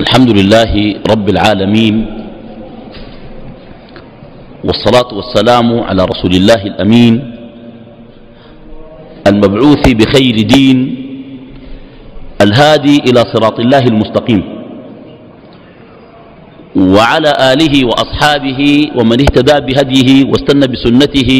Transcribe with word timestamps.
الحمد 0.00 0.30
لله 0.38 0.72
رب 1.12 1.26
العالمين 1.28 1.94
والصلاة 4.64 5.10
والسلام 5.18 5.80
على 5.80 6.02
رسول 6.04 6.32
الله 6.36 6.60
الأمين 6.72 7.14
المبعوث 9.26 9.84
بخير 9.88 10.34
دين 10.42 10.78
الهادي 12.42 12.96
إلى 13.08 13.20
صراط 13.32 13.60
الله 13.60 13.84
المستقيم 13.92 14.42
وعلى 16.76 17.30
آله 17.52 17.74
وأصحابه 17.88 18.60
ومن 18.96 19.18
اهتدى 19.20 19.56
بهديه 19.66 20.08
واستنى 20.30 20.66
بسنته 20.72 21.30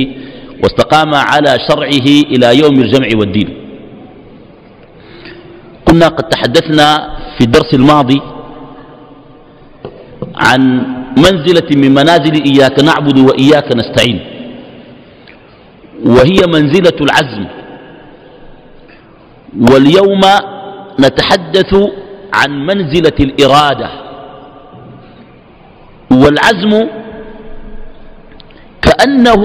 واستقام 0.63 1.15
على 1.15 1.53
شرعه 1.69 2.09
إلى 2.33 2.49
يوم 2.63 2.77
الجمع 2.81 3.09
والدين. 3.21 3.49
كنا 5.85 6.09
قد 6.09 6.29
تحدثنا 6.29 6.89
في 7.39 7.45
الدرس 7.45 7.75
الماضي 7.75 8.21
عن 10.39 10.61
منزلة 11.17 11.69
من 11.77 11.95
منازل 11.95 12.45
إياك 12.45 12.83
نعبد 12.85 13.19
وإياك 13.19 13.77
نستعين. 13.77 14.21
وهي 16.05 16.39
منزلة 16.47 16.99
العزم. 17.01 17.47
واليوم 19.71 20.21
نتحدث 21.01 21.75
عن 22.35 22.67
منزلة 22.67 23.17
الإرادة. 23.21 23.91
والعزم 26.11 26.89
كأنه 28.83 29.43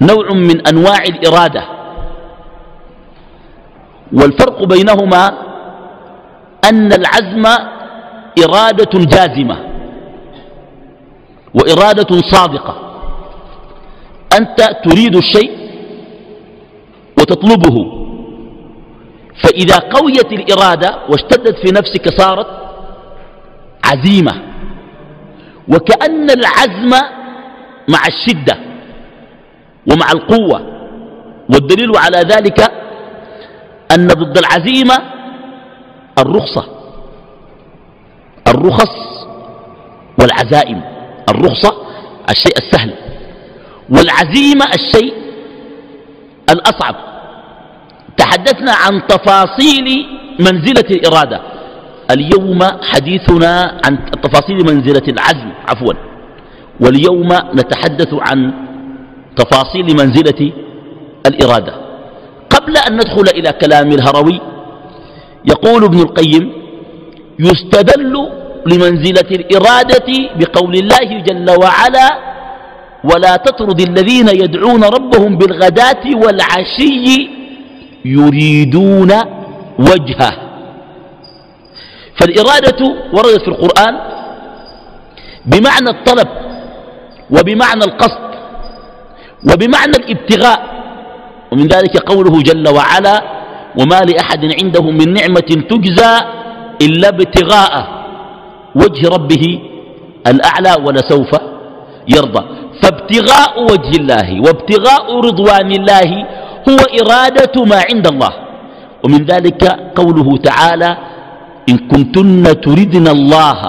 نوع 0.00 0.32
من 0.32 0.66
أنواع 0.66 1.02
الإرادة. 1.08 1.64
والفرق 4.12 4.64
بينهما 4.64 5.38
أن 6.70 6.92
العزم 6.92 7.44
إرادة 8.38 8.90
جازمة 8.94 9.58
وإرادة 11.54 12.20
صادقة. 12.30 12.76
أنت 14.38 14.60
تريد 14.84 15.16
الشيء 15.16 15.50
وتطلبه. 17.18 18.04
فإذا 19.42 19.78
قويت 19.78 20.32
الإرادة 20.32 20.98
واشتدت 21.08 21.66
في 21.66 21.72
نفسك 21.72 22.08
صارت 22.08 22.46
عزيمة. 23.84 24.42
وكأن 25.68 26.30
العزم 26.30 26.90
مع 27.88 27.98
الشدة 28.06 28.58
ومع 29.92 30.06
القوة. 30.14 30.74
والدليل 31.48 31.92
على 31.96 32.18
ذلك 32.18 32.60
أن 33.92 34.06
ضد 34.06 34.38
العزيمة 34.38 34.94
الرخصة. 36.18 36.73
الرخص 38.54 39.26
والعزائم. 40.20 40.80
الرخصة 41.28 41.74
الشيء 42.30 42.56
السهل 42.58 42.94
والعزيمة 43.90 44.64
الشيء 44.74 45.14
الأصعب. 46.50 46.96
تحدثنا 48.16 48.72
عن 48.72 49.06
تفاصيل 49.06 50.06
منزلة 50.40 50.88
الإرادة. 50.90 51.40
اليوم 52.10 52.58
حديثنا 52.82 53.80
عن 53.86 53.98
تفاصيل 54.22 54.56
منزلة 54.56 55.02
العزم 55.08 55.50
عفوا. 55.68 55.92
واليوم 56.80 57.28
نتحدث 57.54 58.14
عن 58.14 58.52
تفاصيل 59.36 59.84
منزلة 59.84 60.52
الإرادة. 61.26 61.74
قبل 62.50 62.76
أن 62.88 62.94
ندخل 62.94 63.24
إلى 63.38 63.52
كلام 63.52 63.88
الهروي 63.92 64.40
يقول 65.44 65.84
ابن 65.84 65.98
القيم 65.98 66.52
يستدل 67.38 68.43
لمنزلة 68.66 69.30
الإرادة 69.30 70.08
بقول 70.36 70.74
الله 70.74 71.20
جل 71.20 71.50
وعلا 71.50 72.08
ولا 73.04 73.36
تطرد 73.36 73.80
الذين 73.80 74.28
يدعون 74.28 74.84
ربهم 74.84 75.38
بالغداة 75.38 76.04
والعشي 76.14 77.30
يريدون 78.04 79.12
وجهه. 79.78 80.32
فالإرادة 82.20 82.80
وردت 83.12 83.40
في 83.42 83.48
القرآن 83.48 83.94
بمعنى 85.46 85.90
الطلب 85.90 86.28
وبمعنى 87.30 87.84
القصد 87.84 88.24
وبمعنى 89.52 89.92
الابتغاء 89.96 90.74
ومن 91.52 91.66
ذلك 91.66 91.96
قوله 91.96 92.42
جل 92.42 92.68
وعلا 92.68 93.22
وما 93.78 94.00
لأحد 94.00 94.44
عنده 94.62 94.82
من 94.82 95.12
نعمة 95.12 95.40
تجزى 95.70 96.16
إلا 96.82 97.08
ابتغاء 97.08 97.93
وجه 98.74 99.08
ربه 99.08 99.60
الأعلى 100.26 100.72
ولسوف 100.86 101.30
يرضى. 102.08 102.44
فابتغاء 102.82 103.62
وجه 103.62 103.92
الله 104.00 104.40
وابتغاء 104.40 105.20
رضوان 105.20 105.70
الله 105.72 106.10
هو 106.68 106.80
إرادة 107.00 107.64
ما 107.64 107.80
عند 107.90 108.06
الله. 108.06 108.32
ومن 109.04 109.24
ذلك 109.24 109.62
قوله 109.96 110.36
تعالى 110.36 110.96
إن 111.68 111.76
كنتن 111.78 112.60
تردن 112.60 113.06
الله 113.08 113.60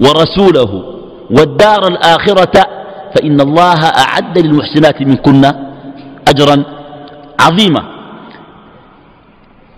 ورسوله 0.00 0.72
والدار 1.30 1.82
الآخرة 1.88 2.56
فإن 3.14 3.40
الله 3.40 3.80
أعد 3.84 4.38
للمحسنات 4.38 5.02
منكن 5.02 5.44
أجرا 6.28 6.56
عظيما. 7.40 7.82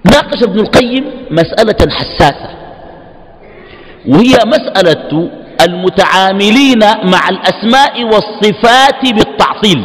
ناقش 0.05 0.43
ابن 0.43 0.61
القيم 0.61 1.05
مسألة 1.31 1.81
حساسة. 1.91 2.58
وهي 4.07 4.35
مسألة 4.47 5.31
المتعاملين 5.69 6.79
مع 7.05 7.29
الأسماء 7.29 8.05
والصفات 8.05 9.03
بالتعطيل. 9.15 9.85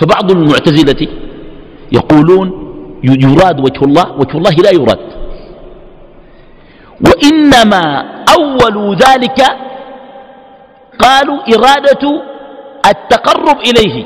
فبعض 0.00 0.30
المعتزلة 0.30 1.08
يقولون 1.92 2.66
يراد 3.04 3.60
وجه 3.60 3.84
الله 3.84 4.12
وجه 4.12 4.36
الله 4.38 4.50
لا 4.50 4.70
يراد. 4.70 4.98
وإنما 7.06 8.04
أول 8.38 8.96
ذلك 8.96 9.40
قالوا 10.98 11.38
إرادة 11.54 12.22
التقرب 12.86 13.58
إليه. 13.60 14.04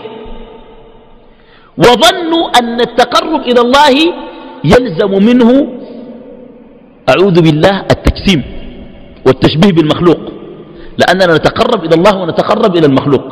وظنوا 1.78 2.58
أن 2.58 2.80
التقرب 2.80 3.40
إلى 3.40 3.60
الله 3.60 4.14
يلزم 4.64 5.10
منه 5.10 5.79
أعوذ 7.08 7.36
بالله 7.42 7.80
التجسيم 7.80 8.42
والتشبيه 9.26 9.72
بالمخلوق. 9.72 10.20
لأننا 10.98 11.36
نتقرب 11.36 11.84
إلى 11.84 11.94
الله 11.94 12.14
ونتقرب 12.22 12.76
إلى 12.76 12.86
المخلوق. 12.86 13.26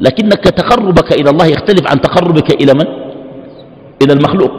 لكنك 0.00 0.44
تقربك 0.44 1.12
إلى 1.12 1.30
الله 1.30 1.46
يختلف 1.46 1.84
عن 1.90 2.00
تقربك 2.00 2.62
إلى 2.62 2.74
من؟ 2.74 2.86
إلى 4.02 4.12
المخلوق. 4.12 4.52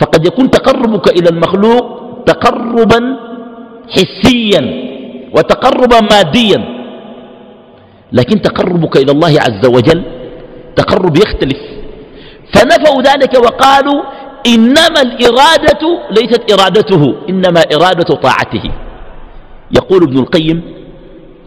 فقد 0.00 0.26
يكون 0.26 0.50
تقربك 0.50 1.08
إلى 1.18 1.28
المخلوق 1.28 1.84
تقربا 2.26 3.00
حسيا 3.90 4.62
وتقربا 5.36 6.00
ماديا. 6.00 6.60
لكن 8.12 8.42
تقربك 8.42 8.96
إلى 8.96 9.12
الله 9.12 9.34
عز 9.40 9.66
وجل 9.66 10.02
تقرب 10.76 11.16
يختلف. 11.16 11.60
فنفوا 12.54 13.02
ذلك 13.02 13.34
وقالوا 13.34 14.02
إنما 14.46 15.00
الإرادة 15.02 15.82
ليست 16.10 16.52
إرادته 16.52 17.14
إنما 17.28 17.62
إرادة 17.74 18.14
طاعته. 18.14 18.70
يقول 19.76 20.02
ابن 20.02 20.18
القيم 20.18 20.62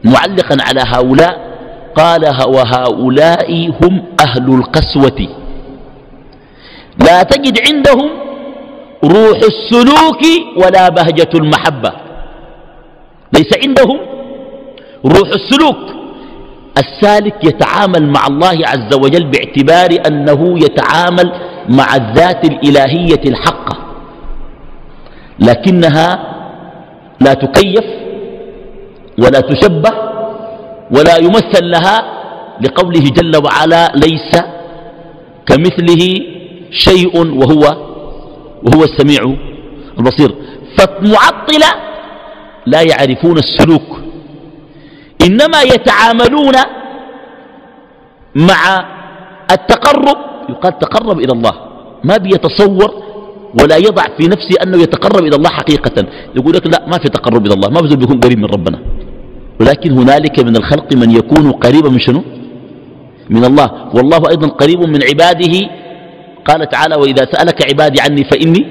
معلقا 0.03 0.57
على 0.61 0.81
هؤلاء 0.85 1.47
قال 1.95 2.21
وهؤلاء 2.47 3.69
هم 3.83 4.03
أهل 4.21 4.53
القسوة. 4.53 5.27
لا 7.05 7.23
تجد 7.23 7.59
عندهم 7.67 8.09
روح 9.03 9.37
السلوك 9.37 10.21
ولا 10.57 10.89
بهجة 10.89 11.29
المحبة. 11.35 11.91
ليس 13.33 13.67
عندهم 13.67 13.99
روح 15.05 15.29
السلوك. 15.29 15.96
السالك 16.77 17.43
يتعامل 17.43 18.09
مع 18.09 18.27
الله 18.27 18.57
عز 18.65 18.93
وجل 18.93 19.31
باعتبار 19.31 19.89
أنه 20.07 20.57
يتعامل 20.57 21.31
مع 21.69 21.95
الذات 21.95 22.45
الإلهية 22.45 23.21
الحقة. 23.27 23.77
لكنها 25.39 26.33
لا 27.19 27.33
تكيف 27.33 27.85
ولا 29.19 29.39
تشبه 29.39 29.91
ولا 30.91 31.17
يمثل 31.17 31.71
لها 31.71 32.17
لقوله 32.61 32.99
جل 32.99 33.43
وعلا 33.45 33.91
ليس 33.95 34.43
كمثله 35.45 36.21
شيء 36.71 37.17
وهو 37.17 37.87
وهو 38.63 38.83
السميع 38.83 39.35
البصير. 39.97 40.35
فالمعطلة 40.77 41.71
لا 42.65 42.81
يعرفون 42.81 43.37
السلوك. 43.37 44.06
إنما 45.27 45.61
يتعاملون 45.61 46.55
مع 48.35 48.61
التقرب. 49.51 50.17
يقال 50.49 50.79
تقرب 50.79 51.19
إلى 51.19 51.33
الله. 51.33 51.53
ما 52.03 52.17
بيتصور 52.17 52.89
ولا 53.61 53.77
يضع 53.77 54.03
في 54.17 54.27
نفسه 54.27 54.55
أنه 54.63 54.77
يتقرب 54.77 55.23
إلى 55.27 55.35
الله 55.35 55.49
حقيقة. 55.49 56.05
يقول 56.35 56.53
لك 56.55 56.67
لا 56.67 56.85
ما 56.87 56.97
في 56.97 57.09
تقرب 57.09 57.45
إلى 57.45 57.53
الله. 57.53 57.69
ما 57.69 57.81
بزول 57.81 57.97
بيكون 57.97 58.19
قريب 58.19 58.39
من 58.39 58.45
ربنا. 58.45 58.79
ولكن 59.59 59.91
هنالك 59.91 60.39
من 60.39 60.55
الخلق 60.55 60.93
من 60.95 61.11
يكون 61.11 61.51
قريبا 61.51 61.89
من 61.89 61.99
شنو؟ 61.99 62.23
من 63.29 63.45
الله. 63.45 63.89
والله 63.95 64.21
أيضا 64.29 64.47
قريب 64.47 64.79
من 64.79 65.03
عباده. 65.03 65.55
قال 66.45 66.69
تعالى 66.69 66.95
وإذا 66.95 67.23
سألك 67.31 67.69
عبادي 67.69 68.01
عني 68.01 68.23
فإني 68.23 68.65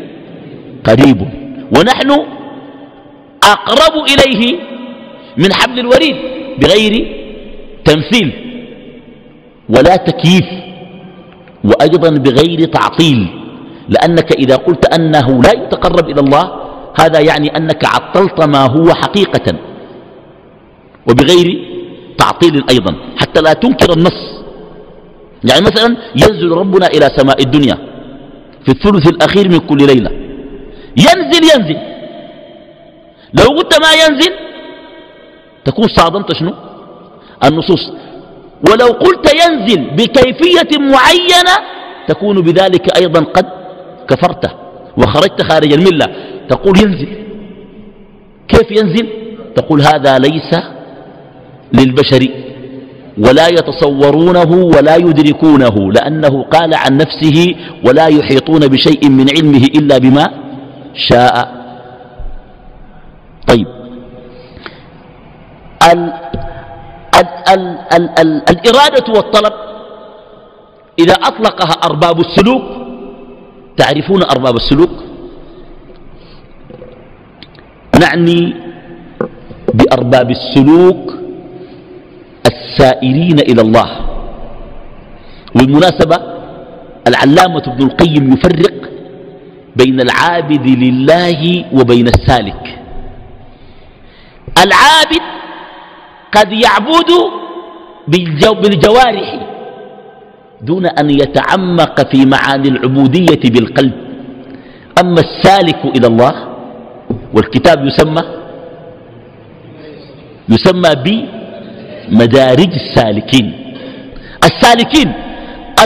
قريب. 0.84 1.20
ونحن 1.78 2.10
أقرب 3.42 3.94
إليه 4.12 4.58
من 5.36 5.52
حبل 5.52 5.78
الوريد. 5.78 6.35
بغير 6.62 6.94
تمثيل 7.84 8.32
ولا 9.68 9.96
تكييف 9.96 10.44
وأيضا 11.64 12.10
بغير 12.10 12.64
تعطيل 12.64 13.28
لأنك 13.88 14.32
إذا 14.32 14.56
قلت 14.56 14.94
أنه 14.94 15.42
لا 15.42 15.52
يتقرب 15.54 16.10
إلى 16.10 16.20
الله 16.20 16.52
هذا 17.00 17.20
يعني 17.20 17.56
أنك 17.56 17.84
عطلت 17.84 18.44
ما 18.44 18.62
هو 18.66 18.94
حقيقة 18.94 19.54
وبغير 21.10 21.48
تعطيل 22.18 22.64
أيضا 22.70 22.94
حتى 23.16 23.40
لا 23.40 23.52
تنكر 23.52 23.92
النص. 23.92 24.36
يعني 25.44 25.60
مثلا 25.60 25.96
ينزل 26.16 26.50
ربنا 26.50 26.86
إلى 26.86 27.10
سماء 27.16 27.42
الدنيا 27.42 27.74
في 28.64 28.68
الثلث 28.68 29.08
الأخير 29.08 29.48
من 29.48 29.58
كل 29.58 29.86
ليلة. 29.86 30.10
ينزل 30.96 31.42
ينزل. 31.54 31.78
لو 33.38 33.56
قلت 33.56 33.80
ما 33.80 33.92
ينزل 33.92 34.45
تكون 35.66 35.88
صادمت 35.88 36.32
شنو؟ 36.32 36.54
النصوص. 37.44 37.92
ولو 38.70 38.86
قلت 38.86 39.34
ينزل 39.42 39.90
بكيفية 39.90 40.78
معينة 40.78 41.54
تكون 42.08 42.40
بذلك 42.40 42.96
أيضا 43.00 43.20
قد 43.20 43.46
كفرت 44.08 44.44
وخرجت 44.98 45.42
خارج 45.42 45.72
الملة. 45.72 46.06
تقول 46.48 46.78
ينزل. 46.78 47.08
كيف 48.48 48.70
ينزل؟ 48.70 49.08
تقول 49.56 49.80
هذا 49.80 50.18
ليس 50.18 50.50
للبشر 51.72 52.28
ولا 53.18 53.48
يتصورونه 53.48 54.50
ولا 54.52 54.96
يدركونه 54.96 55.92
لأنه 55.92 56.42
قال 56.42 56.74
عن 56.74 56.96
نفسه 56.96 57.54
ولا 57.86 58.06
يحيطون 58.06 58.60
بشيء 58.60 59.10
من 59.10 59.26
علمه 59.36 59.64
إلا 59.78 59.98
بما 59.98 60.26
شاء 60.94 61.56
طيب 63.48 63.66
ال 65.82 66.12
ال 67.20 67.28
ال 67.52 67.64
ال 67.92 68.04
ال 68.20 68.30
الإرادة 68.50 69.06
والطلب. 69.16 69.54
إذا 70.98 71.14
أطلقها 71.14 71.74
أرباب 71.84 72.20
السلوك 72.20 72.64
تعرفون 73.76 74.22
أرباب 74.22 74.56
السلوك؟ 74.56 74.94
نعني 78.00 78.54
بأرباب 79.74 80.30
السلوك 80.30 81.14
السائرين 82.46 83.38
إلى 83.40 83.62
الله. 83.62 83.90
والمناسبة 85.56 86.16
العلامة 87.08 87.62
ابن 87.66 87.82
القيم 87.86 88.32
يفرق 88.32 88.76
بين 89.76 90.00
العابد 90.00 90.66
لله 90.66 91.64
وبين 91.72 92.06
السالك. 92.08 92.78
العابد 94.64 95.24
قد 96.36 96.52
يعبد 96.52 97.10
بالجوارح 98.62 99.28
دون 100.62 100.86
أن 100.86 101.10
يتعمق 101.10 101.96
في 102.10 102.26
معاني 102.26 102.68
العبودية 102.68 103.42
بالقلب. 103.44 103.92
أما 105.00 105.20
السالك 105.20 105.80
إلى 105.96 106.06
الله 106.06 106.34
والكتاب 107.34 107.86
يسمى 107.86 108.22
يسمى 110.48 110.90
بمدارج 111.04 112.72
السالكين. 112.82 113.46
السالكين 114.44 115.12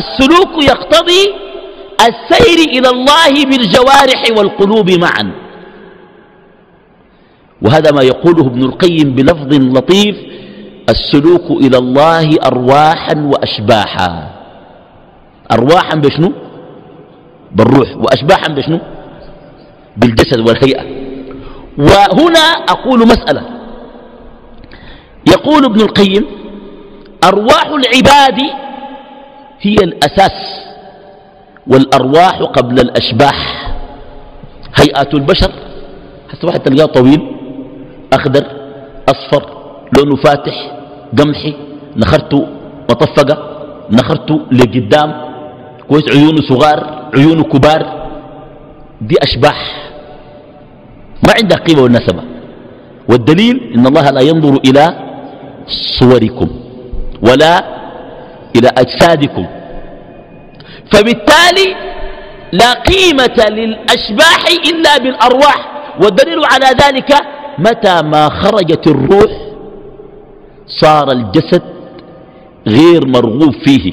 السلوك 0.00 0.52
يقتضي 0.62 1.22
السير 2.00 2.58
إلى 2.76 2.88
الله 2.90 3.44
بالجوارح 3.44 4.20
والقلوب 4.38 4.90
معا. 4.90 5.32
وهذا 7.62 7.90
ما 7.92 8.02
يقوله 8.02 8.46
ابن 8.46 8.62
القيم 8.62 9.14
بلفظ 9.14 9.54
لطيف 9.54 10.16
السلوك 10.88 11.50
إلى 11.50 11.78
الله 11.78 12.28
أرواحا 12.46 13.14
وأشباحا. 13.16 14.30
أرواحا 15.52 15.96
بشنو؟ 15.96 16.32
بالروح. 17.52 17.96
وأشباحا 17.96 18.48
بشنو؟ 18.48 18.78
بالجسد 19.96 20.40
والهيئة. 20.48 20.82
وهنا 21.78 22.46
أقول 22.68 23.00
مسألة. 23.06 23.42
يقول 25.28 25.64
ابن 25.64 25.80
القيم 25.80 26.26
أرواح 27.24 27.66
العباد 27.66 28.40
هي 29.60 29.74
الأساس 29.74 30.38
والأرواح 31.66 32.38
قبل 32.42 32.80
الأشباح. 32.80 33.70
هيئات 34.74 35.14
البشر. 35.14 35.52
حتى 36.32 36.46
واحد 36.46 36.60
تلقاه 36.60 36.86
طويل. 36.86 37.39
أخضر 38.12 38.44
أصفر 39.08 39.42
لونه 39.98 40.16
فاتح 40.16 40.56
قمحي 41.18 41.54
نخرته 41.96 42.46
مطفقة 42.90 43.36
نخرته 43.90 44.40
لقدام 44.52 45.10
كويس 45.88 46.16
عيونه 46.16 46.40
صغار 46.48 47.10
عيونه 47.16 47.42
كبار. 47.42 48.10
دي 49.00 49.16
أشباح 49.22 49.90
ما 51.26 51.32
عندها 51.42 51.58
قيمة 51.58 51.82
والنسبة 51.82 52.22
والدليل 53.08 53.72
إن 53.74 53.86
الله 53.86 54.10
لا 54.10 54.20
ينظر 54.20 54.60
إلى 54.66 54.84
صوركم 55.98 56.48
ولا 57.22 57.64
إلى 58.56 58.68
أجسادكم. 58.78 59.46
فبالتالي 60.92 61.68
لا 62.52 62.72
قيمة 62.72 63.38
للأشباح 63.50 64.40
إلا 64.70 64.98
بالأرواح. 64.98 65.70
والدليل 66.02 66.40
على 66.52 66.66
ذلك 66.66 67.10
متى 67.60 68.02
ما 68.02 68.28
خرجت 68.28 68.86
الروح 68.86 69.32
صار 70.66 71.12
الجسد 71.12 71.62
غير 72.66 73.06
مرغوب 73.06 73.52
فيه 73.64 73.92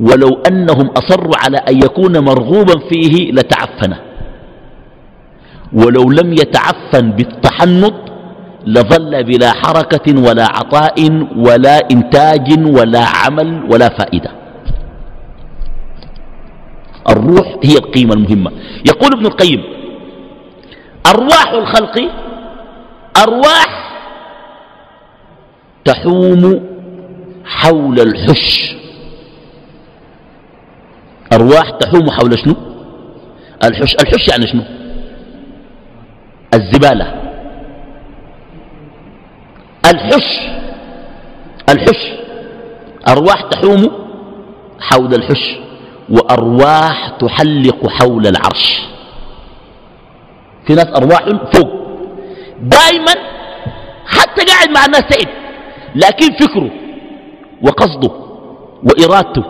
ولو 0.00 0.42
أنهم 0.48 0.86
أصروا 0.86 1.34
على 1.44 1.56
أن 1.56 1.76
يكون 1.76 2.18
مرغوبا 2.18 2.78
فيه 2.88 3.32
لتعفن. 3.32 3.94
ولو 5.72 6.10
لم 6.10 6.32
يتعفن 6.32 7.10
بالتحنط 7.10 7.94
لظل 8.66 9.24
بلا 9.24 9.52
حركة 9.52 10.28
ولا 10.28 10.44
عطاء 10.44 11.26
ولا 11.36 11.78
إنتاج 11.90 12.48
ولا 12.78 13.04
عمل 13.04 13.62
ولا 13.70 13.88
فائدة. 13.88 14.30
الروح 17.10 17.56
هي 17.64 17.74
القيمة 17.76 18.14
المهمة. 18.14 18.50
يقول 18.86 19.10
ابن 19.12 19.26
القيم 19.26 19.62
أرواح 21.06 21.52
الخلق 21.52 21.96
أرواح 23.16 23.92
تحوم 25.84 26.68
حول 27.44 28.00
الحش. 28.00 28.74
أرواح 31.32 31.70
تحوم 31.70 32.10
حول 32.10 32.38
شنو؟ 32.38 32.54
الحش. 33.64 33.94
الحش 33.94 34.28
يعني 34.28 34.46
شنو؟ 34.46 34.62
الزبالة. 36.54 37.22
الحش. 39.90 40.40
الحش. 41.68 42.12
أرواح 43.08 43.42
تحوم 43.42 43.92
حول 44.80 45.14
الحش 45.14 45.56
وأرواح 46.10 47.08
تحلق 47.20 47.88
حول 47.88 48.26
العرش. 48.26 48.82
في 50.66 50.74
ناس 50.74 50.86
أرواح 50.86 51.28
فوق. 51.52 51.81
دائما 52.62 53.14
حتى 54.06 54.44
قاعد 54.44 54.70
مع 54.70 54.84
الناس 54.84 55.04
سعيد. 55.10 55.28
لكن 55.94 56.46
فكره 56.46 56.70
وقصده 57.62 58.10
وإرادته 58.84 59.44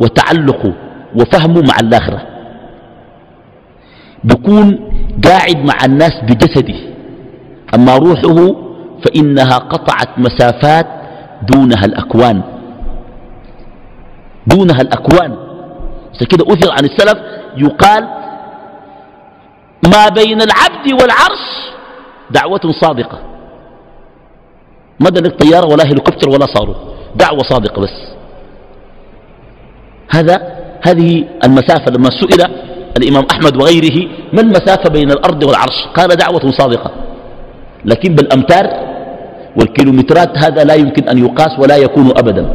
وتعلقه 0.00 0.74
وفهمه 1.14 1.60
مع 1.60 1.76
الآخرة. 1.80 2.22
بيكون 4.24 4.92
قاعد 5.24 5.56
مع 5.56 5.84
الناس 5.84 6.12
بجسده. 6.22 6.74
أما 7.74 7.96
روحه 7.96 8.54
فإنها 9.04 9.58
قطعت 9.58 10.18
مسافات 10.18 10.86
دونها 11.42 11.84
الأكوان. 11.84 12.42
دونها 14.46 14.80
الأكوان. 14.80 15.36
كده 16.30 16.44
أثر 16.52 16.72
عن 16.72 16.84
السلف 16.84 17.18
يقال 17.56 18.08
ما 19.86 20.08
بين 20.08 20.42
العبد 20.42 20.92
والعرش 20.92 21.68
دعوة 22.30 22.60
صادقة. 22.82 23.18
ما 25.00 25.10
دنك 25.10 25.42
طيارة 25.42 25.66
ولا 25.66 25.84
هليكوبتر 25.84 26.28
ولا 26.28 26.46
صاروخ 26.54 26.76
دعوة 27.16 27.42
صادقة 27.42 27.82
بس. 27.82 28.08
هذا 30.10 30.58
هذه 30.82 31.28
المسافة 31.44 31.92
لما 31.92 32.10
سئل 32.10 32.50
الإمام 32.98 33.24
أحمد 33.30 33.56
وغيره 33.56 34.08
ما 34.32 34.40
المسافة 34.40 34.90
بين 34.90 35.10
الأرض 35.10 35.44
والعرش؟ 35.44 35.86
قال 35.96 36.08
دعوة 36.08 36.50
صادقة. 36.50 36.90
لكن 37.84 38.14
بالأمتار 38.14 38.88
والكيلومترات 39.56 40.38
هذا 40.38 40.64
لا 40.64 40.74
يمكن 40.74 41.08
أن 41.08 41.18
يقاس 41.18 41.58
ولا 41.58 41.76
يكون 41.76 42.10
أبدا. 42.18 42.54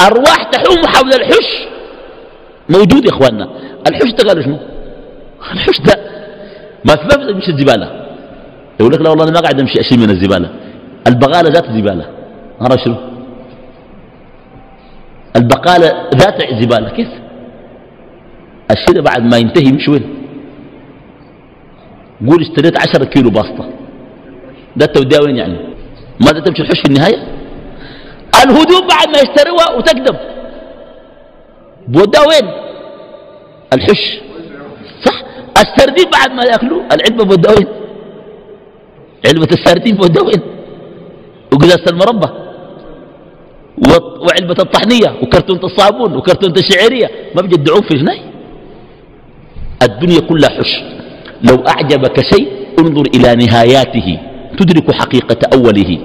أرواح 0.00 0.42
تحوم 0.52 0.86
حول 0.86 1.12
الحش 1.14 1.66
موجود 2.68 3.04
يا 3.04 3.10
إخواننا. 3.10 3.48
الحش 3.88 4.10
ده 4.12 4.28
قالوا 4.28 4.42
شنو؟ 4.42 4.58
الحش 5.52 5.80
ده 5.80 5.94
ما 6.84 6.94
يمشي 7.30 7.50
الزبالة. 7.50 7.88
يقول 8.80 8.92
لك 8.92 9.00
لا 9.00 9.10
والله 9.10 9.24
أنا 9.24 9.32
ما 9.32 9.40
قاعد 9.40 9.60
أمشي 9.60 9.80
أشيل 9.80 9.98
من 9.98 10.10
الزبالة. 10.10 10.50
البغالة 11.06 11.48
ذات 11.48 11.64
الزبالة 11.68 12.06
أنا 12.60 12.76
شنو؟ 12.84 12.96
البقالة 15.36 15.88
ذات 16.14 16.62
زبالة. 16.62 16.88
كيف؟ 16.88 17.08
الشيء 18.70 19.00
بعد 19.00 19.22
ما 19.22 19.36
ينتهي 19.36 19.72
مش 19.72 19.88
وين؟ 19.88 20.04
قول 22.26 22.40
اشتريت 22.40 22.80
عشرة 22.80 23.04
كيلو 23.04 23.30
باسطة 23.30 23.70
ده 24.76 24.84
التوديع 24.84 25.20
وين 25.20 25.36
يعني؟ 25.36 25.56
ماذا 26.20 26.40
تمشي 26.40 26.62
الحش 26.62 26.80
في 26.80 26.88
النهاية؟ 26.88 27.18
الهدوم 28.44 28.88
بعد 28.88 29.08
ما 29.08 29.18
يشتروها 29.24 29.76
وتقدم. 29.76 30.16
بودها 31.88 32.20
وين؟ 32.20 32.50
الحش 33.72 34.20
السردين 35.62 36.10
بعد 36.10 36.30
ما 36.32 36.42
ياكلوا 36.44 36.82
العلبة 36.94 37.24
بودها 37.24 37.52
وين 37.52 37.66
علبة 39.26 39.48
السردين 39.52 39.96
بودها 39.96 40.22
وين 40.22 40.42
وقزازة 41.52 41.84
المربى 41.90 42.28
وعلبة 44.22 44.56
الطحنية. 44.58 45.22
وكرتونة 45.22 45.64
الصابون. 45.64 46.16
وكرتونة 46.16 46.54
الشعيرية 46.54 47.10
ما 47.36 47.42
بيجدعون 47.42 47.82
في 47.82 47.94
جناي. 47.94 48.20
الدنيا 49.82 50.20
كلها 50.20 50.50
حش. 50.50 50.72
لو 51.42 51.56
أعجبك 51.68 52.20
شيء 52.20 52.48
انظر 52.78 53.04
إلى 53.16 53.46
نهاياته. 53.46 54.18
تدرك 54.58 54.90
حقيقة 54.92 55.40
أوله. 55.54 55.98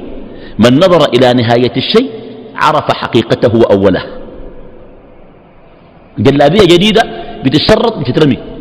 من 0.59 0.73
نظر 0.75 1.01
إلى 1.15 1.33
نهاية 1.33 1.75
الشيء 1.77 2.09
عرف 2.55 2.91
حقيقته 2.91 3.59
وأوله 3.59 4.03
جلابية 6.19 6.65
جديدة 6.65 7.01
بتشرط 7.43 7.97
بتترمي. 7.97 8.56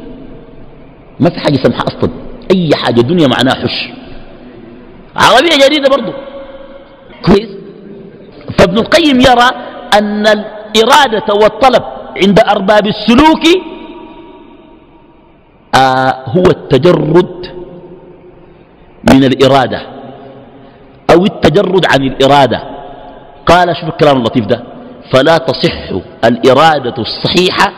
ما 1.20 1.30
في 1.30 1.40
حاجة 1.40 1.56
سمحة 1.62 1.84
أصلا. 1.88 2.10
أي 2.54 2.70
حاجة 2.74 3.00
دنيا 3.00 3.26
معناها 3.26 3.54
حش. 3.54 3.88
عربية 5.16 5.66
جديدة 5.66 5.88
برضو. 5.96 6.12
كويس؟ 7.26 7.48
فابن 8.58 8.78
القيم 8.78 9.20
يرى 9.20 9.50
أن 9.98 10.26
الإرادة 10.26 11.34
والطلب 11.42 11.82
عند 12.24 12.40
أرباب 12.40 12.86
السلوك 12.86 13.44
آه 15.74 16.24
هو 16.26 16.42
التجرد 16.42 17.46
من 19.12 19.24
الإرادة 19.24 19.80
أو 21.10 21.24
التجرد 21.24 21.86
عن 21.92 22.02
الإرادة. 22.02 22.62
قال 23.46 23.76
شوف 23.76 23.88
الكلام 23.88 24.16
اللطيف 24.16 24.46
ده. 24.46 24.62
فلا 25.12 25.38
تصح 25.38 25.90
الإرادة 26.24 26.94
الصحيحة 26.98 27.72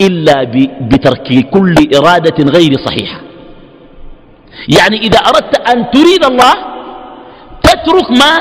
إلا 0.00 0.44
بترك 0.80 1.28
كل 1.50 1.74
إرادة 1.96 2.38
غير 2.56 2.72
صحيحة. 2.86 3.20
يعني 4.78 4.96
إذا 4.96 5.18
أردت 5.18 5.54
أن 5.70 5.90
تريد 5.90 6.24
الله 6.24 6.54
تترك 7.62 8.10
ما 8.10 8.32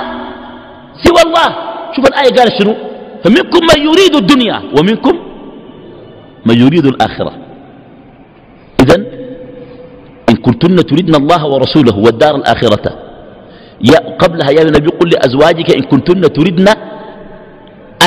سوى 1.04 1.22
الله. 1.26 1.50
شوف 1.96 2.08
الآية 2.08 2.32
قال 2.38 2.50
شنو؟ 2.60 2.76
فمنكم 3.24 3.62
من 3.72 3.80
يريد 3.88 4.16
الدنيا 4.16 4.58
ومنكم 4.78 5.16
من 6.46 6.56
يريد 6.62 6.86
الآخرة. 6.86 7.34
إذا 8.82 8.96
إن 10.30 10.36
كنتن 10.36 10.76
تريدن 10.76 11.16
الله 11.16 11.46
ورسوله 11.46 11.98
والدار 11.98 12.36
الآخرة 12.36 12.86
يا 13.82 14.00
قبلها 14.22 14.52
يا 14.52 14.62
النبي 14.62 14.88
قل 15.00 15.10
لأزواجك 15.10 15.76
إن 15.76 15.82
كنتن 15.82 16.22
تريدن 16.34 16.68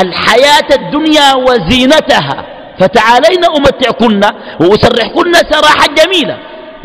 الحياة 0.02 0.68
الدنيا 0.80 1.35
وزينتها. 1.47 2.47
فتعالين 2.82 3.42
أمتعكن 3.58 4.22
وأسرحكن 4.60 5.34
سراحا 5.50 5.86
جميلا. 6.00 6.36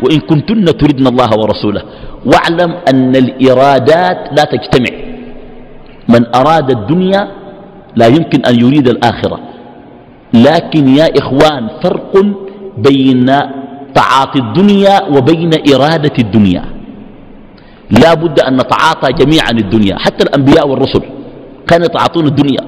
وإن 0.02 0.20
كنتن 0.30 0.64
تريدن 0.78 1.06
الله 1.06 1.30
ورسوله 1.40 1.82
واعلم 2.30 2.70
أن 2.90 3.12
الإرادات 3.16 4.18
لا 4.36 4.44
تجتمع. 4.52 4.94
من 6.08 6.22
أراد 6.34 6.70
الدنيا 6.70 7.22
لا 7.96 8.06
يمكن 8.06 8.40
أن 8.46 8.54
يريد 8.64 8.88
الآخرة. 8.88 9.38
لكن 10.34 10.88
يا 10.88 11.06
إخوان 11.18 11.82
فرق 11.82 12.12
بين 12.78 13.26
تعاطي 13.94 14.38
الدنيا 14.38 14.96
وبين 15.14 15.50
إرادة 15.74 16.16
الدنيا. 16.18 16.64
لا 17.90 18.14
بد 18.14 18.40
أن 18.40 18.54
نتعاطى 18.54 19.08
جميعا 19.12 19.50
الدنيا 19.50 19.98
حتى 19.98 20.22
الأنبياء 20.24 20.68
والرسل 20.68 21.02
كانوا 21.68 21.86
يتعاطون 21.86 22.26
الدنيا. 22.26 22.62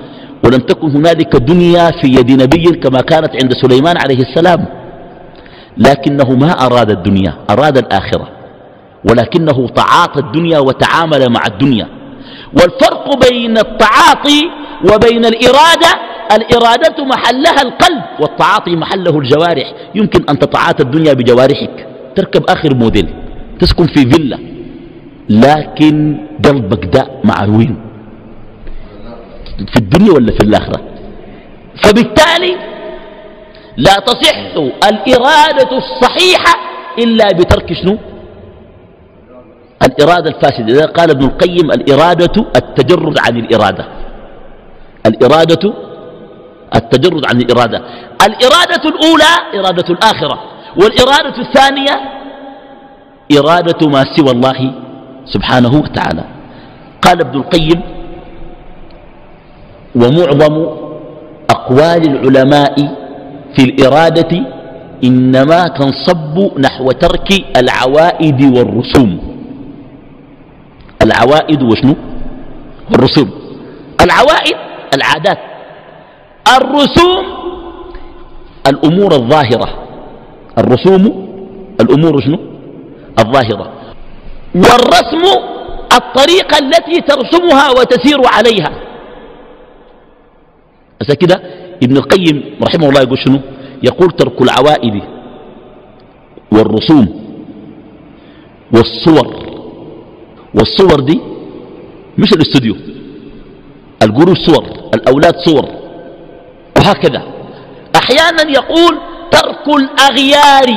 ولم 0.44 0.58
تكن 0.58 0.90
هنالك 0.90 1.36
دنيا 1.36 1.90
في 1.90 2.08
يد 2.08 2.42
نبي 2.42 2.64
كما 2.82 3.00
كانت 3.00 3.30
عند 3.42 3.52
سليمان 3.52 3.96
عليه 3.96 4.20
السلام. 4.20 4.66
لكنه 5.76 6.30
ما 6.30 6.66
أراد 6.66 6.90
الدنيا 6.90 7.34
أراد 7.50 7.78
الآخرة. 7.78 8.28
ولكنه 9.10 9.68
تعاطى 9.68 10.20
الدنيا 10.20 10.58
وتعامل 10.58 11.28
مع 11.32 11.42
الدنيا. 11.46 11.88
والفرق 12.52 13.30
بين 13.30 13.58
التعاطي 13.58 14.40
وبين 14.92 15.24
الإرادة 15.24 15.92
الإرادة 16.36 17.04
محلها 17.04 17.62
القلب 17.62 18.02
والتعاطي 18.20 18.76
محله 18.76 19.18
الجوارح. 19.18 19.72
يمكن 19.94 20.24
أن 20.30 20.38
تتعاطى 20.38 20.82
الدنيا 20.82 21.12
بجوارحك. 21.12 21.86
تركب 22.16 22.44
آخر 22.48 22.74
موديل 22.74 23.08
تسكن 23.60 23.86
في 23.86 24.10
فيلا. 24.10 24.38
لكن 25.28 26.16
قلبك 26.44 26.84
ده 26.96 27.06
مع 27.24 27.44
وين 27.44 27.89
في 29.66 29.76
الدنيا 29.76 30.12
ولا 30.12 30.32
في 30.32 30.44
الآخرة. 30.44 30.80
فبالتالي 31.84 32.56
لا 33.76 33.94
تصح 33.94 34.36
الإرادة 34.88 35.78
الصحيحة 35.78 36.54
إلا 36.98 37.28
بترك 37.28 37.72
شنو؟ 37.72 37.98
الإرادة 39.82 40.30
الفاسدة. 40.30 40.66
إذا 40.66 40.86
قال 40.86 41.10
ابن 41.10 41.24
القيم 41.24 41.70
الإرادة 41.70 42.46
التجرد 42.56 43.18
عن 43.18 43.36
الإرادة. 43.36 43.86
الإرادة 45.06 45.74
التجرد 46.76 47.26
عن 47.26 47.40
الإرادة. 47.40 47.82
الإرادة 48.26 48.88
الأولى 48.88 49.32
إرادة 49.54 49.94
الآخرة 49.94 50.42
والإرادة 50.76 51.36
الثانية 51.38 52.00
إرادة 53.38 53.88
ما 53.88 54.04
سوى 54.16 54.30
الله 54.30 54.72
سبحانه 55.24 55.74
وتعالى. 55.74 56.24
قال 57.02 57.20
ابن 57.20 57.38
القيم 57.38 57.99
ومعظم 59.94 60.66
أقوال 61.50 62.02
العلماء 62.10 62.74
في 63.56 63.62
الإرادة 63.64 64.32
إنما 65.04 65.68
تنصب 65.68 66.58
نحو 66.58 66.90
ترك 66.92 67.28
العوائد 67.56 68.56
والرسوم. 68.56 69.18
العوائد 71.02 71.62
وشنو؟ 71.62 71.94
والرسوم. 72.90 73.30
العوائد 74.00 74.56
العادات. 74.94 75.38
الرسوم 76.56 77.24
الأمور 78.66 79.12
الظاهرة. 79.12 79.68
الرسوم 80.58 81.28
الأمور 81.80 82.20
شنو؟ 82.20 82.38
الظاهرة. 83.18 83.72
والرسم 84.54 85.24
الطريقة 85.92 86.58
التي 86.58 87.00
ترسمها 87.00 87.70
وتسير 87.70 88.20
عليها. 88.26 88.89
بس 91.00 91.14
كده 91.14 91.42
ابن 91.82 91.96
القيم 91.96 92.44
رحمه 92.62 92.88
الله 92.88 93.00
يقول 93.00 93.18
شنو؟ 93.18 93.40
يقول 93.82 94.10
ترك 94.10 94.42
العوائد 94.42 95.02
والرسوم 96.52 97.06
والصور. 98.74 99.26
والصور 100.54 101.00
دي 101.00 101.20
مش 102.18 102.32
الاستوديو. 102.32 102.76
القروش 104.02 104.38
صور 104.38 104.64
الأولاد 104.94 105.36
صور. 105.36 105.64
وهكذا. 106.76 107.22
أحيانا 107.96 108.50
يقول 108.50 108.98
ترك 109.30 109.66
الأغيار 109.68 110.68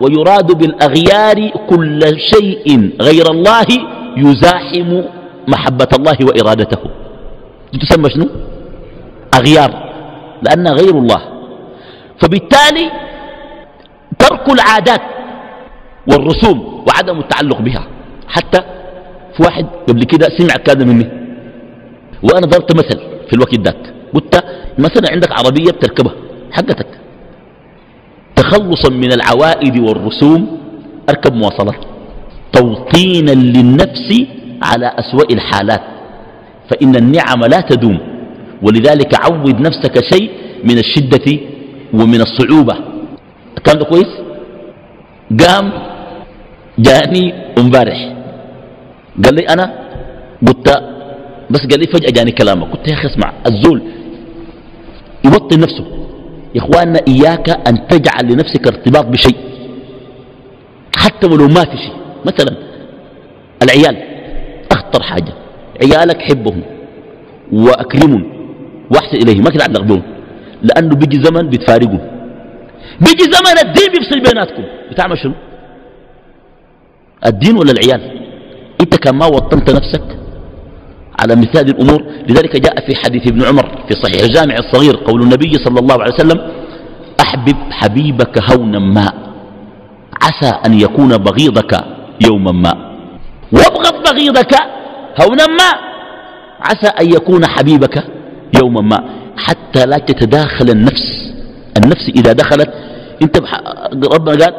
ويراد 0.00 0.52
بالأغيار 0.52 1.48
كل 1.70 2.00
شيء 2.18 2.90
غير 3.02 3.30
الله 3.30 3.66
يزاحم 4.16 5.02
محبة 5.48 5.88
الله 5.98 6.16
وإرادته. 6.22 6.78
تسمى 7.80 8.10
شنو؟ 8.10 8.26
أغيار 9.34 9.92
لأنها 10.42 10.72
غير 10.72 10.98
الله. 10.98 11.20
فبالتالي 12.20 12.90
ترك 14.18 14.52
العادات 14.52 15.00
والرسوم 16.10 16.84
وعدم 16.88 17.18
التعلق 17.18 17.60
بها. 17.60 17.86
حتى 18.28 18.58
في 19.36 19.42
واحد 19.42 19.66
قبل 19.88 20.04
كده 20.04 20.26
سمع 20.38 20.54
كذا 20.54 20.84
مني 20.84 21.08
وأنا 22.22 22.46
ضربت 22.46 22.76
مثل 22.76 23.00
في 23.26 23.32
الوقت 23.32 23.60
ذاك 23.60 23.94
قلت 24.14 24.44
مثلا 24.78 25.12
عندك 25.12 25.32
عربية 25.32 25.70
بتركبها 25.70 26.14
حقتك. 26.52 26.86
تخلصا 28.36 28.90
من 28.90 29.12
العوائد 29.12 29.78
والرسوم 29.78 30.58
أركب 31.08 31.34
مواصلات. 31.34 31.80
توطينا 32.52 33.30
للنفس 33.30 34.26
على 34.62 34.86
أسوأ 34.98 35.32
الحالات. 35.32 35.82
فإن 36.70 36.96
النعم 36.96 37.44
لا 37.44 37.60
تدوم. 37.60 38.09
ولذلك 38.62 39.14
عود 39.24 39.60
نفسك 39.60 40.04
شيء 40.14 40.30
من 40.64 40.78
الشدة 40.78 41.40
ومن 41.92 42.20
الصعوبة. 42.20 42.74
كان 43.64 43.78
ده 43.78 43.84
كويس؟ 43.84 44.12
قام 45.40 45.72
جاني 46.78 47.34
امبارح. 47.58 48.16
قال 49.24 49.34
لي 49.34 49.42
أنا؟ 49.48 49.74
قلت 50.46 50.68
بس 51.50 51.60
قال 51.60 51.80
لي 51.80 51.86
فجأة 51.86 52.10
جاني 52.10 52.30
كلامك 52.30 52.68
قلت 52.72 52.88
يا 52.88 52.94
أخي 52.94 53.08
اسمع 53.08 53.32
الزول 53.46 53.82
يوطن 55.24 55.60
نفسه. 55.60 55.84
يا 56.54 56.60
إخواننا 56.60 57.00
إياك 57.08 57.48
أن 57.68 57.86
تجعل 57.88 58.32
لنفسك 58.32 58.66
ارتباط 58.66 59.06
بشيء. 59.06 59.36
حتى 60.96 61.26
ولو 61.26 61.48
ما 61.48 61.64
في 61.64 61.76
شيء. 61.76 61.94
مثلا 62.26 62.56
العيال 63.62 63.96
أخطر 64.72 65.02
حاجة. 65.02 65.32
عيالك 65.82 66.22
حبهم 66.22 66.62
وأكرمهم. 67.52 68.39
واحسن 68.90 69.16
إليهم 69.16 69.44
ما 69.44 69.50
تتعلق 69.50 69.80
بهم 69.80 70.02
لأنه 70.62 70.94
بيجي 70.96 71.22
زمن 71.22 71.50
بتفارقهم 71.50 72.00
بيجي 73.00 73.24
زمن 73.32 73.58
الدين 73.64 73.88
بيفصل 73.92 74.20
بيناتكم. 74.20 74.64
بتعمل 74.90 75.18
شنو؟ 75.18 75.34
الدين 77.26 77.56
ولا 77.56 77.72
العيال؟ 77.72 78.02
إنت 78.80 78.96
كان 78.96 79.14
ما 79.14 79.26
وطنت 79.26 79.70
نفسك 79.70 80.18
على 81.20 81.36
مثال 81.36 81.68
الأمور. 81.68 82.02
لذلك 82.28 82.60
جاء 82.60 82.86
في 82.86 82.96
حديث 82.96 83.26
ابن 83.26 83.44
عمر 83.44 83.84
في 83.88 83.94
صحيح 83.94 84.22
الجامع 84.22 84.54
الصغير 84.54 84.96
قول 84.96 85.22
النبي 85.22 85.52
صلى 85.64 85.80
الله 85.80 86.02
عليه 86.02 86.14
وسلم 86.14 86.50
أحبب 87.20 87.56
حبيبك 87.70 88.52
هونا 88.52 88.78
ما. 88.78 89.12
عسى 90.22 90.52
أن 90.66 90.80
يكون 90.80 91.16
بغيضك 91.16 91.84
يوما 92.26 92.52
ما. 92.52 92.72
وابغض 93.52 94.02
بغيضك 94.04 94.54
هونا 95.22 95.46
ما. 95.46 95.70
عسى 96.60 96.88
أن 97.00 97.06
يكون 97.12 97.46
حبيبك 97.46 98.04
يوما 98.58 98.80
ما 98.80 98.98
حتى 99.36 99.86
لا 99.86 99.98
تتداخل 99.98 100.70
النفس. 100.70 101.32
النفس 101.78 102.08
إذا 102.16 102.32
دخلت 102.32 102.70
إنت 103.22 103.36
ربنا 104.14 104.44
قال 104.44 104.54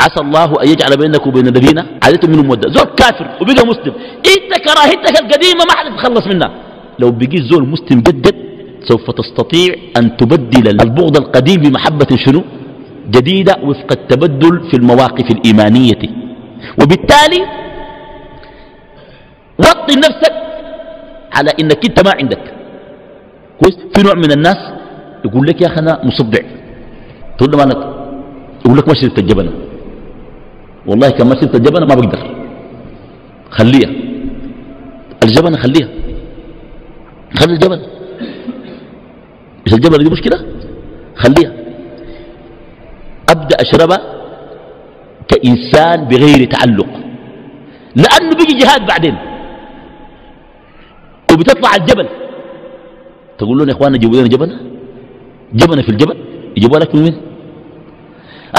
عسى 0.00 0.20
الله 0.20 0.62
أن 0.62 0.68
يجعل 0.68 0.96
بينك 0.96 1.26
وبين 1.26 1.46
الذين 1.46 1.78
عادتهم 2.04 2.30
منهم 2.30 2.46
مودة 2.46 2.70
زول 2.70 2.88
كافر 3.00 3.26
وبقى 3.40 3.66
مسلم. 3.72 3.94
إنت 4.32 4.52
كراهتك 4.66 5.14
القديمة 5.22 5.62
ما 5.68 5.74
حد 5.76 5.86
تتخلص 5.92 6.26
منها. 6.26 6.50
لو 6.98 7.10
بقيت 7.10 7.42
زول 7.50 7.68
مسلم 7.68 8.00
جدد 8.00 8.36
سوف 8.88 9.10
تستطيع 9.10 9.74
أن 9.96 10.16
تبدل 10.16 10.68
البغض 10.68 11.16
القديم 11.16 11.60
بمحبة 11.62 12.10
شنو؟ 12.24 12.44
جديدة 13.10 13.54
وفق 13.62 13.90
التبدل 13.92 14.70
في 14.70 14.76
المواقف 14.76 15.30
الإيمانية. 15.30 16.02
وبالتالي 16.80 17.40
وطي 19.58 19.94
نفسك 19.96 20.34
على 21.36 21.50
إنك 21.60 21.84
إنت 21.88 22.06
ما 22.06 22.12
عندك. 22.18 22.44
كويس؟ 23.60 23.76
في 23.94 24.02
نوع 24.02 24.14
من 24.14 24.32
الناس 24.32 24.56
يقول 25.24 25.46
لك 25.46 25.60
يا 25.60 25.66
أخي 25.66 25.80
أنا 25.80 26.04
مصدع. 26.04 26.42
تقول 27.38 27.50
له 27.50 27.58
مالك؟ 27.58 27.80
يقول 28.64 28.78
لك 28.78 28.88
ما 28.88 28.94
شربت 28.94 29.18
الجبنة. 29.18 29.52
والله 30.86 31.10
كان 31.10 31.26
ما 31.28 31.34
شربت 31.40 31.54
الجبنة 31.54 31.86
ما 31.86 31.94
بقدر. 31.94 32.20
خليها. 33.50 33.90
الجبنة 35.24 35.56
خليها. 35.56 35.88
خلي 37.38 37.52
الجبنة. 37.52 37.86
مش 39.66 39.72
الجبنة 39.72 40.04
دي 40.04 40.10
مشكلة؟ 40.10 40.38
خليها. 41.16 41.52
أبدأ 43.30 43.56
أشربها 43.60 44.00
كإنسان 45.28 46.04
بغير 46.04 46.48
تعلق. 46.50 46.88
لأنه 47.96 48.30
بيجي 48.38 48.58
جهاد 48.58 48.86
بعدين. 48.86 49.16
وبتطلع 51.32 51.74
الجبل. 51.74 52.08
تقول 53.38 53.58
لهم 53.58 53.68
يا 53.68 53.74
اخوانا 53.74 53.98
جيبوا 53.98 54.16
لنا 54.16 54.28
جبنه 54.28 54.60
جبنه 55.54 55.82
في 55.82 55.88
الجبل. 55.88 56.16
يجيبوا 56.56 56.78
لك 56.78 56.94
من 56.94 57.02
وين؟ 57.02 57.16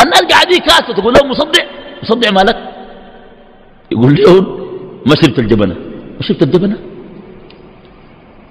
الناس 0.03 0.21
قاعدين 0.31 0.59
كاسة 0.59 0.93
تقول 0.93 1.13
لهم 1.13 1.31
مصدع. 1.31 1.63
مصدع 2.03 2.31
مالك؟ 2.31 2.57
يقول 3.91 4.15
لهم 4.15 4.45
ما 5.05 5.15
شربت 5.15 5.39
الجبنه 5.39 5.73
ما 6.17 6.21
شربت 6.21 6.43
الجبنه 6.43 6.77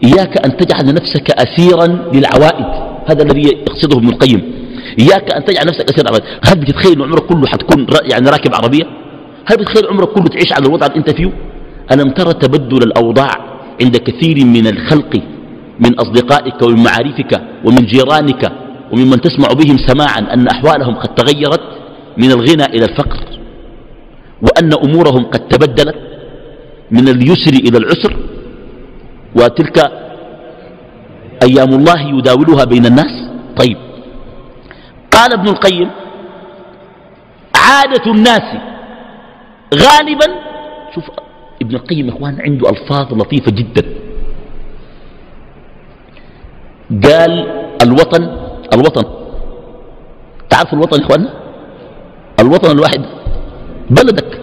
إياك 0.05 0.47
أن 0.47 0.57
تجعل 0.57 0.95
نفسك 0.95 1.31
أسيرا 1.31 1.87
للعوائد. 1.87 2.67
هذا 3.07 3.23
الذي 3.23 3.43
يقصده 3.43 3.97
ابن 3.97 4.09
القيم. 4.09 4.53
إياك 4.99 5.35
أن 5.35 5.45
تجعل 5.45 5.67
نفسك 5.67 5.91
أسيرا 5.91 6.03
للعوائد. 6.03 6.25
هل 6.45 6.61
بتتخيل 6.61 7.03
عمرك 7.03 7.23
كله 7.23 7.47
حتكون 7.47 7.87
يعني 8.13 8.31
راكب 8.31 8.55
عربية؟ 8.55 8.85
هل 9.47 9.57
بتتخيل 9.57 9.87
عمرك 9.87 10.09
كله 10.09 10.25
تعيش 10.25 10.53
على 10.53 10.67
الوضع 10.67 10.87
اللي 10.87 10.99
أنت 10.99 11.11
فيه؟ 11.11 11.33
ألم 11.93 12.11
ترى 12.11 12.33
تبدل 12.33 12.83
الأوضاع 12.83 13.56
عند 13.83 13.97
كثير 13.97 14.47
من 14.47 14.67
الخلق 14.67 15.23
من 15.81 15.95
أصدقائك 15.99 16.63
ومن 16.63 16.83
معارفك 16.83 17.43
ومن 17.65 17.87
جيرانك 17.87 18.53
وممن 18.93 19.21
تسمع 19.21 19.49
بهم 19.53 19.77
سماعا 19.87 20.35
أن 20.35 20.49
أحوالهم 20.49 20.95
قد 20.95 21.15
تغيرت 21.15 21.61
من 22.17 22.31
الغنى 22.31 22.65
إلى 22.65 22.85
الفقر 22.85 23.19
وأن 24.43 24.71
أمورهم 24.85 25.25
قد 25.25 25.49
تبدلت 25.49 25.97
من 26.91 27.09
اليسر 27.09 27.53
إلى 27.53 27.79
العسر. 27.79 28.17
وتلك 29.37 29.79
أيام 31.43 31.75
الله 31.75 32.19
يداولها 32.19 32.65
بين 32.65 32.87
الناس. 32.87 33.31
طيب. 33.57 33.77
قال 35.13 35.33
ابن 35.33 35.49
القيم 35.49 35.91
عادة 37.55 38.13
الناس 38.13 38.47
غالبا 39.75 40.27
شوف 40.95 41.05
ابن 41.63 41.75
القيم 41.75 42.09
إخوان 42.09 42.41
عنده 42.41 42.71
ألفاظ 42.71 43.15
لطيفة 43.15 43.53
جدا. 43.53 43.85
قال 46.91 47.33
الوطن 47.83 48.23
الوطن. 48.75 49.05
تعرف 50.51 50.75
الوطن 50.75 51.01
يا 51.01 51.07
اخوانا 51.07 51.31
الوطن 52.41 52.71
الواحد 52.71 53.03
بلدك. 53.91 54.41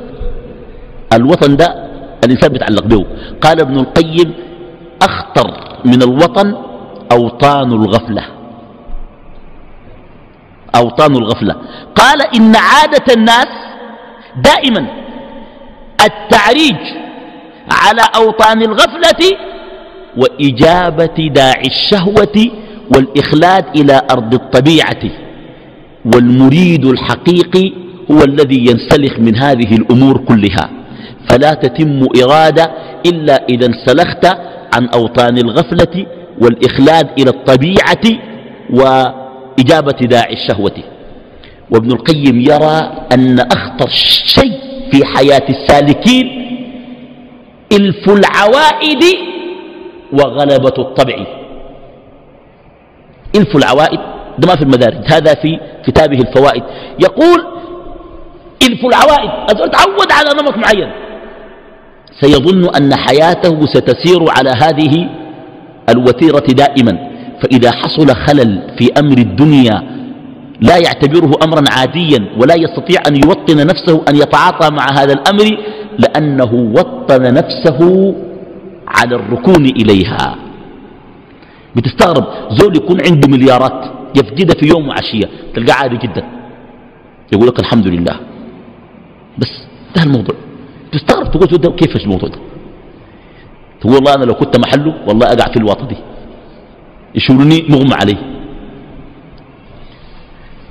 الوطن 1.14 1.56
ده 1.56 1.68
الإنسان 2.26 2.52
بيتعلق 2.52 2.86
به. 2.86 3.06
قال 3.42 3.62
ابن 3.62 3.80
القيم 3.80 4.34
أخطر 5.02 5.78
من 5.86 6.02
الوطن 6.02 6.56
أوطان 7.12 7.72
الغفلة. 7.72 8.24
أوطان 10.76 11.16
الغفلة. 11.16 11.56
قال 11.96 12.22
إن 12.36 12.56
عادة 12.56 13.14
الناس 13.14 13.48
دائما 14.36 14.88
التعريج 16.06 17.03
على 17.72 18.02
أوطان 18.16 18.62
الغفلة 18.62 19.38
وإجابة 20.18 21.28
داعي 21.28 21.68
الشهوة 21.68 22.48
والإخلاد 22.96 23.66
إلى 23.76 24.02
أرض 24.12 24.34
الطبيعة. 24.34 25.04
والمريد 26.16 26.86
الحقيقي 26.86 27.72
هو 28.12 28.24
الذي 28.24 28.60
ينسلخ 28.60 29.20
من 29.20 29.36
هذه 29.36 29.76
الأمور 29.76 30.18
كلها. 30.18 30.70
فلا 31.30 31.54
تتم 31.54 32.08
إرادة 32.24 32.72
إلا 33.06 33.46
إذا 33.50 33.66
انسلخت 33.66 34.26
عن 34.76 34.88
أوطان 34.88 35.38
الغفلة 35.38 36.06
والإخلاد 36.42 37.10
إلى 37.20 37.30
الطبيعة 37.30 38.20
وإجابة 38.70 39.98
داعي 40.02 40.34
الشهوة. 40.34 40.76
وابن 41.72 41.92
القيم 41.92 42.40
يرى 42.42 42.92
أن 43.14 43.40
أخطر 43.40 43.90
شيء 44.26 44.60
في 44.92 45.06
حياة 45.06 45.44
السالكين 45.50 46.43
إلف 47.74 48.10
العوائد 48.10 49.04
وغلبة 50.14 50.74
الطبع. 50.80 51.26
إلف 53.36 53.56
العوائد 53.56 54.00
ده 54.40 54.48
ما 54.48 54.56
في 54.56 54.62
المدارج 54.62 55.14
هذا 55.14 55.34
في 55.34 55.60
كتابه 55.86 56.18
الفوائد. 56.18 56.64
يقول 57.00 57.40
إلف 58.70 58.86
العوائد 58.86 59.30
أزول 59.52 59.72
تعود 59.72 60.12
على 60.12 60.30
نمط 60.42 60.58
معين. 60.58 60.92
سيظن 62.22 62.76
أن 62.76 62.96
حياته 62.96 63.66
ستسير 63.66 64.26
على 64.38 64.50
هذه 64.50 65.10
الوتيرة 65.90 66.46
دائما. 66.48 67.14
فإذا 67.42 67.72
حصل 67.72 68.16
خلل 68.16 68.76
في 68.80 68.90
أمر 69.00 69.18
الدنيا 69.18 69.94
لا 70.62 70.78
يعتبره 70.78 71.32
أمرا 71.44 71.64
عاديا 71.72 72.20
ولا 72.38 72.56
يستطيع 72.56 73.02
أن 73.08 73.16
يوطن 73.16 73.68
نفسه 73.68 74.02
أن 74.10 74.16
يتعاطى 74.16 74.70
مع 74.76 74.86
هذا 74.92 75.14
الأمر 75.14 75.58
لأنه 76.00 76.54
وطن 76.54 77.34
نفسه 77.34 77.80
على 78.88 79.16
الركون 79.16 79.66
إليها. 79.66 80.36
بتستغرب 81.76 82.26
زول 82.50 82.76
يكون 82.76 82.98
عنده 83.08 83.28
مليارات 83.28 83.92
يفقدها 84.16 84.56
في 84.56 84.68
يوم 84.68 84.88
وعشية 84.88 85.30
تلقى 85.56 85.74
عادي 85.74 85.98
جدا. 85.98 86.24
يقول 87.34 87.48
لك 87.48 87.60
الحمد 87.60 87.88
لله. 87.88 88.20
بس 89.38 89.52
ده 89.96 90.04
الموضوع. 90.04 90.36
تستغرب 90.92 91.32
تقول 91.32 91.62
ده 91.62 91.72
كيف 91.72 91.96
الموضوع 91.96 92.30
ده؟ 92.30 92.40
تقول 93.82 93.94
والله 93.94 94.16
أنا 94.16 94.24
لو 94.24 94.34
كنت 94.34 94.58
محله 94.58 94.94
والله 95.08 95.28
أقع 95.28 95.52
في 95.52 95.58
الواطة 95.58 95.88
دي. 95.88 95.98
يشورني 97.16 97.66
مغمى 97.70 97.94
عليه. 97.94 98.18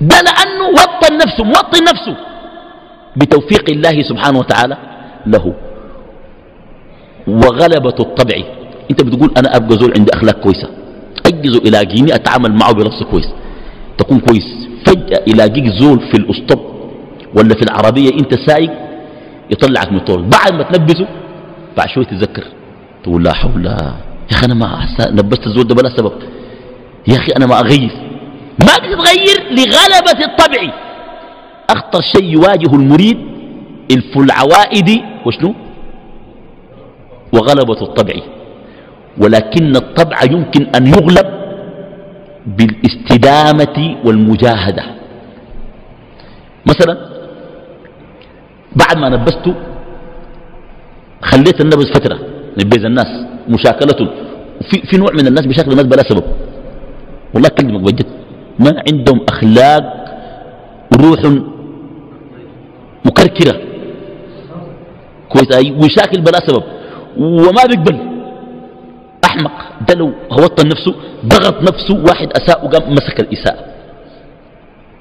ده 0.01 0.15
لأنه 0.21 0.67
وطن 0.69 1.15
نفسه 1.15 1.43
موطن 1.43 1.83
نفسه. 1.83 2.17
بتوفيق 3.17 3.69
الله 3.69 4.01
سبحانه 4.01 4.39
وتعالى 4.39 4.77
له. 5.25 5.53
وغلبة 7.27 7.95
الطبع. 7.99 8.35
انت 8.91 9.03
بتقول 9.03 9.31
أنا 9.37 9.55
أبقى 9.55 9.77
زول 9.77 9.93
عندي 9.97 10.11
أخلاق 10.13 10.39
كويسة. 10.39 10.69
اجزه 11.25 11.61
يلاقيني 11.65 12.15
أتعامل 12.15 12.53
معه 12.53 12.73
بلفظ 12.73 13.03
كويس. 13.03 13.29
تكون 13.97 14.19
كويس. 14.19 14.67
فجأة 14.85 15.23
يلاقيك 15.27 15.67
زول 15.67 15.99
في 15.99 16.17
الأسطب 16.17 16.59
ولا 17.35 17.55
في 17.55 17.61
العربية 17.61 18.09
انت 18.09 18.35
سايق 18.49 18.71
يطلعك 19.51 19.91
من 19.91 19.97
الطول 19.97 20.21
بعد 20.21 20.53
ما 20.53 20.63
تلبسه 20.63 21.07
بعد 21.77 21.89
شوي 21.89 22.05
تتذكر 22.05 22.43
تقول 23.03 23.23
لا 23.23 23.33
حول 23.33 23.65
يا 23.65 23.93
أخي 24.31 24.45
أنا 24.45 24.53
ما 24.53 24.87
لبست 25.09 25.47
الزول 25.47 25.67
ده 25.67 25.75
بلا 25.75 25.97
سبب. 25.97 26.11
يا 27.07 27.15
أخي 27.15 27.27
أنا 27.37 27.45
ما 27.45 27.59
أغير. 27.59 27.91
ما 28.59 28.73
بتتغير 28.77 29.51
لغلبة 29.51 30.25
الطبع. 30.25 30.73
أخطر 31.69 32.01
شيء 32.01 32.23
يواجه 32.23 32.75
المريد 32.75 33.17
الف 33.91 34.17
العوائد 34.17 34.89
وشنو؟ 35.25 35.53
وغلبة 37.33 37.81
الطبع. 37.81 38.13
ولكن 39.17 39.75
الطبع 39.75 40.17
يمكن 40.31 40.67
أن 40.75 40.87
يغلب 40.87 41.27
بالاستدامة 42.45 43.95
والمجاهدة. 44.05 44.83
مثلا 46.65 46.97
بعد 48.75 48.97
ما 48.97 49.09
نبسته 49.09 49.53
خليت 51.21 51.61
النبز 51.61 51.91
فترة 51.91 52.19
نبيز 52.59 52.85
الناس 52.85 53.07
مشاكلة 53.49 54.09
في, 54.71 54.81
في 54.81 54.97
نوع 54.97 55.11
من 55.13 55.27
الناس 55.27 55.45
بشكل 55.45 55.71
الناس 55.71 55.85
بلا 55.85 56.03
سبب. 56.09 56.23
والله 57.33 57.49
كلمك 57.49 57.81
بجد 57.81 58.05
ما 58.59 58.83
عندهم 58.87 59.19
أخلاق 59.29 59.83
روح 61.01 61.19
مكركرة. 63.05 63.72
كويس 65.33 65.71
وشاكل 65.81 66.21
بلا 66.21 66.39
سبب. 66.47 66.63
وما 67.17 67.63
بيقبل. 67.69 67.97
أحمق. 69.25 69.51
ده 69.87 69.93
لو 69.95 70.11
هوطن 70.31 70.67
نفسه 70.67 70.93
ضغط 71.25 71.61
نفسه 71.61 72.03
واحد 72.07 72.27
أساء 72.39 72.65
وقام 72.65 72.93
مسك 72.93 73.19
الإساءة. 73.19 73.63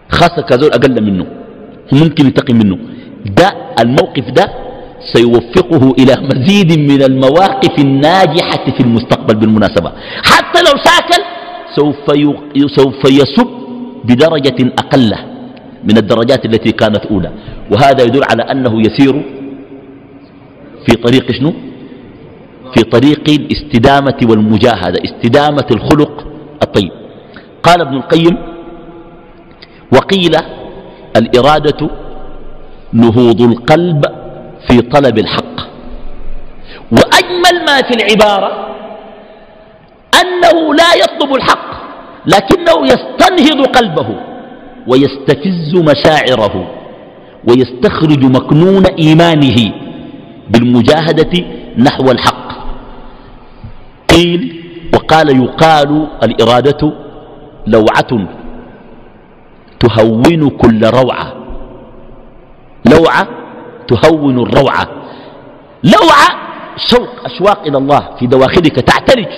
خاصة 0.08 0.42
كذول 0.42 0.70
أقل 0.70 1.04
منه. 1.04 1.26
ممكن 1.92 2.26
ينتقم 2.26 2.56
منه. 2.56 2.78
ده 3.38 3.48
الموقف 3.80 4.30
ده 4.30 4.46
سيوفقه 5.14 5.94
إلى 5.98 6.14
مزيد 6.28 6.78
من 6.90 7.02
المواقف 7.02 7.78
الناجحة 7.78 8.64
في 8.76 8.80
المستقبل 8.80 9.34
بالمناسبة. 9.36 9.92
حتى 10.22 10.60
لو 10.66 10.74
ساكل 10.84 11.22
سوف, 11.76 11.96
سوف 12.76 13.04
يسب 13.04 13.48
بدرجة 14.04 14.72
أقل 14.78 15.12
من 15.84 15.96
الدرجات 15.96 16.44
التي 16.44 16.72
كانت 16.72 17.06
أولى. 17.06 17.30
وهذا 17.72 18.02
يدل 18.04 18.20
على 18.30 18.42
أنه 18.42 18.80
يسير 18.80 19.41
في 20.86 20.96
طريق 20.96 21.32
شنو؟ 21.32 21.52
في 22.74 22.82
طريق 22.82 23.24
الاستدامة 23.28 24.18
والمجاهدة 24.30 25.02
استدامة 25.04 25.66
الخلق 25.70 26.26
الطيب. 26.62 26.90
قال 27.62 27.80
ابن 27.80 27.96
القيم 27.96 28.36
وقيل 29.92 30.36
الإرادة 31.16 31.90
نهوض 32.92 33.40
القلب 33.40 34.04
في 34.68 34.80
طلب 34.80 35.18
الحق. 35.18 35.56
وأجمل 36.92 37.64
ما 37.66 37.76
في 37.82 37.94
العبارة 37.94 38.76
أنه 40.20 40.74
لا 40.74 40.94
يطلب 40.94 41.34
الحق 41.34 41.72
لكنه 42.26 42.84
يستنهض 42.84 43.66
قلبه 43.66 44.06
ويستفز 44.86 45.74
مشاعره 45.74 46.70
ويستخرج 47.48 48.24
مكنون 48.24 48.86
إيمانه. 48.98 49.81
بالمجاهدة 50.52 51.44
نحو 51.78 52.10
الحق. 52.10 52.52
قيل 54.10 54.62
وقال 54.94 55.42
يقال 55.44 56.06
الإرادة 56.22 56.92
لوعة 57.66 58.28
تهون 59.80 60.48
كل 60.50 60.80
روعة. 60.86 61.32
لوعة 62.92 63.28
تهون 63.88 64.38
الروعة. 64.38 64.86
لوعة 65.84 66.28
شوق 66.76 67.08
أشواق 67.24 67.66
إلى 67.66 67.78
الله 67.78 68.08
في 68.18 68.26
دواخلك 68.26 68.80
تعترج 68.80 69.28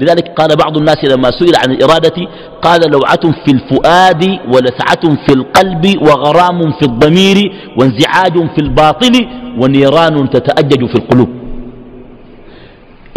لذلك 0.00 0.28
قال 0.28 0.56
بعض 0.56 0.76
الناس 0.76 1.04
لما 1.04 1.30
سئل 1.30 1.52
عن 1.64 1.70
الإرادة 1.72 2.26
قال 2.62 2.90
لوعة 2.90 3.20
في 3.44 3.52
الفؤاد 3.52 4.38
ولسعة 4.54 5.16
في 5.26 5.32
القلب 5.32 6.02
وغرام 6.02 6.72
في 6.72 6.82
الضمير 6.82 7.52
وانزعاج 7.76 8.32
في 8.54 8.58
الباطل 8.58 9.28
ونيران 9.60 10.30
تتأجج 10.30 10.86
في 10.86 10.94
القلوب. 10.94 11.28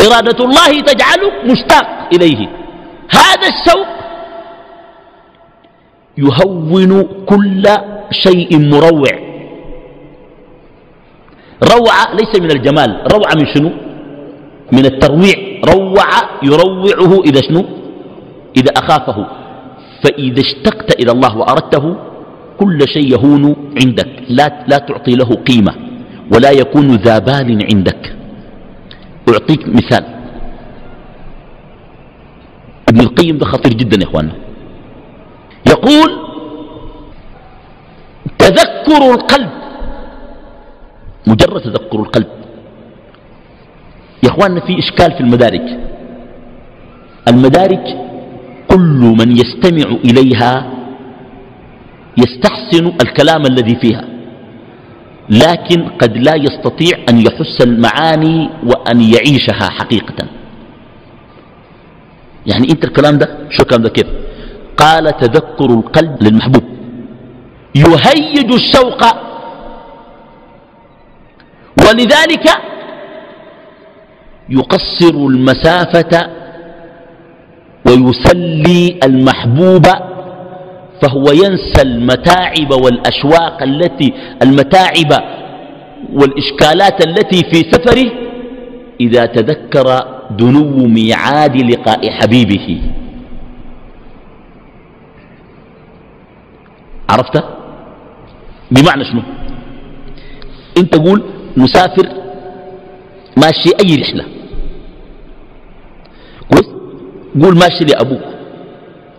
إرادة 0.07 0.45
الله 0.45 0.71
تجعلك 0.79 1.33
مشتاق 1.51 2.09
إليه. 2.13 2.47
هذا 3.09 3.47
الشوق 3.53 3.87
يهون 6.17 7.03
كل 7.25 7.63
شيء 8.11 8.59
مروع. 8.59 9.11
روعة 11.73 12.03
ليس 12.13 12.33
من 12.41 12.51
الجمال 12.51 13.01
روعة 13.13 13.33
من 13.35 13.45
شنو؟ 13.53 13.71
من 14.71 14.85
الترويع. 14.85 15.61
روع 15.75 16.09
يروعه 16.43 17.21
إذا 17.25 17.41
شنو؟ 17.41 17.63
إذا 18.57 18.71
أخافه. 18.77 19.27
فإذا 20.03 20.39
اشتقت 20.39 21.01
إلى 21.03 21.11
الله 21.11 21.37
وأردته 21.37 21.95
كل 22.59 22.79
شيء 22.87 23.13
يهون 23.13 23.55
عندك. 23.81 24.09
لا, 24.29 24.65
لا 24.67 24.77
تعطي 24.77 25.15
له 25.15 25.29
قيمة. 25.49 25.73
ولا 26.33 26.51
يكون 26.51 26.95
ذا 26.95 27.19
بال 27.19 27.67
عندك. 27.73 28.15
أعطيك 29.29 29.67
مثال. 29.67 30.05
ابن 32.89 32.99
القيم 32.99 33.37
ده 33.37 33.45
خطير 33.45 33.73
جدا 33.73 33.97
يا 33.97 34.09
إخوانا 34.09 34.31
يقول 35.67 36.09
تذكر 38.37 39.13
القلب. 39.13 39.49
مجرد 41.27 41.61
تذكر 41.61 41.99
القلب. 41.99 42.27
يا 44.23 44.29
إخواننا 44.29 44.59
في 44.59 44.79
إشكال 44.79 45.11
في 45.11 45.21
المدارج 45.21 45.67
المدارج 47.27 47.85
كل 48.67 49.15
من 49.19 49.31
يستمع 49.31 49.95
إليها 50.05 50.71
يستحسن 52.17 52.85
الكلام 53.01 53.41
الذي 53.45 53.75
فيها. 53.75 54.10
لكن 55.31 55.89
قد 56.01 56.17
لا 56.17 56.35
يستطيع 56.35 56.97
أن 57.09 57.17
يحس 57.17 57.61
المعاني 57.61 58.49
وأن 58.63 59.01
يعيشها 59.01 59.69
حقيقة. 59.69 60.27
يعني 62.45 62.67
أنت 62.71 62.83
الكلام 62.83 63.17
ده 63.17 63.47
شو 63.49 63.63
الكلام 63.63 63.81
ده 63.81 63.89
كيف؟ 63.89 64.07
قال 64.77 65.17
تذكر 65.17 65.65
القلب 65.65 66.23
للمحبوب. 66.23 66.63
يهيج 67.75 68.51
الشوق. 68.53 69.01
ولذلك 71.87 72.45
يقصر 74.49 75.15
المسافة 75.15 76.29
ويسلي 77.87 78.99
المحبوب 79.03 79.85
فهو 81.01 81.25
ينسى 81.31 81.81
المتاعب 81.81 82.71
والأشواق 82.71 83.63
التي 83.63 84.13
المتاعب 84.43 85.11
والإشكالات 86.13 87.07
التي 87.07 87.43
في 87.51 87.71
سفره 87.71 88.11
إذا 89.01 89.25
تذكر 89.25 89.85
دنو 90.31 90.87
ميعاد 90.87 91.57
لقاء 91.57 92.09
حبيبه. 92.11 92.81
عرفت؟ 97.09 97.43
بمعنى 98.71 99.05
شنو؟ 99.05 99.21
انت 100.77 100.95
قول 100.95 101.23
مسافر 101.57 102.07
ماشي 103.37 103.69
أي 103.83 103.95
رحلة. 104.01 104.25
قول 107.43 107.55
ماشي 107.55 107.83
لأبوك. 107.85 108.21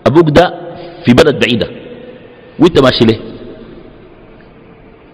أبوك 0.06 0.30
ده 0.30 0.61
في 1.04 1.12
بلد 1.14 1.44
بعيدة. 1.44 1.68
وانت 2.58 2.82
ماشي 2.82 3.04
ليه؟ 3.04 3.20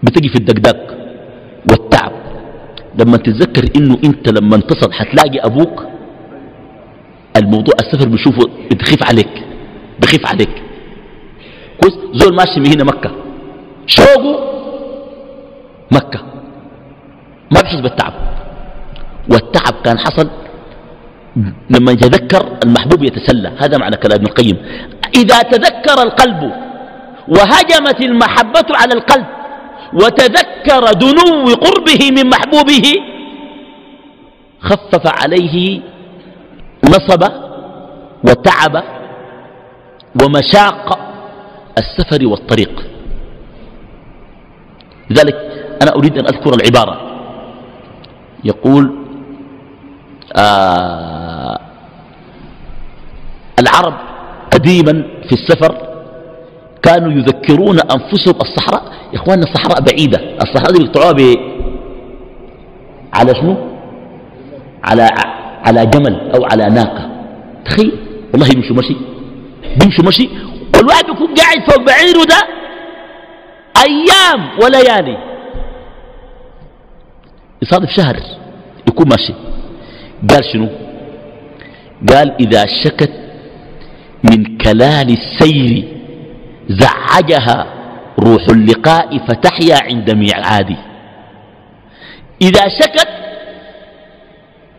بتجي 0.03 0.29
في 0.29 0.35
الدقداق 0.35 0.97
والتعب. 1.71 2.11
لما 2.99 3.17
تتذكر 3.17 3.69
إنه 3.75 3.97
أنت 4.05 4.39
لما 4.39 4.55
انتصل 4.55 4.93
حتلاقي 4.93 5.39
أبوك 5.39 5.83
الموضوع 7.37 7.73
السفر 7.79 8.09
بيشوفه 8.09 8.49
بتخيف 8.71 9.03
عليك 9.09 9.43
بخيف 10.01 10.27
عليك. 10.27 10.63
كويس؟ 11.81 11.97
زول 12.13 12.35
ماشي 12.35 12.59
من 12.59 12.67
هنا 12.67 12.83
مكة. 12.83 13.11
شوقه 13.87 14.49
مكة. 15.91 16.19
ما 17.51 17.61
بحس 17.61 17.79
بالتعب. 17.81 18.13
والتعب 19.31 19.73
كان 19.83 19.97
حصل 19.99 20.29
لما 21.69 21.91
يتذكر 21.91 22.57
المحبوب 22.63 23.03
يتسلى. 23.03 23.51
هذا 23.57 23.77
معنى 23.77 23.95
كلام 23.95 24.17
ابن 24.19 24.27
القيم. 24.27 24.57
إذا 25.15 25.41
تذكر 25.41 26.03
القلب 26.03 26.41
وهجمت 27.27 28.01
المحبة 28.01 28.67
على 28.71 28.93
القلب 28.93 29.25
وتذكر 29.93 30.83
دنو 31.03 31.53
قربه 31.65 32.01
من 32.11 32.29
محبوبه 32.29 32.85
خفف 34.61 35.03
عليه 35.23 35.81
نصب 36.85 37.23
وتعب 38.23 38.83
ومشاق 40.23 40.85
السفر 41.77 42.27
والطريق. 42.27 42.85
لذلك 45.09 45.35
أنا 45.81 45.95
أريد 45.95 46.17
أن 46.17 46.25
أذكر 46.25 46.53
العبارة. 46.53 46.95
يقول 48.43 48.95
آه 50.35 51.08
قديما 54.59 55.03
في 55.27 55.31
السفر 55.31 55.75
كانوا 56.83 57.11
يذكرون 57.11 57.79
أنفسهم 57.79 58.35
الصحراء. 58.41 58.83
يا 59.13 59.19
إخواننا 59.19 59.43
الصحراء 59.43 59.81
بعيدة. 59.81 60.19
الصحراء 60.41 60.71
دي 60.71 60.79
بيقطعوها 60.79 61.35
على 63.13 63.35
شنو؟ 63.35 63.57
على 64.83 65.09
على 65.65 65.85
جمل 65.85 66.31
أو 66.35 66.45
على 66.45 66.65
ناقة. 66.69 67.09
تخيل. 67.65 67.91
والله 68.33 68.47
يمشوا 68.55 68.75
مشي 68.75 68.95
بيمشوا 69.79 70.05
مشي 70.05 70.29
والواحد 70.77 71.03
يكون 71.09 71.33
قاعد 71.35 71.71
فوق 71.71 71.85
بعيره 71.85 72.23
ده 72.25 72.39
أيام 73.77 74.49
وليالي. 74.63 75.17
يصادف 77.61 77.89
شهر 77.89 78.17
يكون 78.87 79.07
ماشي. 79.09 79.33
قال 80.29 80.45
شنو؟ 80.53 80.67
قال 82.09 82.35
إذا 82.39 82.65
شكت 82.83 83.11
من 84.23 84.57
كلال 84.57 85.17
السير 85.17 85.83
زعجها 86.69 87.73
روح 88.19 88.43
اللقاء 88.49 89.17
فتحيا 89.17 89.77
عند 89.83 90.11
ميعادي 90.11 90.77
إذا 92.41 92.67
شكت 92.67 93.09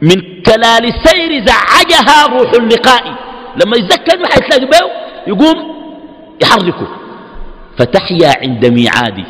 من 0.02 0.42
كلال 0.46 0.84
السير 0.84 1.44
زعجها 1.46 2.26
روح 2.26 2.52
اللقاء. 2.52 3.04
لما 3.64 3.76
يتذكر 3.76 4.18
ما 4.18 4.26
حيتلاقي 4.26 4.66
به 4.66 4.90
يقوم 5.26 5.56
يحركه. 6.42 6.88
فتحيا 7.78 8.32
عند 8.42 8.66
ميعادي 8.66 9.24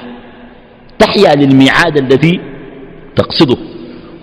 تحيا 0.99 1.35
للميعاد 1.35 1.97
الذي 1.97 2.41
تقصده. 3.17 3.57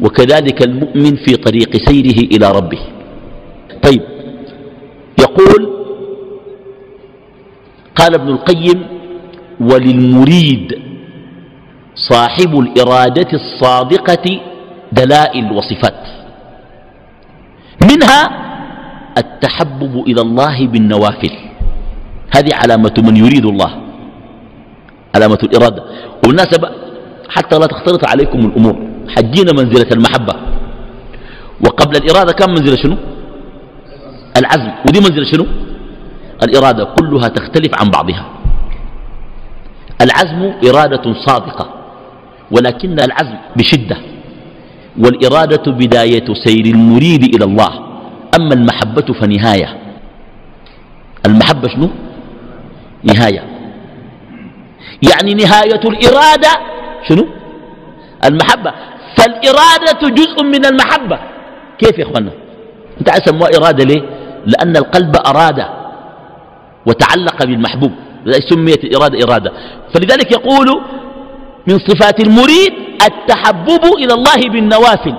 وكذلك 0.02 0.62
المؤمن 0.62 1.16
في 1.16 1.36
طريق 1.36 1.76
سيره 1.90 2.20
إلى 2.36 2.52
ربه. 2.52 2.80
طيب 3.84 4.02
يقول 5.20 5.77
قال 7.98 8.14
ابن 8.14 8.30
القيم 8.30 8.80
وللمريد 9.60 10.82
صاحب 11.96 12.60
الإرادة 12.60 13.32
الصادقة 13.34 14.26
دلائل 14.92 15.52
وصفات 15.52 16.04
منها 17.92 18.22
التحبب 19.18 20.04
إلى 20.08 20.22
الله 20.22 20.68
بالنوافل. 20.68 21.34
هذه 22.36 22.50
علامة 22.54 22.94
من 22.98 23.16
يريد 23.18 23.46
الله 23.46 23.72
علامة 25.16 25.40
الإرادة. 25.44 25.84
والمناسبة 26.24 26.70
حتى 27.30 27.56
لا 27.60 27.66
تختلط 27.66 28.10
عليكم 28.10 28.40
الأمور 28.40 28.76
حجينا 29.16 29.52
منزلة 29.54 29.90
المحبة. 29.92 30.34
وقبل 31.66 31.96
الإرادة 31.96 32.34
كم 32.34 32.50
منزلة 32.50 32.76
شنو؟ 32.76 32.98
العزم. 34.38 34.72
ودي 34.88 35.00
منزلة 35.00 35.26
شنو؟ 35.32 35.46
الإرادة 36.44 36.84
كلها 36.84 37.28
تختلف 37.28 37.72
عن 37.82 37.90
بعضها. 37.90 38.26
العزم 40.02 40.54
إرادة 40.70 41.14
صادقة 41.26 41.70
ولكن 42.52 43.00
العزم 43.00 43.38
بشدة. 43.56 43.98
والإرادة 45.00 45.72
بداية 45.72 46.34
سير 46.46 46.66
المريد 46.66 47.36
إلى 47.36 47.46
الله. 47.46 47.88
أما 48.40 48.54
المحبة 48.54 49.14
فنهاية. 49.14 49.78
المحبة 51.26 51.68
شنو؟ 51.68 51.90
نهاية. 53.04 53.44
يعني 55.12 55.34
نهاية 55.34 55.82
الإرادة 55.86 56.52
شنو؟ 57.10 57.28
المحبة. 58.26 58.74
فالإرادة 59.18 60.16
جزء 60.16 60.44
من 60.44 60.66
المحبة. 60.66 61.20
كيف 61.80 62.00
يا 62.00 62.04
أخوانا 62.04 62.32
أنت 63.00 63.10
عايز 63.10 63.24
سموها 63.26 63.50
إرادة 63.58 63.84
ليه؟ 63.84 64.02
لأن 64.46 64.78
القلب 64.78 65.16
أراد 65.16 65.77
وتعلق 66.88 67.46
بالمحبوب 67.46 67.92
سميت 68.50 68.84
الإرادة 68.84 69.20
إرادة. 69.24 69.52
فلذلك 69.94 70.32
يقول 70.32 70.68
من 71.68 71.80
صفات 71.80 72.28
المريد 72.28 72.74
التحبب 73.08 73.84
إلى 73.98 74.14
الله 74.14 74.52
بالنوافل 74.54 75.14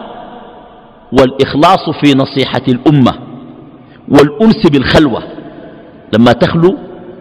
والإخلاص 1.12 1.90
في 2.00 2.14
نصيحة 2.14 2.62
الأمة 2.68 3.14
والأنس 4.08 4.66
بالخلوة. 4.66 5.22
لما 6.14 6.32
تخلو 6.32 6.76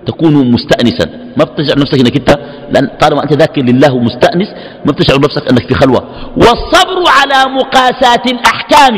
تكون 0.05 0.51
مستأنسا. 0.51 1.05
ما 1.38 1.43
بتجعل 1.43 1.79
نفسك 1.79 1.99
إنك 1.99 2.15
أنت 2.17 2.39
لأن 2.71 2.89
طالما 3.01 3.23
أنت 3.23 3.33
ذاكر 3.33 3.62
لله 3.62 3.93
ومستأنس 3.93 4.47
ما 4.86 4.91
بتشعر 4.91 5.19
نفسك 5.19 5.51
أنك 5.51 5.67
في 5.67 5.73
خلوة. 5.73 6.03
والصبر 6.38 7.03
على 7.07 7.53
مقاسات 7.53 8.31
الأحكام. 8.31 8.95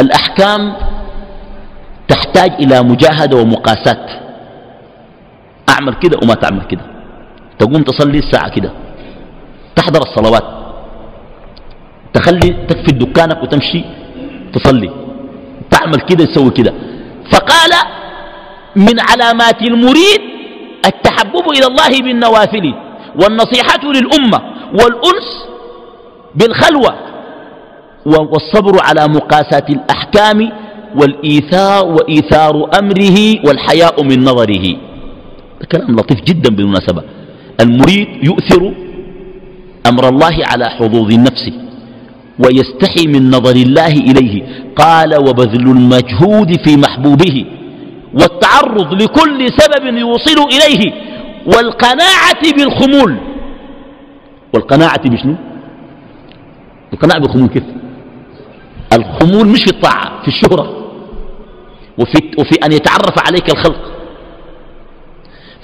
الأحكام 0.00 0.72
تحتاج 2.08 2.52
إلى 2.60 2.82
مجاهدة 2.82 3.36
ومقاسات 3.36 4.10
أعمل 5.68 5.94
كده 5.94 6.18
وما 6.22 6.34
تعمل 6.34 6.62
كده. 6.62 6.82
تقوم 7.58 7.82
تصلي 7.82 8.18
الساعة 8.18 8.48
كده. 8.48 8.72
تحضر 9.76 10.00
الصلوات. 10.02 10.44
تخلي 12.14 12.48
تكفي 12.68 12.92
دكانك 12.92 13.42
وتمشي 13.42 13.84
تصلي. 14.52 14.90
تعمل 15.70 16.00
كده 16.00 16.24
تسوي 16.24 16.50
كده. 16.50 16.74
فقال 17.32 17.72
من 18.76 19.00
علامات 19.00 19.62
المريد 19.62 20.20
التحبب 20.86 21.50
إلى 21.50 21.66
الله 21.66 22.02
بالنوافل 22.02 22.74
والنصيحة 23.22 23.84
للأمة 23.84 24.40
والأنس 24.72 25.28
بالخلوة 26.34 26.94
والصبر 28.06 28.78
على 28.82 29.08
مقاسات 29.08 29.70
الأحكام 29.70 30.52
والإيثار 30.96 31.84
وإيثار 31.86 32.70
أمره 32.78 33.18
والحياء 33.46 34.02
من 34.02 34.24
نظره. 34.24 34.76
كلام 35.70 35.96
لطيف 35.96 36.20
جدا 36.20 36.54
بالمناسبة. 36.54 37.02
المريد 37.60 38.08
يؤثر 38.24 38.72
أمر 39.86 40.08
الله 40.08 40.36
على 40.52 40.64
حظوظ 40.64 41.12
النفس 41.12 41.50
ويستحي 42.38 43.06
من 43.06 43.30
نظر 43.30 43.56
الله 43.56 43.92
إليه. 43.92 44.42
قال 44.76 45.16
وبذل 45.16 45.70
المجهود 45.70 46.56
في 46.64 46.76
محبوبه 46.76 47.46
والتعرض 48.14 49.02
لكل 49.02 49.48
سبب 49.58 49.96
يوصل 49.96 50.48
إليه. 50.52 50.92
والقناعة 51.46 52.42
بالخمول. 52.56 53.16
والقناعة 54.54 55.08
بشنو؟ 55.08 55.34
القناعة 56.92 57.20
بالخمول 57.20 57.48
كيف؟ 57.48 57.62
الخمول 58.92 59.48
مش 59.48 59.60
في 59.64 59.70
الطاعة 59.70 60.22
في 60.22 60.28
الشهرة. 60.28 60.92
وفي, 61.98 62.30
وفي 62.38 62.54
أن 62.64 62.72
يتعرف 62.72 63.26
عليك 63.26 63.52
الخلق. 63.52 63.91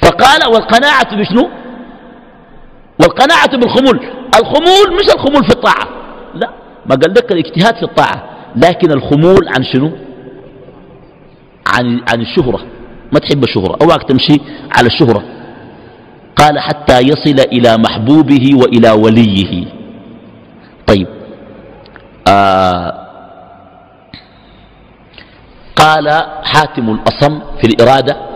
فقال 0.08 0.54
والقناعة 0.54 1.16
بشنو؟ 1.16 1.50
والقناعة 3.00 3.56
بالخمول. 3.56 4.00
الخمول 4.40 4.96
مش 4.96 5.14
الخمول 5.14 5.44
في 5.44 5.50
الطاعة. 5.50 5.88
لا 6.34 6.50
ما 6.86 6.94
قال 6.94 7.10
لك 7.10 7.32
الاجتهاد 7.32 7.74
في 7.76 7.82
الطاعة. 7.82 8.24
لكن 8.56 8.92
الخمول 8.92 9.48
عن 9.48 9.64
شنو؟ 9.72 9.90
عن, 11.74 12.00
عن 12.12 12.20
الشهرة. 12.20 12.60
ما 13.12 13.18
تحب 13.18 13.44
الشهرة. 13.44 13.78
أواك 13.82 14.02
تمشي 14.02 14.40
على 14.76 14.86
الشهرة. 14.86 15.22
قال 16.36 16.58
حتى 16.58 16.98
يصل 17.00 17.40
إلى 17.52 17.76
محبوبه 17.76 18.50
وإلى 18.54 18.90
وليه. 18.90 19.64
طيب. 20.86 21.06
آه. 22.28 23.08
قال 25.76 26.08
حاتم 26.42 26.90
الأصم 26.90 27.40
في 27.60 27.66
الإرادة 27.66 28.27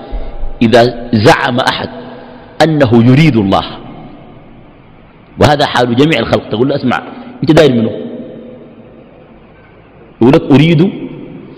إذا 0.63 1.11
زعم 1.13 1.57
أحد 1.71 1.89
أنه 2.65 2.91
يريد 2.95 3.37
الله. 3.37 3.65
وهذا 5.41 5.67
حال 5.67 5.97
جميع 5.97 6.19
الخلق. 6.19 6.49
تقول 6.49 6.69
له 6.69 6.77
اسمع 6.77 7.03
أنت 7.43 7.53
داير 7.53 7.73
منه. 7.73 7.91
يقول 10.23 10.35
لك 10.35 10.53
أريد 10.53 10.81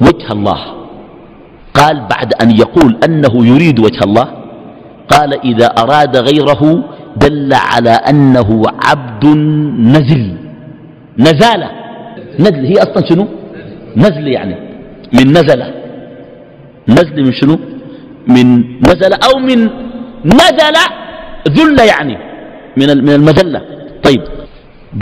وجه 0.00 0.32
الله. 0.32 0.60
قال 1.74 1.96
بعد 2.00 2.32
أن 2.42 2.50
يقول 2.50 2.98
أنه 3.04 3.46
يريد 3.46 3.78
وجه 3.78 4.00
الله 4.04 4.28
قال 5.08 5.40
إذا 5.44 5.66
أراد 5.66 6.16
غيره 6.16 6.84
دل 7.16 7.50
على 7.54 7.90
أنه 7.90 8.62
عبد 8.84 9.26
نزل. 9.94 10.36
نزالة 11.18 11.70
نزل. 12.40 12.64
هي 12.66 12.74
أصلا 12.74 13.08
شنو؟ 13.08 13.28
نزل 13.96 14.28
يعني. 14.28 14.56
من 15.12 15.30
نزل. 15.30 15.62
نزل 16.88 17.24
من 17.24 17.32
شنو؟ 17.32 17.58
من 18.28 18.64
نزل 18.80 19.12
أو 19.12 19.38
من 19.38 19.70
نزل 20.24 20.76
ذل 21.48 21.78
يعني 21.78 22.18
من 22.76 23.04
من 23.04 23.14
المذلة. 23.14 23.60
طيب 24.02 24.22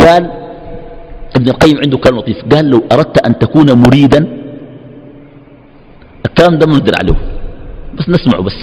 قال 0.00 0.30
ابن 1.36 1.48
القيم 1.48 1.78
عنده 1.78 1.98
كلام 1.98 2.18
لطيف. 2.18 2.36
قال 2.54 2.70
لو 2.70 2.82
أردت 2.92 3.26
أن 3.26 3.38
تكون 3.38 3.72
مريدا 3.72 4.38
الكلام 6.26 6.58
ده 6.58 6.66
منزل 6.66 6.92
عليه. 7.00 7.16
بس 7.94 8.08
نسمعه 8.08 8.42
بس. 8.42 8.58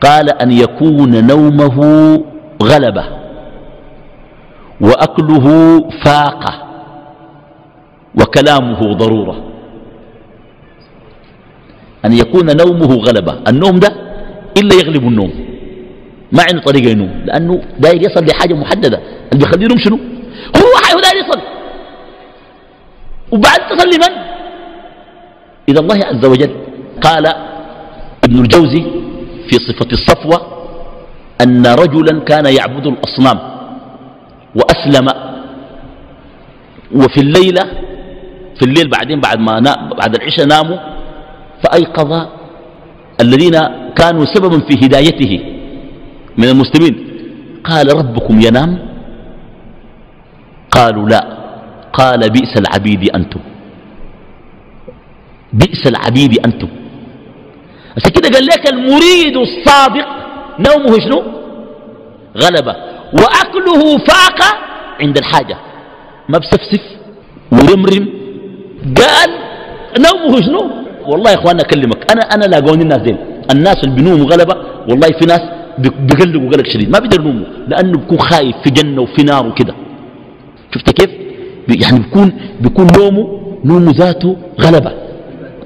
قال 0.00 0.42
أن 0.42 0.52
يكون 0.52 1.26
نومه 1.26 1.78
غلبة 2.62 3.04
وأكله 4.80 5.46
فاقة 6.04 6.54
وكلامه 8.20 8.80
ضرورة. 8.94 9.53
أن 12.04 12.12
يكون 12.12 12.56
نومه 12.56 12.94
غلبة. 12.94 13.34
النوم 13.48 13.78
ده 13.78 13.88
إلا 14.58 14.74
يغلب 14.74 15.08
النوم. 15.08 15.32
ما 16.32 16.42
عنده 16.48 16.60
طريقة 16.60 16.90
ينوم. 16.90 17.22
لأنه 17.24 17.62
داير 17.78 18.02
يصل 18.02 18.24
لحاجة 18.26 18.54
محددة. 18.54 19.00
اللي 19.32 19.44
بيخليه 19.44 19.64
ينوم 19.64 19.78
شنو؟ 19.78 19.96
هو 20.56 20.72
حيو 20.84 21.00
داير 21.00 21.16
يصل. 21.16 21.40
وبعد 23.32 23.58
تصل 23.70 23.88
لمن 23.88 24.24
إلى 25.68 25.80
الله 25.80 26.06
عز 26.06 26.24
وجل. 26.24 26.50
قال 27.02 27.26
ابن 28.24 28.38
الجوزي 28.38 28.82
في 29.48 29.56
صفة 29.56 29.88
الصفوة 29.92 30.40
أن 31.40 31.66
رجلا 31.66 32.20
كان 32.20 32.46
يعبد 32.46 32.86
الأصنام 32.86 33.38
وأسلم 34.54 35.08
وفي 36.94 37.20
الليلة 37.20 37.62
في 38.58 38.62
الليل 38.62 38.90
بعدين 38.90 39.20
بعد 39.20 39.38
ما 39.38 39.60
نا 39.60 39.90
بعد 39.98 40.14
العشاء 40.14 40.46
ناموا 40.46 40.93
فأيقظ 41.62 42.26
الذين 43.20 43.56
كانوا 43.96 44.24
سببا 44.24 44.58
في 44.58 44.86
هدايته 44.86 45.40
من 46.38 46.44
المسلمين. 46.44 46.94
قال 47.64 47.96
ربكم 47.96 48.40
ينام؟ 48.40 48.78
قالوا 50.70 51.08
لا. 51.08 51.38
قال 51.92 52.30
بئس 52.30 52.58
العبيد 52.58 53.10
أنتم. 53.10 53.40
بئس 55.52 55.86
العبيد 55.86 56.46
أنتم. 56.46 56.68
عشان 57.96 58.10
كده 58.10 58.28
قال 58.28 58.46
لك 58.46 58.72
المريد 58.72 59.36
الصادق 59.36 60.06
نومه 60.58 60.98
شنو؟ 60.98 61.22
غلبة. 62.36 62.76
وأكله 63.12 63.98
فاق 63.98 64.40
عند 65.00 65.18
الحاجة. 65.18 65.56
ما 66.28 66.38
بسفسف 66.38 66.82
ورمرم. 67.52 68.08
قال 68.96 69.30
نومه 69.98 70.40
شنو؟ 70.40 70.83
والله 71.08 71.30
يا 71.30 71.36
إخواننا 71.36 71.62
أكلمك. 71.62 72.12
أنا 72.12 72.20
أنا 72.20 72.44
لاقوني 72.44 72.82
الناس 72.82 72.98
دين 72.98 73.16
الناس 73.52 73.76
اللي 73.84 73.94
بينوموا 73.94 74.26
غلبة 74.26 74.54
والله 74.88 75.08
في 75.20 75.26
ناس 75.26 75.40
بيقلقوا 75.78 76.50
قلق 76.50 76.66
شديد. 76.66 76.90
ما 76.90 76.98
بيقدر 76.98 77.20
ينوموا 77.20 77.46
لأنه 77.68 77.98
بيكون 77.98 78.18
خايف 78.18 78.56
في 78.64 78.70
جنة 78.70 79.02
وفي 79.02 79.22
نار 79.22 79.46
وكده. 79.46 79.74
شفت 80.74 80.90
كيف؟ 80.90 81.10
يعني 81.68 81.98
بيكون 81.98 82.32
بيكون 82.60 82.86
نومه 82.98 83.40
نومه 83.64 83.92
ذاته 83.92 84.36
غلبة. 84.60 84.92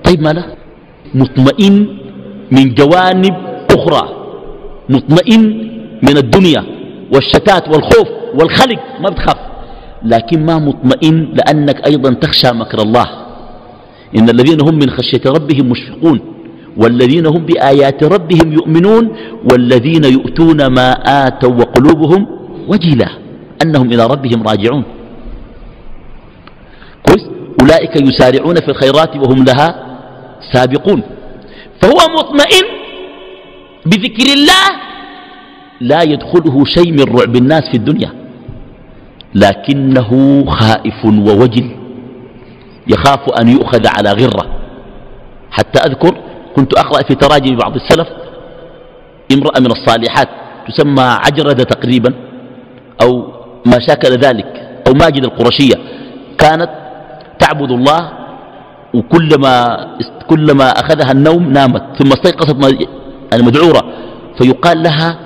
طيب 0.05 0.23
ما 0.23 0.33
لا 0.33 0.45
مطمئن 1.15 1.87
من 2.51 2.75
جوانب 2.75 3.35
أخرى. 3.71 4.09
مطمئن 4.89 5.43
من 6.03 6.17
الدنيا 6.17 6.65
والشتات 7.15 7.69
والخوف 7.69 8.09
والخلق 8.35 8.79
ما 9.01 9.09
بتخاف. 9.11 9.37
لكن 10.03 10.47
ما 10.47 10.59
مطمئن 10.59 11.35
لأنك 11.35 11.87
أيضا 11.87 12.15
تخشى 12.15 12.53
مكر 12.53 12.83
الله. 12.83 13.28
إن 14.17 14.29
الذين 14.29 14.61
هم 14.61 14.75
من 14.75 14.91
خشية 14.91 15.21
ربهم 15.27 15.69
مشفقون 15.69 16.21
والذين 16.77 17.27
هم 17.27 17.47
بآيات 17.47 18.05
ربهم 18.05 18.53
يؤمنون 18.53 19.17
والذين 19.53 20.05
يؤتون 20.05 20.67
ما 20.67 20.91
آتوا 21.27 21.55
وقلوبهم 21.55 22.27
وجلة 22.69 23.09
أنهم 23.63 23.93
إلى 23.93 24.07
ربهم 24.07 24.43
راجعون. 24.43 24.85
كويس؟ 27.07 27.25
أولئك 27.63 28.01
يسارعون 28.01 28.55
في 28.55 28.69
الخيرات 28.69 29.17
وهم 29.17 29.45
لها 29.45 29.99
سابقون. 30.53 31.03
فهو 31.83 31.99
مطمئن 32.19 32.67
بذكر 33.87 34.33
الله 34.33 34.67
لا 35.81 36.03
يدخله 36.03 36.65
شيء 36.65 36.93
من 36.93 37.05
رعب 37.19 37.37
الناس 37.37 37.63
في 37.71 37.77
الدنيا 37.77 38.13
لكنه 39.35 40.45
خائف 40.51 41.05
ووجل. 41.05 41.78
يخاف 42.89 43.31
أن 43.41 43.49
يؤخذ 43.49 43.87
على 43.87 44.13
غرة. 44.13 44.47
حتى 45.51 45.81
أذكر 45.87 46.15
كنت 46.57 46.79
أقرأ 46.79 47.03
في 47.03 47.15
تراجم 47.15 47.57
بعض 47.57 47.75
السلف 47.75 48.09
امرأة 49.33 49.61
من 49.61 49.71
الصالحات 49.71 50.29
تسمى 50.69 51.03
عجردة 51.03 51.65
تقريبا 51.65 52.15
أو 53.03 53.33
ما 53.67 53.79
شاكل 53.89 54.11
ذلك 54.11 54.81
أو 54.89 54.93
ماجد 54.93 55.25
القرشية. 55.25 55.75
كانت 56.39 56.71
تعبد 57.39 57.71
الله 57.71 58.11
وكلما 58.95 59.87
كلما 60.31 60.71
أخذها 60.71 61.13
النوم 61.13 61.53
نامت 61.53 61.83
ثم 61.99 62.09
استيقظت 62.13 62.89
المدعورة 63.33 63.93
فيقال 64.39 64.83
لها 64.83 65.19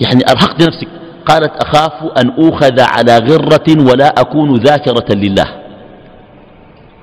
يعني 0.00 0.20
أرهقت 0.30 0.62
نفسك. 0.62 0.88
قالت 1.26 1.52
أخاف 1.64 1.92
أن 2.18 2.30
أوخذ 2.30 2.80
على 2.80 3.18
غرة 3.18 3.90
ولا 3.90 4.08
أكون 4.08 4.56
ذاكرة 4.56 5.14
لله. 5.14 5.65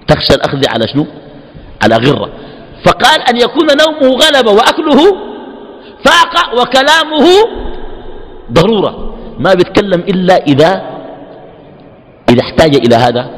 تخشى 0.08 0.34
الأخذ 0.34 0.62
على 0.70 0.88
شنو؟ 0.88 1.06
على 1.84 1.96
غرة. 1.96 2.30
فقال 2.86 3.22
أن 3.22 3.38
يكون 3.38 3.68
نومه 3.68 4.18
غلبة 4.18 4.52
وأكله 4.52 5.18
فاق 6.06 6.62
وكلامه 6.62 7.28
ضرورة. 8.52 9.16
ما 9.40 9.54
بيتكلم 9.54 10.00
إلا 10.00 10.36
إذا 10.36 10.82
إذا 12.30 12.42
احتاج 12.42 12.76
إلى 12.76 12.96
هذا 12.96 13.30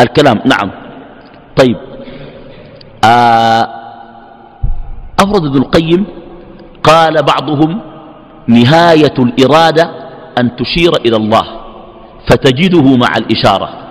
الكلام. 0.00 0.40
نعم. 0.44 0.70
طيب. 1.56 1.76
آه 3.04 3.68
أفرد 5.20 5.44
ابن 5.44 5.56
القيم 5.58 6.06
قال 6.82 7.22
بعضهم 7.22 7.80
نهاية 8.46 9.14
الإرادة 9.18 9.90
أن 10.38 10.56
تشير 10.56 10.92
إلى 11.06 11.16
الله 11.16 11.44
فتجده 12.28 12.96
مع 12.96 13.16
الإشارة. 13.16 13.85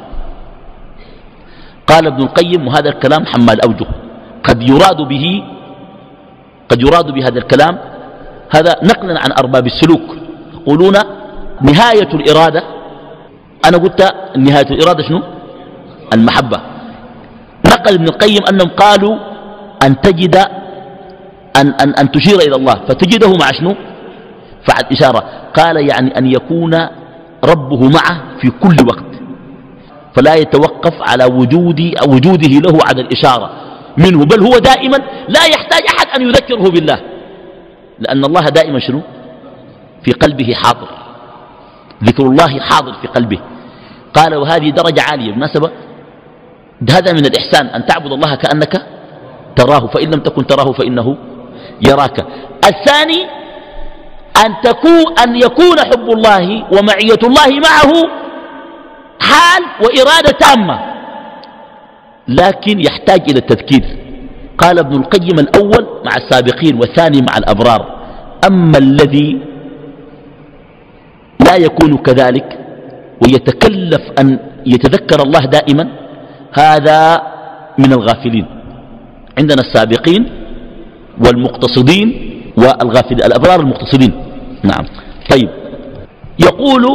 قال 1.88 2.08
ابن 2.08 2.22
القيم 2.24 2.68
وهذا 2.68 2.90
الكلام 2.90 3.26
حمال 3.26 3.62
أوجه. 3.62 3.88
قد 4.44 4.70
يراد 4.70 4.98
به 5.10 5.44
قد 6.70 6.82
يراد 6.82 7.12
بهذا 7.12 7.40
الكلام. 7.40 7.78
هذا 8.56 8.72
نقلا 8.84 9.20
عن 9.20 9.32
أرباب 9.40 9.66
السلوك. 9.66 10.18
يقولون 10.54 10.94
نهاية 11.62 12.14
الإرادة 12.14 12.64
أنا 13.66 13.78
قلت 13.78 14.02
نهاية 14.38 14.70
الإرادة 14.72 15.04
شنو؟ 15.08 15.22
المحبة. 16.14 16.58
نقل 17.68 17.94
ابن 17.94 18.04
القيم 18.04 18.42
أنهم 18.52 18.70
قالوا 18.70 19.16
أن 19.84 20.02
تجد 20.02 20.36
أن, 21.62 21.68
أن, 21.82 21.94
أن 22.00 22.12
تشير 22.12 22.40
إلى 22.40 22.56
الله 22.56 22.74
فتجده 22.74 23.30
مع 23.30 23.52
شنو؟ 23.60 23.76
فعل 24.68 24.84
إشارة. 24.92 25.24
قال 25.54 25.90
يعني 25.90 26.18
أن 26.18 26.26
يكون 26.26 26.74
ربه 27.44 27.90
معه 27.90 28.22
في 28.42 28.50
كل 28.50 28.76
وقت. 28.88 29.15
فلا 30.16 30.36
يتوقف 30.36 30.94
على 31.02 31.26
وجود 31.26 31.80
وجوده 32.08 32.48
له 32.48 32.80
على 32.88 33.02
الإشارة 33.02 33.50
منه 33.98 34.26
بل 34.26 34.44
هو 34.44 34.58
دائما 34.58 34.98
لا 35.28 35.46
يحتاج 35.46 35.84
أحد 35.98 36.08
أن 36.20 36.28
يذكره 36.28 36.70
بالله. 36.70 37.00
لأن 38.00 38.26
الله 38.26 38.42
دائما 38.42 38.80
شنو؟ 38.80 39.02
في 40.04 40.12
قلبه 40.12 40.54
حاضر. 40.54 40.88
ذكر 42.04 42.24
الله 42.24 42.60
حاضر 42.60 42.94
في 43.02 43.08
قلبه. 43.08 43.40
قال 44.14 44.36
وهذه 44.36 44.70
درجة 44.70 45.02
عالية. 45.02 45.32
بالمناسبة 45.32 45.72
هذا 46.92 47.14
من 47.14 47.26
الإحسان 47.26 47.68
أن 47.68 47.86
تعبد 47.86 48.12
الله 48.12 48.36
كأنك 48.36 48.86
تراه 49.56 49.88
فإن 49.88 50.12
لم 50.12 50.20
تكن 50.20 50.48
تراه 50.48 50.72
فإنه 50.72 51.18
يراك. 51.88 52.26
الثاني 52.66 53.24
أن, 54.46 54.56
تكون 54.64 55.20
أن 55.24 55.36
يكون 55.36 55.80
حب 55.80 56.10
الله 56.10 56.64
ومعية 56.72 57.22
الله 57.24 57.60
معه 57.60 58.25
حال 59.20 59.64
وإرادة 59.82 60.38
تامة. 60.40 60.80
لكن 62.28 62.80
يحتاج 62.80 63.22
إلى 63.30 63.40
التذكير. 63.40 63.84
قال 64.58 64.80
ابن 64.80 64.96
القيم 64.96 65.40
الأول 65.40 65.88
مع 66.06 66.12
السابقين 66.16 66.76
والثاني 66.76 67.22
مع 67.22 67.38
الأبرار. 67.38 67.96
أما 68.48 68.78
الذي 68.78 69.40
لا 71.46 71.56
يكون 71.56 71.98
كذلك 71.98 72.60
ويتكلف 73.24 74.02
أن 74.20 74.40
يتذكر 74.66 75.24
الله 75.24 75.46
دائما 75.46 75.90
هذا 76.54 77.22
من 77.78 77.94
الغافلين. 77.94 78.46
عندنا 79.38 79.62
السابقين 79.62 80.30
والمقتصدين 81.26 82.42
والغافلين 82.58 83.20
الأبرار 83.26 83.60
المقتصدين. 83.60 84.12
نعم. 84.64 84.86
طيب. 85.32 85.50
يقول 86.40 86.86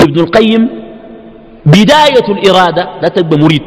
ابن 0.00 0.20
القيم 0.20 0.81
بداية 1.66 2.26
الإرادة 2.28 3.00
لا 3.02 3.08
تبقى 3.08 3.38
مريد. 3.38 3.62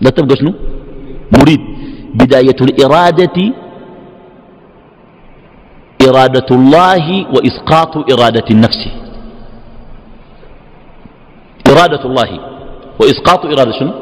لا 0.00 0.10
تبقى 0.10 0.36
شنو؟ 0.36 0.52
مريد. 1.38 1.60
بداية 2.14 2.56
الإرادة 2.60 3.52
إرادة 6.08 6.46
الله 6.50 7.26
وإسقاط 7.34 8.12
إرادة 8.12 8.44
النفس. 8.50 8.88
إرادة 11.68 12.04
الله 12.04 12.40
وإسقاط 13.00 13.44
إرادة 13.44 13.72
شنو؟ 13.78 13.92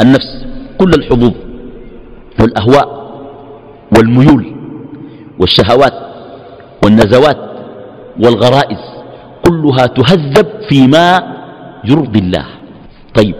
النفس. 0.00 0.44
كل 0.78 0.90
الحظوظ 0.98 1.32
والأهواء 2.40 2.88
والميول 3.96 4.56
والشهوات 5.38 5.92
والنزوات 6.84 7.38
والغرائز 8.20 8.93
كلها 9.46 9.86
تهذب 9.86 10.46
فيما 10.68 11.34
يرضي 11.84 12.18
الله 12.18 12.46
طيب. 13.14 13.34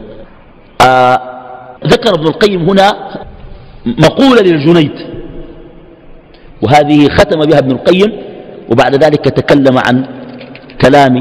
آه 0.86 1.20
ذكر 1.86 2.14
ابن 2.14 2.26
القيم 2.26 2.68
هنا 2.70 2.92
مقولة 3.86 4.42
للجنيد. 4.42 4.92
وهذه 6.62 7.08
ختم 7.08 7.40
بها 7.40 7.58
ابن 7.58 7.70
القيم 7.70 8.12
وبعد 8.70 9.04
ذلك 9.04 9.24
تكلم 9.24 9.78
عن 9.78 10.06
كلام 10.80 11.14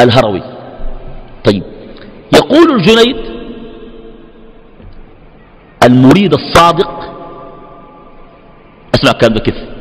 الهروي. 0.00 0.42
طيب. 1.44 1.62
يقول 2.34 2.70
الجنيد 2.76 3.16
المريد 5.84 6.32
الصادق 6.34 6.90
أسمع 8.94 9.12
كلام 9.20 9.38
كيف؟ 9.38 9.75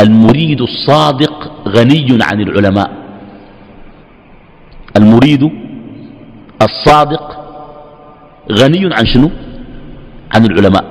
المريد 0.00 0.60
الصادق 0.60 1.52
غني 1.68 2.18
عن 2.22 2.40
العلماء. 2.40 2.90
المريد 4.96 5.50
الصادق 6.62 7.36
غني 8.52 8.94
عن 8.94 9.06
شنو؟ 9.06 9.30
عن 10.34 10.44
العلماء. 10.44 10.84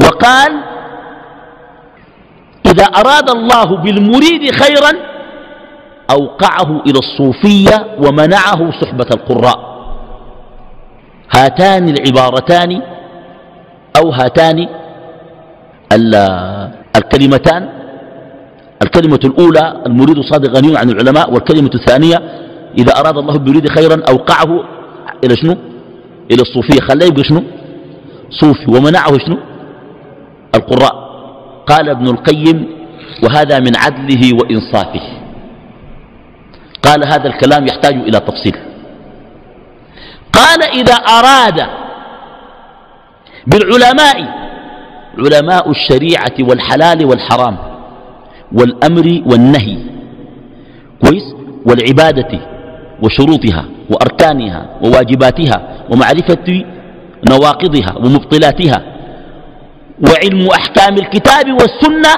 وقال 0.00 0.52
إذا 2.66 2.84
أراد 2.84 3.30
الله 3.30 3.76
بالمريد 3.76 4.50
خيرا 4.50 4.92
أوقعه 6.10 6.82
إلى 6.86 6.98
الصوفية 6.98 7.96
ومنعه 7.98 8.80
صحبة 8.80 9.06
القراء. 9.14 9.74
هاتان 11.36 11.88
العبارتان 11.88 12.82
أو 13.98 14.10
هاتان 14.10 14.68
الكلمتان 16.96 17.68
الكلمة 18.82 19.20
الأولى 19.24 19.82
المريد 19.86 20.18
الصادق 20.18 20.58
غني 20.58 20.78
عن 20.78 20.90
العلماء 20.90 21.32
والكلمة 21.32 21.70
الثانية 21.74 22.16
إذا 22.78 22.92
أراد 23.00 23.18
الله 23.18 23.38
بالمريد 23.38 23.68
خيرا 23.68 24.02
أوقعه 24.08 24.64
إلى 25.24 25.36
شنو؟ 25.36 25.52
إلى 26.30 26.42
الصوفية. 26.42 26.80
خلاه 26.80 27.06
يبقى 27.06 27.24
شنو؟ 27.24 27.42
صوفي. 28.30 28.70
ومنعه 28.70 29.18
شنو؟ 29.18 29.38
القراء. 30.54 30.94
قال 31.66 31.88
ابن 31.88 32.08
القيم 32.08 32.68
وهذا 33.24 33.58
من 33.58 33.76
عدله 33.76 34.30
وإنصافه. 34.42 35.02
قال 36.82 37.04
هذا 37.06 37.26
الكلام 37.26 37.66
يحتاج 37.66 37.94
إلى 37.94 38.20
تفصيل. 38.20 38.56
قال 40.32 40.62
إذا 40.62 40.94
أراد 40.94 41.66
بالعلماء 43.46 44.43
علماء 45.18 45.70
الشريعة 45.70 46.36
والحلال 46.40 47.04
والحرام 47.06 47.56
والأمر 48.52 49.22
والنهي 49.26 49.78
كويس؟ 51.04 51.34
والعبادة 51.66 52.40
وشروطها 53.02 53.64
وأركانها 53.90 54.66
وواجباتها 54.82 55.86
ومعرفة 55.92 56.64
نواقضها 57.30 57.94
ومبطلاتها 57.96 58.82
وعلم 60.08 60.48
أحكام 60.48 60.94
الكتاب 60.94 61.52
والسنة 61.52 62.14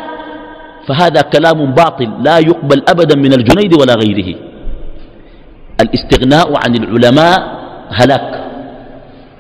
فهذا 0.89 1.21
كلام 1.21 1.75
باطل 1.75 2.23
لا 2.23 2.39
يقبل 2.39 2.83
أبدا 2.89 3.17
من 3.17 3.33
الجنيد 3.33 3.81
ولا 3.81 3.95
غيره. 3.95 4.39
الاستغناء 5.81 6.53
عن 6.65 6.75
العلماء 6.75 7.57
هلاك 7.91 8.45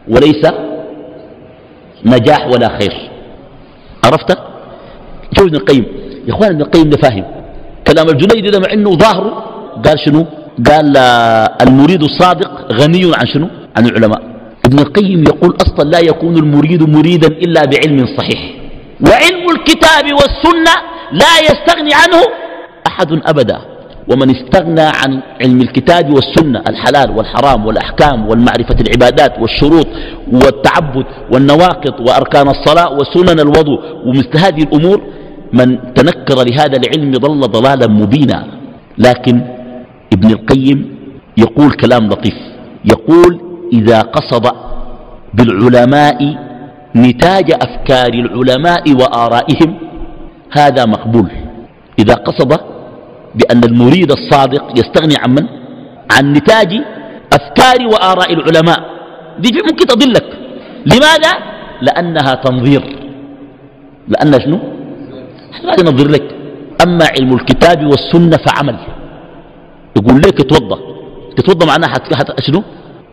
وليس 0.09 0.47
نجاح 2.05 2.47
ولا 2.47 2.69
خير. 2.69 3.11
عرفت؟ 4.05 4.39
شوف 5.37 5.47
ابن 5.47 5.57
القيم. 5.57 5.85
يا 6.29 6.35
إخوان 6.35 6.51
ابن 6.51 6.61
القيم 6.61 6.91
ده 6.91 6.97
فاهم. 6.97 7.25
كلام 7.87 8.09
الجنيد 8.09 8.51
ده 8.51 8.61
مع 8.61 8.73
إنه 8.73 8.91
ظاهره 8.91 9.45
قال 9.85 9.99
شنو؟ 10.05 10.27
قال 10.71 10.97
المريد 11.67 12.03
الصادق 12.03 12.73
غني 12.73 13.11
عن 13.15 13.27
شنو؟ 13.27 13.49
عن 13.77 13.87
العلماء. 13.87 14.23
ابن 14.67 14.79
القيم 14.79 15.23
يقول 15.23 15.57
أصلا 15.57 15.91
لا 15.91 15.99
يكون 15.99 16.37
المريد 16.37 16.83
مريدا 16.83 17.29
إلا 17.29 17.63
بعلم 17.65 18.07
صحيح. 18.19 18.41
وعلم 19.01 19.51
الكتاب 19.51 20.05
والسنة 20.13 20.75
لا 21.13 21.39
يستغني 21.43 21.91
عنه 21.95 22.23
أحد 22.87 23.13
ابدا. 23.13 23.59
ومن 24.13 24.31
استغنى 24.31 24.81
عن 24.81 25.23
علم 25.43 25.61
الكتاب 25.61 26.15
والسنة 26.15 26.63
الحلال 26.69 27.11
والحرام 27.11 27.67
والأحكام 27.67 28.29
والمعرفة 28.29 28.77
العبادات 28.81 29.39
والشروط 29.39 29.87
والتعبد 30.33 31.05
والنواقض 31.33 32.01
وأركان 32.09 32.49
الصلاة 32.49 32.93
وسنن 32.93 33.41
الوضوء 33.41 33.81
ومثل 34.07 34.39
هذه 34.39 34.63
الأمور 34.63 35.03
من 35.53 35.95
تنكر 35.95 36.45
لهذا 36.51 36.77
العلم 36.77 37.11
ضل 37.11 37.41
ضلالا 37.41 37.87
مبينا. 37.87 38.47
لكن 38.99 39.41
ابن 40.13 40.31
القيم 40.31 40.97
يقول 41.39 41.73
كلام 41.73 42.07
لطيف. 42.07 42.35
يقول 42.85 43.41
إذا 43.73 44.01
قصد 44.01 44.47
بالعلماء 45.35 46.19
نتاج 46.97 47.53
أفكار 47.53 48.13
العلماء 48.15 48.93
وآرائهم 48.93 49.75
هذا 50.53 50.85
مقبول. 50.85 51.31
إذا 51.99 52.15
قصد 52.15 52.76
بأن 53.37 53.65
المريد 53.65 54.11
الصادق 54.11 54.65
يستغني 54.79 55.15
عن 55.23 55.31
من؟ 55.31 55.47
عن 56.13 56.33
نتاج 56.33 56.73
أفكار 57.33 57.87
وآراء 57.93 58.33
العلماء. 58.33 58.81
دي 59.39 59.49
ممكن 59.63 59.87
تضلك. 59.87 60.27
لماذا؟ 60.87 61.33
لأنها 61.83 62.35
تنظير. 62.35 62.83
لأن 64.09 64.41
شنو؟ 64.41 64.59
ما 65.65 65.73
ينظر 65.79 66.09
لك. 66.09 66.37
أما 66.87 67.05
علم 67.05 67.35
الكتاب 67.35 67.87
والسنة 67.87 68.37
فعمل. 68.37 68.77
يقول 69.97 70.19
لك 70.19 70.41
اتوضى 70.41 70.81
تتوضى 71.37 71.67
معناها 71.67 71.89
حت... 71.91 72.15
حت... 72.15 72.41
شنو؟ 72.41 72.63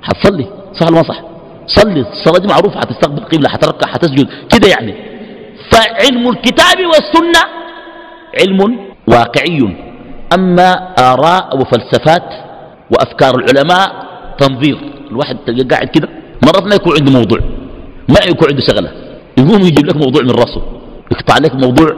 حتصلي 0.01 0.45
صح 0.79 0.87
ولا 0.87 1.03
صح؟ 1.03 1.21
صلي. 1.67 2.01
الصلاة 2.01 2.39
دي 2.39 2.47
معروفة. 2.47 2.79
حتستقبل 2.79 3.17
القبلة 3.17 3.49
حتركع 3.49 3.87
حتسجد 3.87 4.27
كده 4.53 4.67
يعني. 4.69 4.93
فعلم 5.71 6.29
الكتاب 6.29 6.77
والسنة 6.85 7.41
علم 8.39 8.79
واقعي. 9.07 9.92
أما 10.35 10.69
آراء 10.99 11.57
وفلسفات 11.61 12.23
وأفكار 12.91 13.35
العلماء 13.35 13.91
تنظير. 14.37 14.77
الواحد 15.11 15.37
قاعد 15.71 15.87
كده 15.87 16.07
مرات 16.45 16.63
ما 16.63 16.75
يكون 16.75 16.93
عنده 16.99 17.11
موضوع 17.11 17.39
ما 18.09 18.19
يكون 18.29 18.47
عنده 18.49 18.61
شغلة. 18.61 18.91
يقوم 19.37 19.61
يجيب 19.61 19.85
لك 19.85 19.95
موضوع 19.95 20.21
من 20.21 20.31
راسه 20.31 20.61
يقطع 21.11 21.37
لك 21.37 21.55
موضوع 21.55 21.89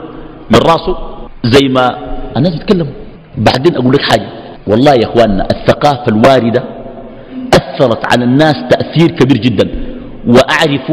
من 0.50 0.58
راسه 0.58 0.96
زي 1.44 1.68
ما 1.68 1.98
الناس 2.36 2.52
بيتكلموا 2.52 2.92
بعدين 3.38 3.76
أقول 3.76 3.92
لك 3.94 4.02
حاجة. 4.02 4.28
والله 4.66 4.92
يا 4.94 5.04
أخواننا 5.04 5.48
الثقافة 5.50 6.04
الواردة 6.08 6.64
أثرت 7.54 8.12
على 8.12 8.24
الناس 8.24 8.56
تأثير 8.70 9.10
كبير 9.10 9.36
جدا. 9.36 9.70
وأعرف 10.26 10.90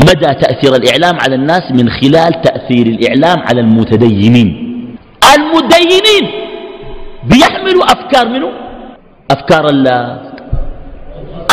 مدى 0.00 0.34
تأثير 0.34 0.74
الإعلام 0.74 1.20
على 1.20 1.34
الناس 1.34 1.62
من 1.70 1.90
خلال 1.90 2.42
تأثير 2.42 2.86
الإعلام 2.86 3.38
على 3.48 3.60
المتدينين. 3.60 4.48
المتدينين 5.34 6.45
بيحملوا 7.30 7.84
أفكار 7.84 8.28
منه؟ 8.28 8.50
أفكار 9.30 9.68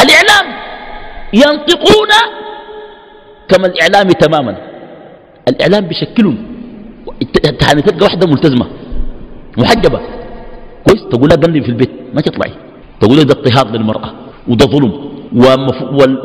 الإعلام. 0.03 0.45
ينطقون 1.34 2.11
كما 3.49 3.67
الإعلام 3.67 4.07
تماما. 4.07 4.57
الإعلام 5.47 5.88
بيشكلهم. 5.88 6.38
يعني 7.61 7.82
تلقى 7.82 8.05
واحدة 8.05 8.28
ملتزمة. 8.28 8.67
محجبة. 9.57 9.99
كويس. 10.88 11.03
تقول 11.11 11.30
لها 11.30 11.38
قلبي 11.38 11.61
في 11.61 11.69
البيت. 11.69 11.91
ما 12.13 12.21
تطلعي. 12.21 12.53
تقول 12.99 13.15
لها 13.17 13.24
ده 13.24 13.34
اضطهاد 13.34 13.76
للمرأة. 13.76 14.13
وده 14.47 14.65
ظلم. 14.65 14.93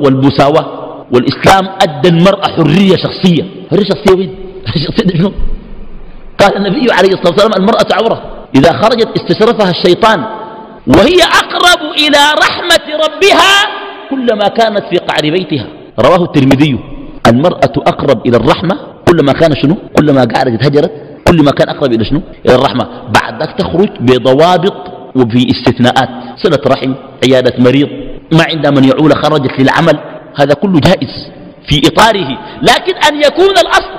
والمساواة. 0.05 0.66
والإسلام 1.12 1.68
أدى 1.82 2.09
المرأة 2.09 2.49
حرية 2.49 2.96
شخصية. 2.96 3.44
حرية 3.70 3.84
شخصية 3.84 4.16
وين؟ 4.16 4.34
حرية 4.66 4.84
شخصية 4.86 5.18
شنو؟ 5.18 5.32
قال 6.40 6.57
النبي 6.57 6.92
عليه 6.92 7.09
الصلاة 7.09 7.32
والسلام 7.32 7.53
المرأة 7.57 7.86
عورة. 7.92 8.38
إذا 8.55 8.72
خرجت 8.72 9.09
استشرفها 9.16 9.70
الشيطان 9.70 10.24
وهي 10.86 11.20
أقرب 11.22 11.92
إلى 11.92 12.18
رحمة 12.44 12.86
ربها 13.05 13.55
كلما 14.11 14.49
كانت 14.49 14.84
في 14.90 14.96
قعر 14.96 15.22
بيتها. 15.22 15.66
رواه 16.01 16.24
الترمذي 16.24 16.78
المرأة 17.26 17.74
أقرب 17.76 18.26
إلى 18.26 18.36
الرحمة 18.36 18.78
كلما 19.09 19.32
كان 19.32 19.55
شنو؟ 19.62 19.76
كلما 19.99 20.20
قعدت 20.20 20.66
هجرت 20.66 20.92
كل 21.28 21.44
ما 21.44 21.51
كان 21.51 21.68
أقرب 21.68 21.92
إلى 21.92 22.05
شنو؟ 22.05 22.20
إلى 22.46 22.55
الرحمة. 22.55 22.88
بعد 23.14 23.42
ذلك 23.42 23.59
تخرج 23.59 23.88
بضوابط 24.01 24.76
وفي 25.16 25.46
استثناءات. 25.51 26.09
صلة 26.36 26.62
رحم 26.66 26.94
عيادة 27.24 27.53
مريض 27.59 27.88
ما 28.32 28.44
عندها 28.51 28.70
من 28.70 28.84
يعول 28.84 29.12
خرجت 29.16 29.61
للعمل. 29.61 29.99
هذا 30.40 30.55
كله 30.55 30.80
جائز 30.80 31.12
في 31.68 31.80
إطاره. 31.88 32.38
لكن 32.62 32.94
أن 33.09 33.22
يكون 33.26 33.55
الأصل 33.64 33.92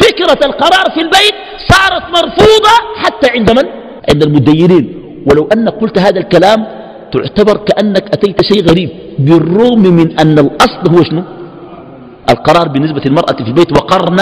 فكرة 0.00 0.46
القرار 0.46 0.90
في 0.94 1.00
البيت 1.00 1.34
صارت 1.68 2.02
مرفوضة 2.02 2.74
حتى 2.96 3.30
عند 3.30 3.50
من؟ 3.50 3.85
عند 4.10 4.22
المديرين. 4.22 4.84
ولو 5.30 5.48
أنك 5.52 5.74
قلت 5.82 5.98
هذا 5.98 6.20
الكلام 6.20 6.66
تعتبر 7.12 7.56
كأنك 7.56 8.04
أتيت 8.14 8.42
شيء 8.42 8.62
غريب. 8.70 8.90
بالرغم 9.18 9.82
من 9.82 10.18
أن 10.20 10.38
الأصل 10.38 10.82
هو 10.92 11.02
شنو؟ 11.02 11.22
القرار 12.30 12.68
بالنسبة 12.68 13.00
للمرأة 13.06 13.36
في 13.44 13.48
البيت 13.48 13.72
وقرن 13.72 14.16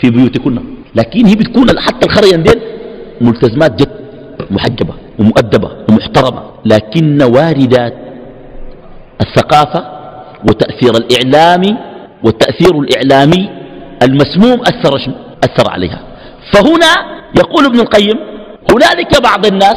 في 0.00 0.10
بيوتكن. 0.10 0.58
لكن 0.94 1.26
هي 1.26 1.34
بتكون 1.34 1.66
حتى 1.78 2.06
الخريان 2.06 2.42
دين 2.42 2.60
ملتزمات 3.20 3.82
جد 3.82 3.96
محجبة 4.50 4.94
ومؤدبة 5.18 5.70
ومحترمة. 5.88 6.42
لكن 6.64 7.22
واردات 7.22 7.94
الثقافة 9.20 9.84
وتأثير 10.48 10.92
الإعلام 11.02 11.78
والتأثير 12.24 12.80
الإعلامي 12.80 13.50
المسموم 14.02 14.60
أثر, 14.60 14.98
شنو؟ 14.98 15.14
أثر 15.44 15.70
عليها. 15.70 16.00
فهنا 16.52 16.92
يقول 17.38 17.64
ابن 17.64 17.80
القيم 17.80 18.18
هنالك 18.74 19.22
بعض 19.22 19.46
الناس 19.46 19.76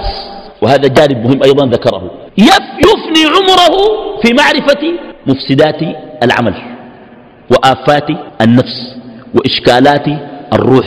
وهذا 0.62 0.88
جانب 0.88 1.18
مهم 1.28 1.44
أيضا 1.44 1.66
ذكره 1.66 2.12
يفني 2.38 3.24
عمره 3.26 3.76
في 4.24 4.34
معرفة 4.34 4.84
مفسدات 5.28 5.82
العمل 6.24 6.56
وآفات 7.52 8.08
النفس 8.42 8.96
وإشكالات 9.34 10.06
الروح 10.54 10.86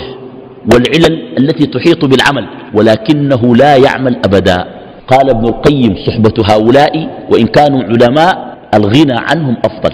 والعلل 0.72 1.38
التي 1.38 1.66
تحيط 1.66 2.04
بالعمل 2.04 2.46
ولكنه 2.74 3.56
لا 3.56 3.76
يعمل 3.76 4.16
أبدا. 4.24 4.64
قال 5.08 5.30
ابن 5.30 5.44
القيم 5.48 5.96
صحبة 6.06 6.34
هؤلاء 6.54 7.08
وإن 7.30 7.46
كانوا 7.46 7.82
علماء 7.82 8.58
الغنى 8.74 9.14
عنهم 9.30 9.56
أفضل. 9.64 9.92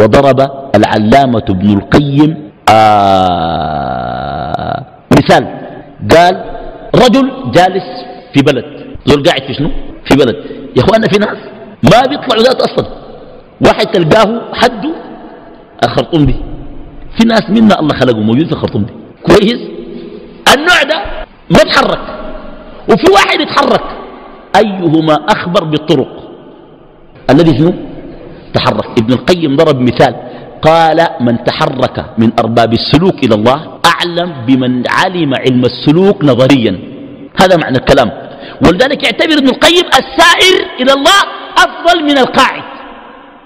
وضرب 0.00 0.40
العلامة 0.74 1.44
ابن 1.48 1.78
القيم 1.78 2.50
آه 3.20 4.84
مثال 5.18 5.46
قال 6.16 6.44
رجل 6.94 7.30
جالس 7.50 7.88
في 8.34 8.42
بلد. 8.42 8.64
زول 9.06 9.22
قاعد 9.22 9.42
في 9.42 9.54
شنو؟ 9.54 9.70
في 10.04 10.16
بلد. 10.16 10.36
يا 10.76 10.82
اخوانا 10.82 11.06
في 11.08 11.18
ناس 11.18 11.38
ما 11.84 12.00
بيطلعوا 12.08 12.42
ذات 12.42 12.62
أصلا. 12.62 12.86
واحد 13.66 13.86
تلقاه 13.86 14.54
حده 14.54 14.94
الخرطوم 15.84 16.24
دي 16.26 16.34
في 17.18 17.28
ناس 17.28 17.50
منا 17.50 17.80
الله 17.80 17.94
خلقه 18.00 18.20
موجود 18.20 18.46
في 18.46 18.52
الخرطوم 18.52 18.82
دي 18.82 18.92
كويس؟ 19.22 19.60
النوع 20.54 20.82
ده 20.82 21.26
ما 21.50 21.58
تحرك 21.58 22.04
وفي 22.88 23.12
واحد 23.12 23.40
يتحرك. 23.40 23.84
أيهما 24.56 25.14
أخبر 25.14 25.64
بالطرق؟ 25.64 26.30
الذي 27.30 27.58
شنو؟ 27.58 27.72
تحرك. 28.54 28.98
ابن 28.98 29.12
القيم 29.12 29.56
ضرب 29.56 29.80
مثال. 29.80 30.14
قال 30.62 31.06
من 31.20 31.44
تحرك 31.44 32.04
من 32.18 32.30
أرباب 32.38 32.72
السلوك 32.72 33.24
إلى 33.24 33.34
الله 33.34 33.69
أعلم 34.00 34.32
بمن 34.46 34.82
علم 34.88 35.34
علم 35.34 35.62
السلوك 35.64 36.24
نظريا. 36.24 36.78
هذا 37.40 37.56
معنى 37.56 37.78
الكلام. 37.78 38.10
ولذلك 38.66 39.04
يعتبر 39.04 39.34
ابن 39.38 39.48
القيم 39.48 39.86
السائر 39.86 40.54
إلى 40.80 40.92
الله 40.92 41.20
أفضل 41.56 42.04
من 42.04 42.18
القاعد. 42.18 42.62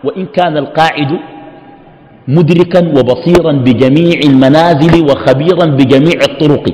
وإن 0.05 0.27
كان 0.27 0.57
القاعد 0.57 1.19
مدركا 2.29 2.81
وبصيرا 2.97 3.53
بجميع 3.53 4.21
المنازل 4.25 5.05
وخبيرا 5.11 5.67
بجميع 5.67 6.19
الطرق. 6.23 6.65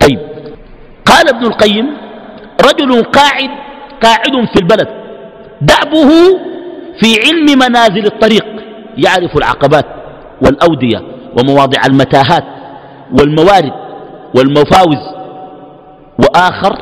طيب. 0.00 0.20
قال 1.06 1.28
ابن 1.28 1.46
القيم 1.46 1.86
رجل 2.68 3.02
قاعد 3.02 3.50
قاعد 4.02 4.34
في 4.52 4.58
البلد. 4.60 4.88
دأبه 5.60 6.10
في 7.00 7.08
علم 7.24 7.58
منازل 7.58 8.06
الطريق 8.06 8.46
يعرف 8.98 9.36
العقبات 9.36 9.86
والأودية 10.42 11.02
ومواضع 11.38 11.80
المتاهات. 11.86 12.55
والموارد 13.12 13.72
والمفاوز. 14.36 15.16
وآخر 16.18 16.78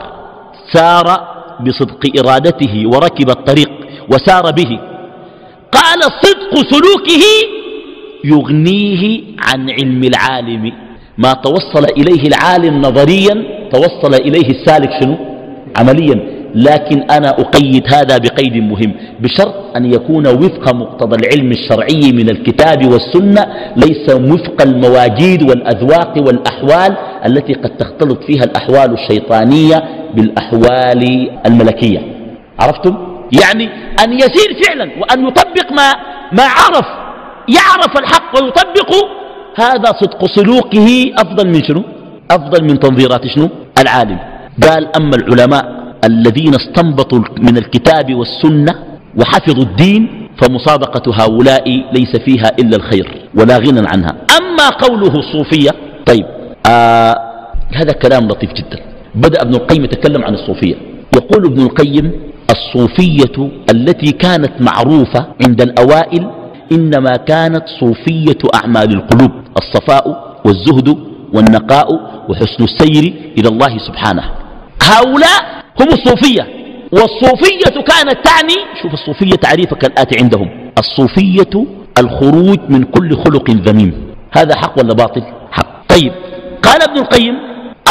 سار 0.72 1.35
بصدق 1.61 2.01
إرادته 2.20 2.87
وركب 2.87 3.31
الطريق 3.31 3.70
وسار 4.12 4.43
به. 4.43 4.79
قال 5.72 6.03
صدق 6.03 6.53
سلوكه 6.70 7.25
يغنيه 8.25 9.22
عن 9.39 9.70
علم 9.70 10.03
العالم. 10.05 10.72
ما 11.18 11.33
توصل 11.33 11.85
إليه 11.97 12.29
العالم 12.29 12.79
نظريا 12.81 13.35
توصل 13.72 14.14
إليه 14.14 14.49
السالك 14.51 14.91
شنو؟ 15.01 15.16
عمليا. 15.77 16.34
لكن 16.55 17.02
أنا 17.11 17.28
أقيد 17.28 17.94
هذا 17.94 18.18
بقيد 18.18 18.57
مهم. 18.57 18.94
بشرط 19.20 19.55
أن 19.76 19.94
يكون 19.94 20.26
وفق 20.26 20.74
مقتضى 20.74 21.16
العلم 21.16 21.50
الشرعي 21.52 22.12
من 22.12 22.30
الكتاب 22.30 22.92
والسنة 22.92 23.46
ليس 23.76 24.14
وفق 24.14 24.62
المواجيد 24.62 25.50
والأذواق 25.50 26.14
والأحوال 26.26 26.96
التي 27.26 27.55
قد 27.55 27.76
تختلط 27.76 28.24
فيها 28.24 28.44
الأحوال 28.44 28.92
الشيطانية 28.98 29.76
بالأحوال 30.14 31.30
الملكية. 31.46 31.98
عرفتم؟ 32.61 32.96
يعني 33.42 33.68
أن 34.05 34.12
يسير 34.12 34.62
فعلا 34.66 34.90
وأن 35.00 35.26
يطبق 35.26 35.72
ما, 35.72 35.92
ما 36.32 36.44
عرف 36.44 36.86
يعرف 37.48 37.98
الحق 37.98 38.42
ويطبقه 38.42 39.09
هذا 39.57 39.92
صدق 40.00 40.26
سلوكه 40.26 41.12
أفضل 41.18 41.46
من 41.48 41.62
شنو؟ 41.64 41.82
أفضل 42.30 42.64
من 42.64 42.78
تنظيرات 42.80 43.20
شنو؟ 43.34 43.48
العالم. 43.78 44.18
قال 44.68 44.96
أما 44.96 45.16
العلماء 45.16 45.84
الذين 46.05 46.55
استنبطوا 46.55 47.18
من 47.38 47.57
الكتاب 47.57 48.14
والسنة 48.14 48.74
وحفظوا 49.20 49.62
الدين 49.62 50.28
فمصادقة 50.42 51.12
هؤلاء 51.14 51.64
ليس 51.92 52.16
فيها 52.16 52.52
إلا 52.59 52.76
الخير 52.76 53.28
ولا 53.38 53.59
غنى 53.59 53.88
عنها. 53.88 54.16
أما 54.38 54.68
قوله 54.68 55.14
الصوفية 55.18 55.70
طيب 56.07 56.26
آه 56.70 57.14
هذا 57.74 57.92
كلام 57.92 58.24
لطيف 58.28 58.52
جدا. 58.52 58.78
بدأ 59.14 59.42
ابن 59.42 59.55
القيم 59.55 59.84
يتكلم 59.84 60.24
عن 60.24 60.34
الصوفية. 60.34 60.74
يقول 61.16 61.46
ابن 61.46 61.62
القيم 61.62 62.12
الصوفية 62.50 63.50
التي 63.70 64.12
كانت 64.12 64.52
معروفة 64.61 65.26
عند 65.46 65.62
الأوائل 65.62 66.30
إنما 66.72 67.16
كانت 67.16 67.64
صوفية 67.80 68.38
أعمال 68.55 68.94
القلوب 68.94 69.32
الصفاء 69.57 70.34
والزهد 70.46 70.98
والنقاء 71.34 71.88
وحسن 72.28 72.64
السير 72.64 73.14
إلى 73.38 73.48
الله 73.48 73.78
سبحانه. 73.78 74.43
هؤلاء 74.83 75.64
هم 75.81 75.89
الصوفية. 75.89 76.64
والصوفية 76.93 77.81
كانت 77.81 78.18
تعني 78.25 78.57
شوف 78.83 78.93
الصوفية 78.93 79.37
تعريفك 79.37 79.79
كالآتي 79.79 80.16
عندهم. 80.22 80.72
الصوفية 80.79 81.66
الخروج 81.99 82.59
من 82.68 82.85
كل 82.85 83.16
خلق 83.16 83.51
ذميم. 83.51 84.14
هذا 84.37 84.57
حق 84.57 84.79
ولا 84.79 84.95
باطل؟ 84.95 85.22
حق. 85.51 85.87
طيب 85.89 86.12
قال 86.62 86.83
ابن 86.83 86.99
القيم 86.99 87.35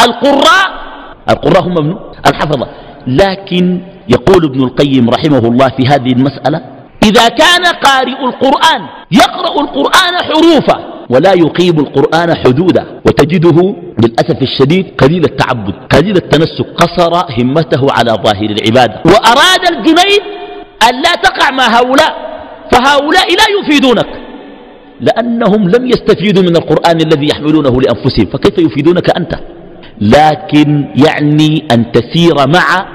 القراء 0.07 0.83
القراء 1.29 1.63
هم 1.63 1.77
ابن 1.77 1.99
الحفظة. 2.27 2.67
لكن 3.07 3.81
يقول 4.09 4.45
ابن 4.45 4.63
القيم 4.63 5.09
رحمه 5.09 5.47
الله 5.47 5.69
في 5.69 5.87
هذه 5.87 6.11
المسألة 6.11 6.61
إذا 7.03 7.27
كان 7.27 7.65
قارئ 7.65 8.25
القرآن 8.25 8.81
يقرأ 9.11 9.61
القرآن 9.61 10.15
حروفا 10.23 10.92
ولا 11.13 11.33
يقيم 11.33 11.79
القرآن 11.79 12.35
حدودا 12.35 13.01
وتجده 13.05 13.75
للأسف 14.03 14.41
الشديد 14.41 14.85
قليل 14.97 15.23
التعبد 15.25 15.73
قليل 15.93 16.15
التنسك 16.15 16.65
قصر 16.77 17.13
همته 17.39 17.87
على 17.91 18.11
ظاهر 18.11 18.49
العبادة. 18.57 19.01
وأراد 19.05 19.63
الجنيد 19.71 20.23
أن 20.89 21.01
لا 21.01 21.15
تقع 21.15 21.51
مع 21.51 21.67
هؤلاء 21.77 22.13
فهؤلاء 22.71 23.27
لا 23.27 23.47
يفيدونك. 23.59 24.07
لأنهم 25.01 25.69
لم 25.69 25.87
يستفيدوا 25.87 26.43
من 26.43 26.55
القرآن 26.55 26.97
الذي 27.01 27.27
يحملونه 27.27 27.81
لأنفسهم 27.81 28.25
فكيف 28.25 28.57
يفيدونك 28.57 29.17
أنت؟ 29.17 29.33
لكن 30.01 30.85
يعني 31.05 31.67
أن 31.71 31.91
تسير 31.91 32.35
مع 32.47 32.87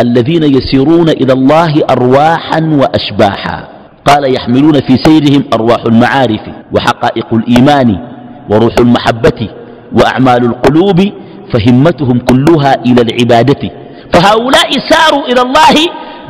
الذين 0.00 0.42
يسيرون 0.42 1.08
إلى 1.08 1.32
الله 1.32 1.72
أرواحا 1.90 2.60
وأشباحا. 2.80 3.77
قال 4.04 4.34
يحملون 4.34 4.72
في 4.72 4.96
سيرهم 4.96 5.44
أرواح 5.54 5.82
المعارف 5.86 6.40
وحقائق 6.76 7.34
الإيمان 7.34 7.98
وروح 8.50 8.74
المحبة 8.80 9.48
وأعمال 9.92 10.44
القلوب 10.44 11.00
فهمتهم 11.52 12.18
كلها 12.18 12.74
إلى 12.86 13.02
العبادة. 13.02 13.70
فهؤلاء 14.12 14.70
ساروا 14.88 15.26
إلى 15.26 15.42
الله 15.42 15.76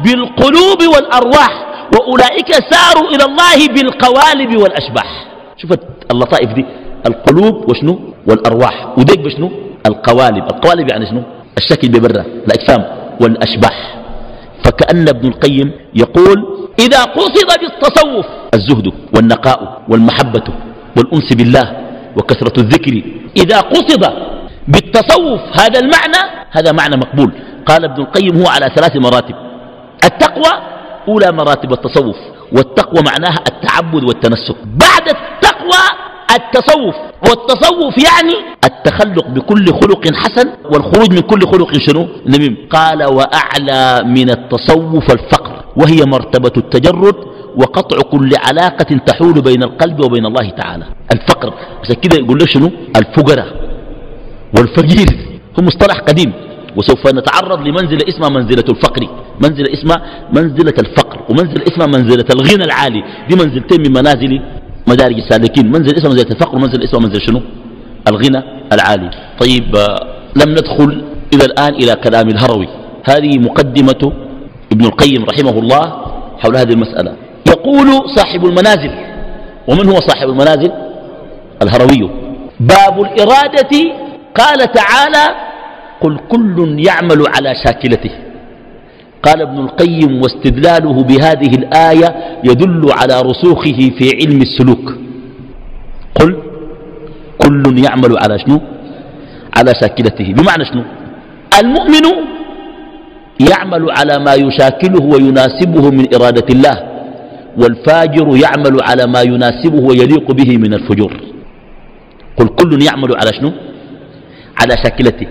بالقلوب 0.05 0.81
والأرواح 0.95 1.67
وأولئك 1.95 2.53
ساروا 2.53 3.09
إلى 3.09 3.25
الله 3.25 3.75
بالقوالب 3.75 4.57
والأشباح. 4.57 5.27
شوفت 5.57 5.81
اللطائف 6.13 6.53
دي 6.53 6.65
القلوب 7.07 7.71
وشنو؟ 7.71 7.99
والأرواح. 8.29 8.99
وديك 8.99 9.19
بشنو؟ 9.19 9.51
القوالب. 9.87 10.45
القوالب 10.45 10.91
يعني 10.91 11.07
شنو؟ 11.07 11.23
الشكل 11.59 11.89
ببرة 11.89 12.27
الأجسام 12.47 12.85
والأشباح. 13.21 13.98
فكأن 14.69 15.09
ابن 15.09 15.29
القيم 15.29 15.73
يقول 15.95 16.37
إذا 16.79 17.03
قصد 17.05 17.37
بالتصوف 17.61 18.27
الزهد 18.55 18.93
والنقاء 19.17 19.83
والمحبة 19.89 20.45
والأنس 20.97 21.33
بالله 21.33 21.67
وكثرة 22.17 22.61
الذكر 22.61 23.03
إذا 23.37 23.61
قصد 23.61 24.03
بالتصوف 24.69 25.41
هذا 25.61 25.79
المعنى 25.81 26.23
هذا 26.51 26.73
معنى 26.73 26.97
مقبول. 26.97 27.33
قال 27.67 27.85
ابن 27.85 28.03
القيم 28.03 28.37
هو 28.41 28.47
على 28.49 28.67
ثلاث 28.77 28.97
مراتب. 28.97 29.35
التقوى 30.05 30.53
أولى 31.09 31.33
مراتب 31.33 31.73
التصوف. 31.73 32.17
والتقوى 32.53 33.03
معناها 33.07 33.39
التعبد 33.49 34.05
والتنسك 34.05 34.57
بعد 34.65 35.09
التقوى 35.09 35.85
التصوف 36.37 36.95
والتصوف 37.23 37.95
يعني 38.05 38.35
التخلق 38.65 39.27
بكل 39.29 39.67
خلق 39.67 40.15
حسن 40.15 40.49
والخروج 40.65 41.11
من 41.11 41.21
كل 41.21 41.41
خلق 41.41 41.73
شنو؟ 41.79 42.09
نميم 42.27 42.57
قال 42.71 43.05
وأعلى 43.05 44.05
من 44.05 44.31
التصوف 44.31 45.13
الفقر 45.13 45.65
وهي 45.77 46.05
مرتبة 46.07 46.53
التجرد 46.57 47.15
وقطع 47.57 47.97
كل 48.11 48.31
علاقة 48.47 48.97
تحول 49.07 49.43
بين 49.43 49.63
القلب 49.63 50.05
وبين 50.05 50.27
الله 50.27 50.51
تعالى. 50.51 50.85
الفقر 51.15 51.55
عشان 51.83 51.95
كده 51.95 52.17
يقول 52.17 52.39
لك 52.39 52.49
شنو؟ 52.49 52.71
الفقراء 52.97 53.49
والفقير. 54.59 55.09
هو 55.59 55.65
مصطلح 55.65 55.99
قديم. 56.01 56.33
وسوف 56.77 57.07
نتعرض 57.07 57.61
لمنزلة 57.61 58.09
اسمها 58.09 58.29
منزلة 58.29 58.65
الفقر. 58.69 59.09
منزلة 59.45 59.69
اسمها 59.73 60.29
منزلة 60.33 60.75
الفقر. 60.79 61.21
ومنزلة 61.29 61.65
اسمها 61.73 61.87
منزلة 61.87 62.25
الغنى 62.35 62.65
العالي. 62.65 63.03
دي 63.29 63.37
منزلتين 63.37 63.81
من 63.81 63.93
منازل 63.93 64.43
مدارج 64.87 65.15
السالكين. 65.15 65.67
منزل 65.67 65.97
اسمها 65.97 66.11
منزلة 66.11 66.31
الفقر 66.31 66.57
ومنزل 66.57 66.83
اسمها 66.83 67.01
منزل 67.01 67.21
شنو؟ 67.27 67.41
الغنى 68.09 68.43
العالي. 68.73 69.11
طيب 69.41 69.77
آه، 69.77 70.07
لم 70.37 70.51
ندخل 70.53 71.05
إلى 71.35 71.45
الآن 71.45 71.75
إلى 71.75 71.95
كلام 71.95 72.29
الهروي. 72.29 72.69
هذه 73.11 73.39
مقدمة 73.39 74.13
ابن 74.73 74.85
القيم 74.85 75.25
رحمه 75.25 75.59
الله 75.59 75.83
حول 76.39 76.57
هذه 76.57 76.73
المسألة. 76.73 77.13
يقول 77.49 77.89
صاحب 78.17 78.45
المنازل 78.47 78.91
ومن 79.69 79.89
هو 79.89 80.01
صاحب 80.01 80.29
المنازل؟ 80.29 80.73
الهروي. 81.63 82.11
باب 82.61 83.01
الإرادة. 83.01 83.73
قال 84.35 84.73
تعالى 84.73 85.48
قل 86.01 86.19
كل 86.29 86.57
يعمل 86.87 87.21
على 87.37 87.55
شاكلته. 87.65 88.11
قال 89.23 89.43
ابن 89.43 89.59
القيم 89.59 90.23
واستدلاله 90.23 91.03
بهذه 91.03 91.53
الآية 91.55 92.09
يدل 92.45 92.87
على 92.93 93.21
رسوخه 93.21 93.79
في 93.99 94.11
علم 94.21 94.43
السلوك. 94.43 94.95
قل 96.15 96.37
كل 97.39 97.79
يعمل 97.85 98.19
على 98.23 98.39
شنو؟ 98.39 98.61
على 99.57 99.73
شاكلته. 99.81 100.33
بمعنى 100.33 100.65
شنو؟ 100.65 100.85
المؤمن 101.61 102.07
يعمل 103.51 103.91
على 103.91 104.19
ما 104.19 104.35
يشاكله 104.35 105.05
ويناسبه 105.05 105.91
من 105.91 106.15
إرادة 106.15 106.47
الله 106.51 106.77
والفاجر 107.59 108.37
يعمل 108.37 108.83
على 108.83 109.07
ما 109.07 109.23
يناسبه 109.23 109.81
ويليق 109.89 110.33
به 110.33 110.57
من 110.57 110.75
الفجور. 110.75 111.13
قل 112.37 112.49
كل 112.49 112.83
يعمل 112.83 113.11
على 113.17 113.31
شنو؟ 113.39 113.53
على 114.61 114.75
شاكلته. 114.85 115.27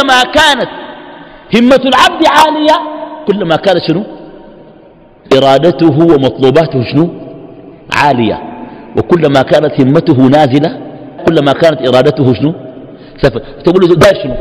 كلما 0.00 0.22
كانت 0.22 0.70
همة 1.56 1.82
العبد 1.90 2.22
عالية 2.26 2.76
كلما 3.28 3.56
كانت 3.56 3.82
شنو؟ 3.88 4.04
إرادته 5.36 5.96
ومطلوباته 6.12 6.84
شنو؟ 6.92 7.08
عالية. 7.96 8.38
وكلما 8.98 9.42
كانت 9.42 9.80
همته 9.80 10.18
نازلة 10.36 10.80
كلما 11.26 11.52
كانت 11.52 11.88
إرادته 11.88 12.34
شنو؟ 12.34 12.54
سفر 13.22 13.40
تقول 13.64 13.80
له 13.82 13.94
داير 13.94 14.22
شنو؟ 14.22 14.34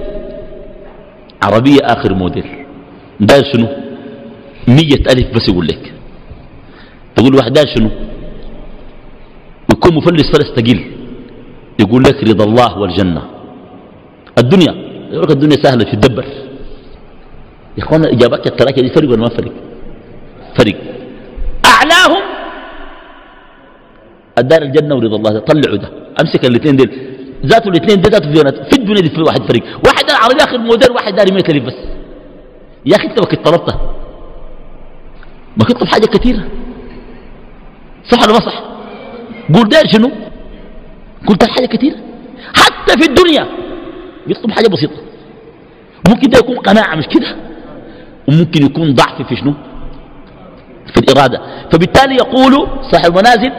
عربية 1.43 1.79
آخر 1.83 2.13
موديل. 2.13 2.65
داير 3.19 3.43
شنو؟ 3.53 3.67
مية 4.67 5.03
ألف 5.11 5.27
بس 5.35 5.49
يقول 5.49 5.67
لك. 5.67 5.93
تقول 7.15 7.35
واحد 7.35 7.53
داير 7.53 7.67
شنو؟ 7.77 7.89
يكون 9.71 9.95
مفلس 9.95 10.31
فلس 10.33 10.53
تقيل 10.55 10.91
يقول 11.79 12.03
لك 12.03 12.23
رضا 12.29 12.45
الله 12.45 12.77
والجنة. 12.79 13.21
الدنيا 14.37 14.88
يقول 15.11 15.31
الدنيا 15.31 15.57
سهلة 15.63 15.83
تدبر. 15.83 16.25
يا 17.77 17.83
اخوانا 17.83 18.09
إجابات 18.11 18.47
التراكه 18.47 18.81
دي 18.81 18.89
فرق 18.89 19.09
ولا 19.09 19.17
ما 19.17 19.29
فرق؟ 19.29 19.51
فرق. 20.57 20.75
أعلاهم. 21.65 22.23
الدار 24.37 24.61
الجنة 24.61 24.95
ورضا 24.95 25.15
الله 25.15 25.39
طلعوا 25.39 25.77
ده. 25.77 25.89
أمسك 26.21 26.45
الاثنين 26.45 26.75
دول 26.75 26.89
ذاته 27.45 27.69
الاثنين 27.69 28.01
دول 28.01 28.11
ذاته 28.11 28.27
في, 28.31 28.69
في 28.69 28.75
الدنيا 28.79 29.01
دي 29.01 29.09
في 29.09 29.21
واحد 29.21 29.41
فريق. 29.49 29.63
واحد 29.85 30.05
دار 30.07 30.17
عربي 30.23 30.43
آخر 30.43 30.57
موديل 30.57 30.91
واحد 30.91 31.15
دار 31.15 31.31
100 31.33 31.43
الف 31.49 31.63
بس. 31.65 31.79
يا 32.85 32.95
أخي 32.95 33.07
أنت 33.07 33.19
ما 33.19 33.25
كنت 33.25 33.45
طلبتها 33.45 33.95
ما 35.57 35.65
كنت 35.65 35.83
حاجة 35.83 36.05
كثيرة. 36.05 36.43
صح 38.11 38.19
ولا 38.23 38.33
ما 38.33 38.39
صح؟ 38.39 38.63
قول 39.53 39.69
دار 39.69 39.87
شنو؟ 39.87 40.11
قلت 41.27 41.43
حاجة 41.49 41.65
كثيرة. 41.65 41.95
حتى 42.55 42.93
في 43.01 43.09
الدنيا. 43.09 43.45
بيطلب 44.29 44.51
حاجة 44.51 44.67
بسيطة. 44.67 44.95
ممكن 46.09 46.29
ده 46.29 46.39
يكون 46.39 46.57
قناعة 46.57 46.95
مش 46.95 47.07
كده؟ 47.07 47.35
وممكن 48.27 48.65
يكون 48.65 48.93
ضعف 48.93 49.21
في 49.21 49.35
شنو؟ 49.35 49.53
في 50.93 50.99
الإرادة. 51.01 51.41
فبالتالي 51.71 52.15
يقول 52.15 52.67
صاحب 52.91 53.05
المنازل 53.05 53.51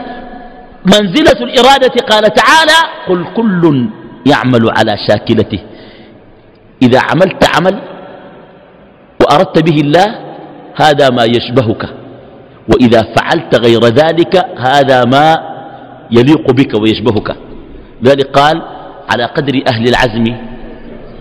منزلة 0.87 1.39
الإرادة 1.41 1.95
قال 2.11 2.23
تعالى 2.23 2.79
قل 3.09 3.25
كل 3.37 3.89
يعمل 4.27 4.71
على 4.79 4.97
شاكلته. 5.09 5.61
إذا 6.83 7.01
عملت 7.01 7.45
عمل 7.57 7.81
وأردت 9.23 9.71
به 9.71 9.81
الله 9.81 10.07
هذا 10.77 11.11
ما 11.11 11.25
يشبهك. 11.25 11.89
وإذا 12.75 13.03
فعلت 13.17 13.55
غير 13.55 13.85
ذلك 13.85 14.37
هذا 14.59 15.05
ما 15.05 15.37
يليق 16.11 16.51
بك 16.53 16.75
ويشبهك. 16.83 17.37
لذلك 18.03 18.27
قال 18.27 18.63
على 19.13 19.25
قدر 19.25 19.63
أهل 19.69 19.89
العزم 19.89 20.50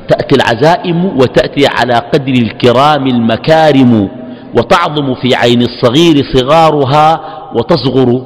تأتي 0.09 0.35
العزائم 0.35 1.05
وتأتي 1.05 1.67
على 1.67 1.93
قدر 1.93 2.33
الكرام 2.33 3.07
المكارم 3.07 4.09
وتعظم 4.57 5.15
في 5.15 5.35
عين 5.35 5.61
الصغير 5.61 6.25
صغارها 6.33 7.21
وتصغر 7.55 8.25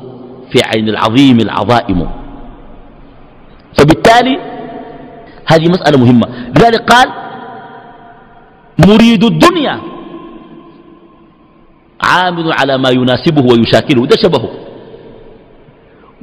في 0.51 0.59
عين 0.65 0.89
العظيم 0.89 1.37
العظائم. 1.39 2.09
فبالتالي 3.77 4.37
هذه 5.45 5.69
مسألة 5.69 5.97
مهمة. 5.99 6.27
لذلك 6.57 6.81
قال 6.91 7.07
مريد 8.87 9.23
الدنيا 9.23 9.79
عامل 12.03 12.53
على 12.53 12.77
ما 12.77 12.89
يناسبه 12.89 13.41
ويشاكله. 13.51 14.05
ده 14.05 14.15
شبهه. 14.23 14.49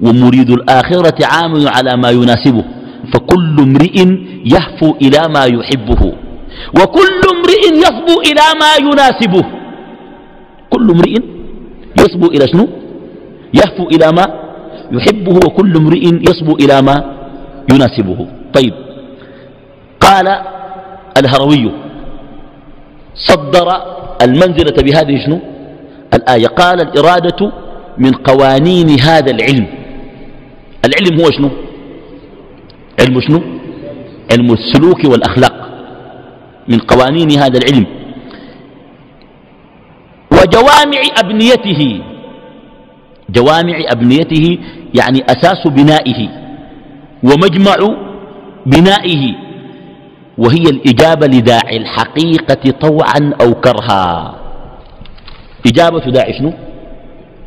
ومريد 0.02 0.50
الآخرة 0.50 1.26
عامل 1.26 1.68
على 1.68 1.96
ما 1.96 2.10
يناسبه. 2.10 2.64
فكل 3.12 3.56
امرئ 3.58 3.96
يهفو 4.44 4.96
إلى 5.02 5.28
ما 5.34 5.44
يحبه 5.44 6.02
وكل 6.78 7.20
امرئ 7.36 7.62
يصبو 7.84 8.20
إلى 8.20 8.46
ما 8.60 8.72
يناسبه. 8.86 9.44
كل 10.70 10.90
امرئ 10.90 11.14
يصبو 11.98 12.26
إلى 12.26 12.48
شنو؟ 12.48 12.68
يهفو 13.54 13.88
إلى 13.88 14.12
ما 14.12 14.26
يحبه 14.92 15.36
وكل 15.46 15.76
امرئ 15.76 16.04
يصبو 16.30 16.54
إلى 16.56 16.82
ما 16.82 16.96
يناسبه. 17.72 18.26
طيب. 18.54 18.74
قال 20.00 20.26
الهروي 21.16 21.72
صدر 23.14 23.68
المنزلة 24.22 24.82
بهذه 24.82 25.24
شنو؟ 25.26 25.38
الآية. 26.14 26.46
قال 26.46 26.80
الإرادة 26.80 27.52
من 27.98 28.12
قوانين 28.12 29.00
هذا 29.00 29.30
العلم. 29.30 29.66
العلم 30.84 31.20
هو 31.20 31.30
شنو؟ 31.30 31.50
علم 33.00 33.20
شنو؟ 33.20 33.40
علم 34.32 34.52
السلوك 34.52 35.04
والأخلاق. 35.04 35.56
من 36.68 36.78
قوانين 36.78 37.30
هذا 37.30 37.58
العلم. 37.58 37.86
وجوامع 40.32 41.00
أبنيته. 41.18 42.02
جوامع 43.30 43.82
أبنيته 43.86 44.58
يعني 44.98 45.20
أساس 45.28 45.66
بنائه. 45.66 46.28
ومجمع 47.22 47.76
بنائه. 48.66 49.34
وهي 50.38 50.62
الإجابة 50.62 51.26
لداعي 51.26 51.76
الحقيقة 51.76 52.70
طوعا 52.70 53.32
أو 53.42 53.54
كرها. 53.54 54.34
إجابة 55.66 56.10
داعي 56.10 56.32
شنو؟ 56.38 56.52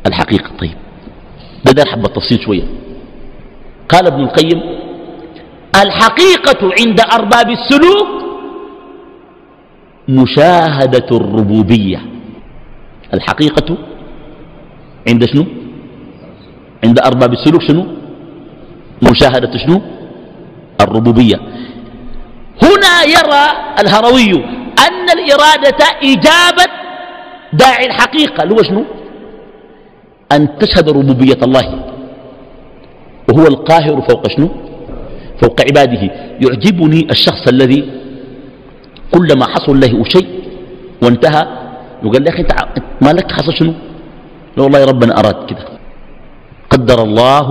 الحقيقة. 0.06 0.50
طيب. 0.60 0.76
بدأ 1.66 1.84
حبة 1.86 2.08
تفصيل 2.08 2.40
شوية. 2.44 2.64
قال 3.88 4.06
ابن 4.06 4.20
القيم 4.20 4.83
الحقيقة 5.82 6.72
عند 6.80 7.00
أرباب 7.00 7.50
السلوك 7.50 8.08
مشاهدة 10.08 11.08
الربوبية. 11.16 12.00
الحقيقة 13.14 13.78
عند 15.08 15.24
شنو؟ 15.24 15.44
عند 16.84 16.98
أرباب 16.98 17.32
السلوك 17.32 17.62
شنو؟ 17.62 17.86
مشاهدة 19.02 19.58
شنو؟ 19.66 19.80
الربوبية. 20.80 21.36
هنا 22.62 23.02
يرى 23.16 23.44
الهروي 23.80 24.32
أن 24.86 25.06
الإرادة 25.16 25.80
إجابة 26.02 26.72
داعي 27.52 27.86
الحقيقة 27.86 28.42
اللي 28.42 28.54
هو 28.54 28.62
شنو؟ 28.62 28.84
أن 30.32 30.58
تشهد 30.58 30.88
ربوبية 30.88 31.38
الله. 31.42 31.84
وهو 33.28 33.46
القاهر 33.46 34.02
فوق 34.08 34.28
شنو؟ 34.36 34.48
فوق 35.42 35.60
عباده 35.60 36.02
يعجبني 36.40 37.06
الشخص 37.10 37.48
الذي 37.48 37.90
كلما 39.14 39.46
حصل 39.46 39.80
له 39.80 40.04
شيء 40.04 40.28
وانتهى 41.02 41.42
يقول 42.02 42.24
لك 42.24 42.40
انت 42.40 42.52
ما 43.02 43.12
لك 43.12 43.32
حصل 43.32 43.56
شنو؟ 43.56 43.74
لا 44.56 44.62
والله 44.62 44.84
ربنا 44.84 45.18
أراد 45.18 45.46
كده. 45.46 45.64
قدر 46.70 47.02
الله 47.02 47.50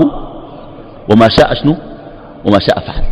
وما 1.12 1.28
شاء 1.30 1.54
شنو؟ 1.54 1.76
وما 2.46 2.60
شاء 2.60 2.80
فعل. 2.80 3.04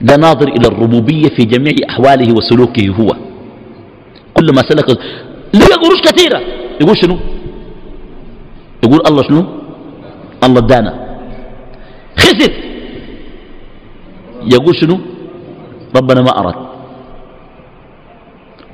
ده 0.00 0.16
ناظر 0.16 0.48
إلى 0.48 0.68
الربوبية 0.68 1.28
في 1.28 1.44
جميع 1.44 1.74
أحواله 1.90 2.32
وسلوكه 2.32 2.88
هو. 2.88 3.08
كل 4.34 4.46
ما 4.54 4.62
سلك 4.68 4.90
لقى 5.54 5.76
قروش 5.82 6.00
كثيرة. 6.00 6.40
يقول 6.80 6.96
شنو؟ 6.96 7.18
يقول 8.84 9.00
الله 9.08 9.22
شنو؟ 9.22 9.44
الله 10.44 10.58
ادانا. 10.58 10.92
خسر. 12.18 12.52
يقول 14.52 14.76
شنو؟ 14.76 14.98
ربنا 15.96 16.20
ما 16.22 16.38
أراد. 16.38 16.54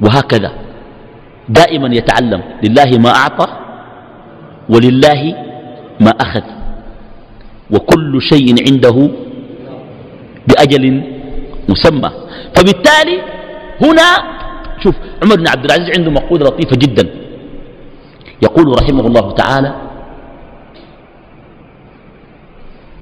وهكذا. 0.00 0.52
دائما 1.48 1.88
يتعلم. 1.94 2.42
لله 2.64 2.98
ما 2.98 3.10
أعطى 3.10 3.46
ولله 4.68 5.22
ما 6.00 6.10
أخذ. 6.10 6.46
وكل 7.70 8.22
شيء 8.22 8.54
عنده 8.70 8.96
بأجل 10.48 10.84
مسمى. 11.68 12.10
فبالتالي 12.56 13.16
هنا 13.82 14.08
شوف 14.82 14.94
عمر 15.22 15.36
بن 15.36 15.48
عبد 15.48 15.64
العزيز 15.64 15.98
عنده 15.98 16.10
مقولة 16.10 16.44
لطيفة 16.44 16.76
جدا. 16.76 17.04
يقول 18.42 18.82
رحمه 18.82 19.06
الله 19.06 19.32
تعالى 19.32 19.74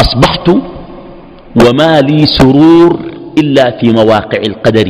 أصبحت 0.01 0.51
وما 1.65 2.01
لي 2.01 2.27
سرور 2.27 3.01
إلا 3.39 3.79
في 3.79 3.93
مواقع 3.93 4.41
القدر. 4.47 4.89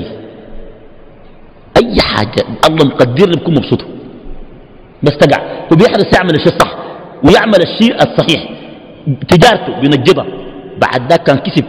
أي 1.77 1.97
حاجة 2.01 2.43
الله 2.69 2.85
مقدر 2.87 3.31
بكون 3.31 3.55
مبسوط 3.55 3.81
بس 5.03 5.17
تقع. 5.17 5.41
وبيحرص 5.73 6.09
يعمل 6.17 6.35
الشيء 6.35 6.53
الصح 6.55 6.73
ويعمل 7.25 7.61
الشيء 7.69 7.95
الصحيح. 7.97 8.51
تجارته 9.29 9.81
بينجبها 9.81 10.27
بعد 10.83 11.11
ذاك 11.11 11.23
كان 11.23 11.39
كسب 11.39 11.65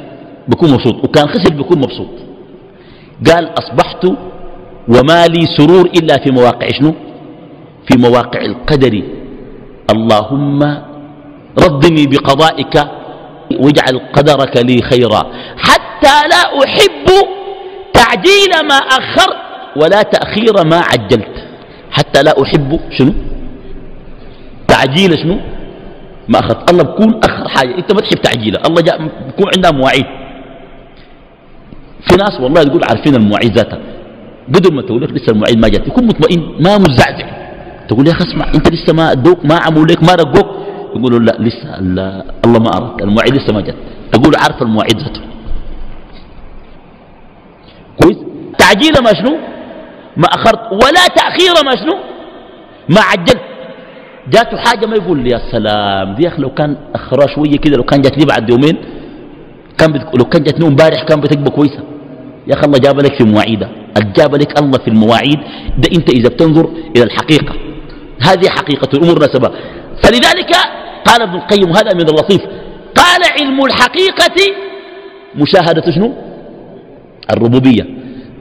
بكون 0.47 0.69
مبسوط 0.73 1.03
وكان 1.03 1.27
خسر 1.27 1.53
بكون 1.53 1.77
مبسوط. 1.77 2.13
قال 3.27 3.49
أصبحت 3.59 4.05
وما 4.87 5.27
لي 5.27 5.45
سرور 5.57 5.85
إلا 5.85 6.15
في 6.23 6.31
مواقع 6.31 6.67
شنو؟ 6.67 6.93
في 7.87 7.97
مواقع 7.97 8.41
القدر. 8.41 9.03
اللهم 9.93 10.59
ردني 11.63 12.03
بقضائك 12.07 12.75
واجعل 13.59 14.01
قدرك 14.13 14.57
لي 14.57 14.81
خيرا. 14.81 15.31
حتى 15.57 16.27
لا 16.29 16.43
أحب 16.63 17.07
تعجيل 17.93 18.67
ما 18.69 18.75
أخرت 18.75 19.37
ولا 19.75 20.01
تأخير 20.01 20.65
ما 20.65 20.77
عجلت. 20.77 21.35
حتى 21.91 22.23
لا 22.23 22.43
أحب 22.43 22.79
شنو؟ 22.97 23.13
تعجيل 24.67 25.19
شنو؟ 25.19 25.39
ما 26.27 26.39
أخذت 26.39 26.71
الله 26.71 26.83
بكون 26.83 27.19
أخر 27.23 27.47
حاجة. 27.49 27.77
أنت 27.77 27.93
ما 27.93 28.01
تحب 28.01 28.21
تعجيله 28.21 28.59
الله 28.67 28.81
جاء 28.81 28.97
بكون 29.27 29.47
عندها 29.55 29.71
مواعيد. 29.71 30.05
في 32.09 32.15
ناس 32.15 32.39
والله 32.41 32.63
تقول 32.63 32.81
عارفين 32.89 33.15
المواعيد 33.15 33.57
ذاتها. 33.57 33.79
قدر 34.55 34.73
ما 34.73 34.81
تقول 34.81 35.01
لك 35.01 35.11
لسه 35.11 35.31
المواعيد 35.31 35.57
ما 35.57 35.67
جات. 35.67 35.87
يكون 35.87 36.05
مطمئن 36.05 36.41
ما 36.59 36.77
مزعزع 36.77 37.27
تقول 37.87 38.07
يا 38.07 38.11
أخي 38.11 38.23
اسمع 38.23 38.47
أنت 38.55 38.73
لسه 38.73 38.93
ما 38.93 39.11
ادوك 39.11 39.45
ما 39.45 39.55
عملوا 39.65 39.85
لك 39.85 40.03
ما 40.03 40.15
رقوك 40.15 40.47
يقولوا 40.95 41.19
لا 41.19 41.37
لسه 41.39 41.79
الله 41.79 42.59
ما 42.59 42.69
اراد 42.77 43.01
المواعيد 43.01 43.33
لسه 43.35 43.53
ما 43.53 43.61
جات 43.61 43.75
تقول 44.11 44.33
عارف 44.41 44.61
المواعيد 44.61 44.97
ذاته. 44.97 45.21
كويس؟ 48.01 48.17
تعجيل 48.57 48.93
ما 49.03 49.13
شنو؟ 49.13 49.37
ما 50.17 50.27
أخرت. 50.27 50.59
ولا 50.71 51.03
تأخير 51.15 51.53
ما 51.65 51.71
شنو؟ 51.71 51.95
ما 52.89 53.01
عجلت. 53.01 53.41
جاته 54.33 54.57
حاجة 54.57 54.85
ما 54.85 54.95
يقول 54.95 55.19
لي 55.19 55.29
يا 55.29 55.41
سلام 55.51 56.15
دي 56.15 56.27
أخي 56.27 56.41
لو 56.41 56.49
كان 56.49 56.77
اخرها 56.95 57.27
شوية 57.35 57.57
كده 57.63 57.77
لو 57.77 57.83
كان 57.83 58.01
جات 58.01 58.17
لي 58.17 58.25
بعد 58.25 58.49
يومين 58.49 58.77
كان 59.77 59.91
بتك... 59.91 60.15
لو 60.19 60.25
كان 60.25 60.43
جاتني 60.43 60.67
امبارح 60.67 61.03
كان 61.03 61.21
بتبقى 61.21 61.51
كويسة. 61.51 61.83
يا 62.47 62.53
أخي 62.53 62.65
الله 62.65 62.79
جاب 62.79 62.99
لك 62.99 63.13
في 63.17 63.23
مواعيدة. 63.23 63.69
جاب 64.17 64.35
لك 64.35 64.61
الله 64.61 64.77
في 64.79 64.87
المواعيد. 64.87 65.39
ده 65.77 65.89
أنت 65.97 66.09
إذا 66.09 66.29
بتنظر 66.29 66.69
إلى 66.95 67.03
الحقيقة. 67.03 67.53
هذه 68.21 68.49
حقيقة 68.49 68.89
الأمور 68.93 69.19
نسبه 69.19 69.51
فلذلك 70.03 70.55
قال 71.05 71.21
ابن 71.21 71.35
القيم 71.35 71.69
هذا 71.69 71.93
من 71.93 72.09
اللطيف. 72.09 72.41
قال 72.95 73.21
علم 73.39 73.65
الحقيقة 73.65 74.55
مشاهدة 75.35 75.91
شنو؟ 75.91 76.13
الربوبية. 77.33 77.83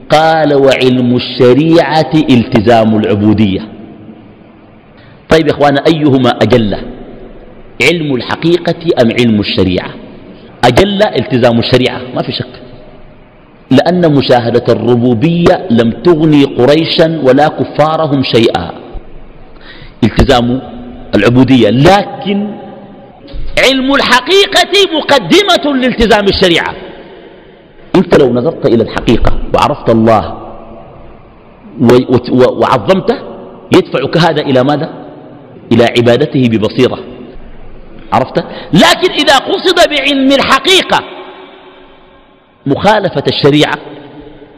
قال 0.09 0.53
وعلم 0.53 1.15
الشريعة 1.15 2.11
التزام 2.29 2.97
العبودية. 2.97 3.59
طيب 5.29 5.47
يا 5.47 5.51
اخوانا 5.51 5.83
أيهما 5.87 6.29
أجل؟ 6.29 6.77
علم 7.83 8.15
الحقيقة 8.15 9.01
أم 9.01 9.11
علم 9.19 9.39
الشريعة؟ 9.39 9.89
أجل 10.63 11.03
التزام 11.03 11.59
الشريعة 11.59 12.01
ما 12.15 12.21
في 12.21 12.31
شك. 12.31 12.59
لأن 13.71 14.13
مشاهدة 14.13 14.63
الربوبية 14.69 15.67
لم 15.71 15.91
تغني 15.91 16.43
قريشا 16.43 17.21
ولا 17.23 17.47
كفارهم 17.47 18.23
شيئا. 18.23 18.71
التزام 20.03 20.61
العبودية. 21.15 21.69
لكن 21.69 22.55
علم 23.65 23.95
الحقيقة 23.95 24.73
مقدمة 24.97 25.75
لالتزام 25.75 26.25
الشريعة. 26.25 26.75
انت 27.95 28.19
لو 28.19 28.33
نظرت 28.33 28.65
إلى 28.65 28.83
الحقيقة 28.83 29.39
وعرفت 29.53 29.89
الله 29.89 30.37
وعظمته 32.31 33.17
يدفعك 33.75 34.17
هذا 34.17 34.41
إلى 34.41 34.63
ماذا؟ 34.63 34.89
إلى 35.71 35.83
عبادته 35.83 36.49
ببصيرة. 36.49 36.99
عرفت؟ 38.13 38.37
لكن 38.73 39.11
إذا 39.11 39.37
قصد 39.37 39.89
بعلم 39.89 40.31
الحقيقة 40.31 40.99
مخالفة 42.65 43.23
الشريعة 43.27 43.75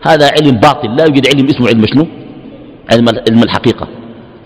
هذا 0.01 0.31
علم 0.31 0.55
باطل. 0.57 0.95
لا 0.95 1.03
يوجد 1.03 1.27
علم 1.27 1.47
اسمه 1.49 1.67
علم 1.67 1.85
شنو؟ 1.85 2.07
علم 3.29 3.43
الحقيقة. 3.43 3.87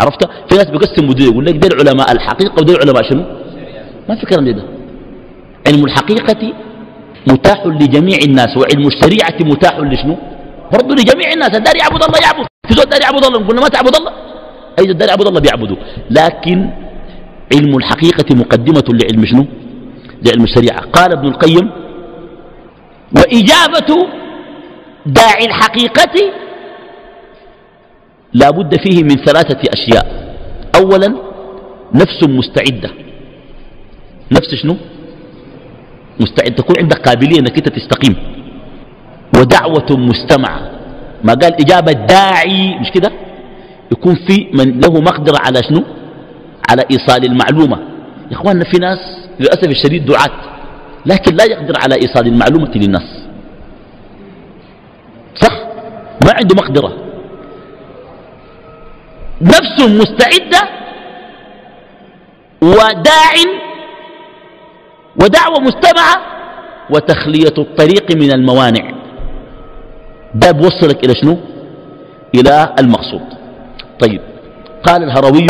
عرفت؟ 0.02 0.24
في 0.50 0.56
ناس 0.58 0.66
بيقسموا 0.66 1.14
دي 1.14 1.24
يقول 1.24 1.46
لك 1.46 1.56
دي 1.56 1.70
علماء 1.80 2.12
الحقيقة 2.12 2.54
ودي 2.62 2.74
علماء 2.82 3.04
شنو؟ 3.10 3.24
ما 4.10 4.16
في 4.16 4.26
كلام 4.26 4.46
ده. 4.50 4.64
علم 5.68 5.86
الحقيقة 5.86 6.54
متاح 7.28 7.66
لجميع 7.66 8.18
الناس 8.28 8.58
وعلم 8.58 8.88
الشريعة 8.88 9.38
متاح 9.52 9.80
لشنو؟ 9.80 10.18
برضه 10.74 10.96
لجميع 10.96 11.34
الناس. 11.34 11.56
الدار 11.56 11.76
يعبد 11.76 12.04
الله 12.04 12.20
يعبد. 12.24 12.46
في 12.68 12.74
زول 12.74 12.86
دار 12.86 13.02
يعبد 13.02 13.26
الله 13.26 13.48
قلنا 13.48 13.62
ما 13.62 13.68
تعبد 13.68 13.96
الله. 13.96 14.12
أي 14.80 14.84
زول 14.84 14.98
دار 14.98 15.10
يعبد 15.10 15.28
الله 15.28 15.42
بيعبده. 15.42 15.78
لكن 16.10 16.70
علم 17.54 17.78
الحقيقة 17.78 18.36
مقدمة 18.36 18.84
لعلم 18.90 19.26
شنو؟ 19.26 19.46
لعلم 20.26 20.44
الشريعة. 20.44 20.80
قال 20.80 21.12
ابن 21.12 21.28
القيم 21.28 21.72
وإجابة 23.18 24.08
داعي 25.06 25.46
الحقيقة 25.46 26.16
لا 28.36 28.50
بد 28.52 28.76
فيه 28.84 29.04
من 29.04 29.16
ثلاثة 29.28 29.62
أشياء. 29.74 30.36
أولا 30.80 31.10
نفس 31.94 32.20
مستعدة. 32.24 32.90
نفس 34.32 34.56
شنو؟ 34.62 34.76
مستعد 36.20 36.56
تكون 36.56 36.76
عندك 36.80 37.08
قابلية 37.08 37.40
أنك 37.40 37.58
أنت 37.58 37.70
تستقيم. 37.70 38.16
ودعوة 39.38 39.86
مستمعة. 39.90 40.72
ما 41.24 41.34
قال 41.34 41.54
إجابة 41.62 41.92
داعي 41.92 42.80
مش 42.80 42.92
كده؟ 42.92 43.12
يكون 43.92 44.16
في 44.16 44.48
من 44.54 44.80
له 44.80 45.02
مقدرة 45.02 45.38
على 45.46 45.64
شنو؟ 45.64 45.84
على 46.70 46.84
إيصال 46.92 47.26
المعلومة. 47.26 47.78
يا 48.32 48.36
إخواننا 48.36 48.64
في 48.64 48.78
ناس 48.80 49.00
للأسف 49.40 49.70
الشديد 49.70 50.06
دعاة 50.06 50.32
لكن 51.06 51.36
لا 51.36 51.44
يقدر 51.44 51.74
على 51.84 51.96
إيصال 51.96 52.28
المعلومة 52.28 52.72
للناس. 52.76 53.26
صح؟ 55.36 55.54
ما 56.26 56.32
عنده 56.34 56.56
مقدرة. 56.56 57.05
نفس 59.42 59.80
مستعدة 59.80 60.70
وداع 62.62 63.34
ودعوة 65.22 65.60
مستمعة 65.60 66.16
وتخلية 66.90 67.54
الطريق 67.58 68.16
من 68.16 68.32
الموانع. 68.32 68.92
ده 70.36 70.52
بوصلك 70.52 71.06
إلى 71.06 71.16
شنو؟ 71.16 71.38
إلى 72.36 72.76
المقصود. 72.80 73.22
طيب 74.00 74.22
قال 74.84 75.04
الهروي 75.04 75.48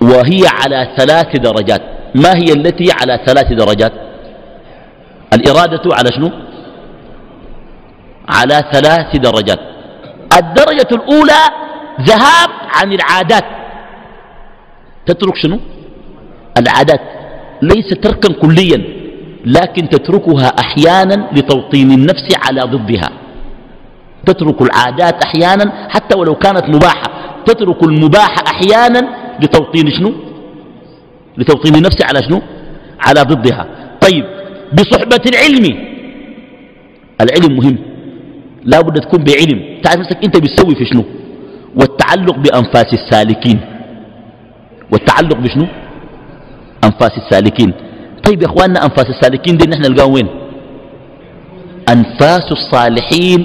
وهي 0.00 0.40
على 0.46 0.94
ثلاث 0.96 1.36
درجات. 1.36 1.82
ما 2.14 2.34
هي 2.36 2.52
التي 2.52 2.92
على 2.92 3.20
ثلاث 3.26 3.52
درجات؟ 3.52 3.92
الإرادة 5.32 5.94
على 5.94 6.12
شنو؟ 6.12 6.30
على 8.28 8.64
ثلاث 8.72 9.16
درجات. 9.16 9.77
الدرجة 10.36 10.88
الأولى 10.92 11.42
ذهاب 12.00 12.50
عن 12.76 12.92
العادات. 12.92 13.44
تترك 15.06 15.36
شنو؟ 15.36 15.60
العادات. 16.58 17.00
ليس 17.62 17.88
تركا 17.88 18.32
كليا 18.32 18.98
لكن 19.44 19.88
تتركها 19.88 20.46
أحيانا 20.46 21.28
لتوطين 21.32 21.90
النفس 21.90 22.26
على 22.46 22.60
ضدها. 22.60 23.10
تترك 24.26 24.62
العادات 24.62 25.24
أحيانا 25.24 25.88
حتى 25.88 26.18
ولو 26.18 26.34
كانت 26.34 26.64
مباحة. 26.68 27.08
تترك 27.46 27.82
المباح 27.82 28.34
أحيانا 28.46 29.08
لتوطين 29.42 29.90
شنو؟ 29.90 30.12
لتوطين 31.36 31.82
نفسي 31.82 32.04
على 32.04 32.22
شنو؟ 32.22 32.42
على 33.00 33.22
ضدها. 33.22 33.66
طيب 34.00 34.24
بصحبة 34.72 35.24
العلم. 35.26 35.88
العلم 37.20 37.56
مهم. 37.56 37.78
لا 38.70 38.80
بد 38.80 39.00
تكون 39.00 39.20
بعلم. 39.24 39.80
تعرف 39.82 39.98
نفسك 39.98 40.18
أنت 40.24 40.36
بتسوي 40.36 40.74
في 40.74 40.84
شنو؟ 40.84 41.04
والتعلق 41.78 42.36
بأنفاس 42.44 42.90
السالكين. 42.98 43.58
والتعلق 44.92 45.36
بشنو؟ 45.36 45.66
أنفاس 46.84 47.12
السالكين. 47.22 47.72
طيب 48.24 48.42
يا 48.42 48.46
إخواننا 48.46 48.84
أنفاس 48.84 49.06
السالكين 49.14 49.56
دي 49.56 49.70
نحن 49.70 49.82
نلقاهم 49.82 50.12
وين؟ 50.12 50.28
أنفاس 51.88 52.52
الصالحين 52.52 53.40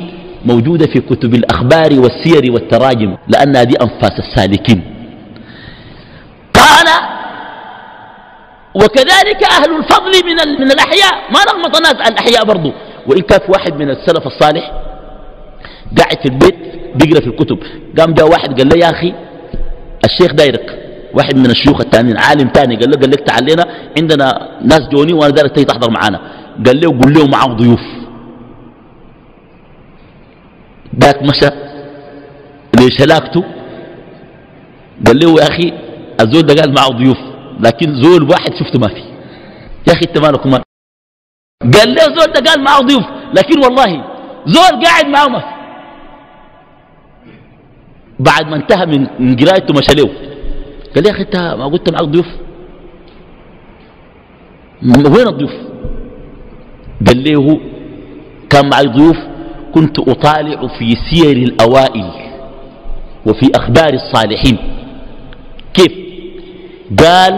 موجودة 0.46 0.86
في 0.86 1.00
كتب 1.00 1.36
الأخبار 1.36 1.92
والسير 2.00 2.52
والتراجم 2.52 3.18
لأنها 3.28 3.64
دي 3.64 3.76
أنفاس 3.82 4.16
السالكين. 4.20 4.82
قال 6.54 6.88
وكذلك 8.76 9.40
أهل 9.52 9.70
الفضل 9.80 10.14
من, 10.26 10.62
من 10.62 10.72
الأحياء. 10.72 11.14
ما 11.34 11.40
رغم 11.50 11.64
ناس 11.82 12.10
الأحياء 12.10 12.46
برضو. 12.46 12.72
وإن 13.08 13.22
كان 13.22 13.40
في 13.40 13.52
واحد 13.52 13.74
من 13.74 13.90
السلف 13.90 14.28
الصالح 14.28 14.83
قاعد 16.00 16.18
في 16.22 16.26
البيت 16.26 16.56
بيقرأ 16.96 17.22
في 17.22 17.28
الكتب. 17.28 17.58
قام 18.00 18.14
جاء 18.14 18.30
واحد 18.30 18.62
قال 18.62 18.70
له 18.70 18.86
يا 18.86 18.90
أخي 18.92 19.14
الشيخ 20.06 20.34
دايرك 20.34 20.80
واحد 21.14 21.36
من 21.38 21.46
الشيوخ 21.46 21.82
الثانيين 21.82 22.18
عالم 22.18 22.48
ثاني 22.54 22.76
قال 22.76 22.90
له 22.90 22.98
قال 22.98 23.10
لك 23.12 23.20
تعال 23.20 23.44
لنا 23.44 23.66
عندنا 24.00 24.50
ناس 24.62 24.82
جوني 24.92 25.14
وأنا 25.14 25.30
دارك 25.30 25.52
تيجي 25.56 25.66
تحضر 25.66 25.92
معانا. 25.92 26.20
قال 26.66 26.80
له 26.82 26.90
قول 26.90 27.14
له 27.14 27.28
معاه 27.28 27.48
ضيوف. 27.48 27.82
ذاك 31.00 31.22
مشى 31.24 31.50
ليش 32.80 33.02
هلاكته؟ 33.02 33.44
قال 35.08 35.20
له 35.20 35.32
يا 35.42 35.48
أخي 35.48 35.74
الزول 36.22 36.42
ده 36.44 36.62
قال 36.62 36.74
معه 36.74 36.88
ضيوف 36.88 37.18
لكن 37.60 37.96
زول 38.02 38.24
واحد 38.30 38.52
شفته 38.60 38.80
ما 38.80 38.88
في 38.88 39.04
يا 39.88 39.94
أخي 39.94 40.02
أنت 40.08 40.18
مالك 40.18 40.46
ما 40.48 40.62
قال 41.74 41.90
له 41.96 42.04
زول 42.04 42.34
ده 42.34 42.52
قال 42.52 42.64
معه 42.64 42.80
ضيوف 42.80 43.04
لكن 43.38 43.60
والله 43.64 44.04
زول 44.46 44.86
قاعد 44.86 45.06
معه 45.06 45.28
ما 45.28 45.40
في 45.40 45.53
بعد 48.26 48.48
ما 48.50 48.56
انتهى 48.56 48.86
من 49.20 49.36
قرايته 49.36 49.74
مشى 49.74 49.94
له 49.98 50.10
قال 50.96 51.06
يا 51.06 51.12
أخي 51.12 51.22
أنت 51.22 51.36
ما 51.60 51.66
قلت 51.66 51.94
معك 51.94 52.04
ضيوف؟ 52.04 52.28
وين 54.84 55.28
الضيوف؟ 55.28 55.54
قال 57.08 57.24
له 57.24 57.60
كان 58.50 58.70
معي 58.70 58.88
ضيوف 58.88 59.18
كنت 59.74 60.00
أطالع 60.00 60.68
في 60.78 60.96
سير 61.10 61.38
الأوائل 61.38 62.12
وفي 63.26 63.52
أخبار 63.56 63.94
الصالحين. 63.94 64.58
كيف؟ 65.74 65.94
قال 67.00 67.34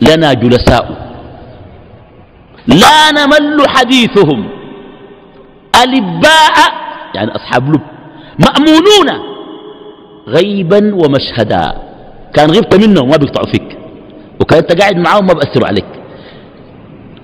لنا 0.00 0.32
جلساء. 0.32 0.86
لا 2.66 3.10
نمل 3.10 3.68
حديثهم. 3.68 4.48
الباء 5.84 6.56
يعني 7.14 7.30
أصحاب 7.36 7.68
لب. 7.68 7.93
مأمونون 8.38 9.08
غيبا 10.28 10.94
ومشهدا. 10.94 11.72
كان 12.34 12.50
غبت 12.50 12.86
منهم 12.86 13.08
ما 13.08 13.16
بيقطعوا 13.16 13.46
فيك. 13.46 13.78
وكان 14.40 14.58
أنت 14.58 14.80
قاعد 14.80 14.96
معاهم 14.96 15.26
ما 15.26 15.32
بأثروا 15.32 15.66
عليك. 15.66 15.84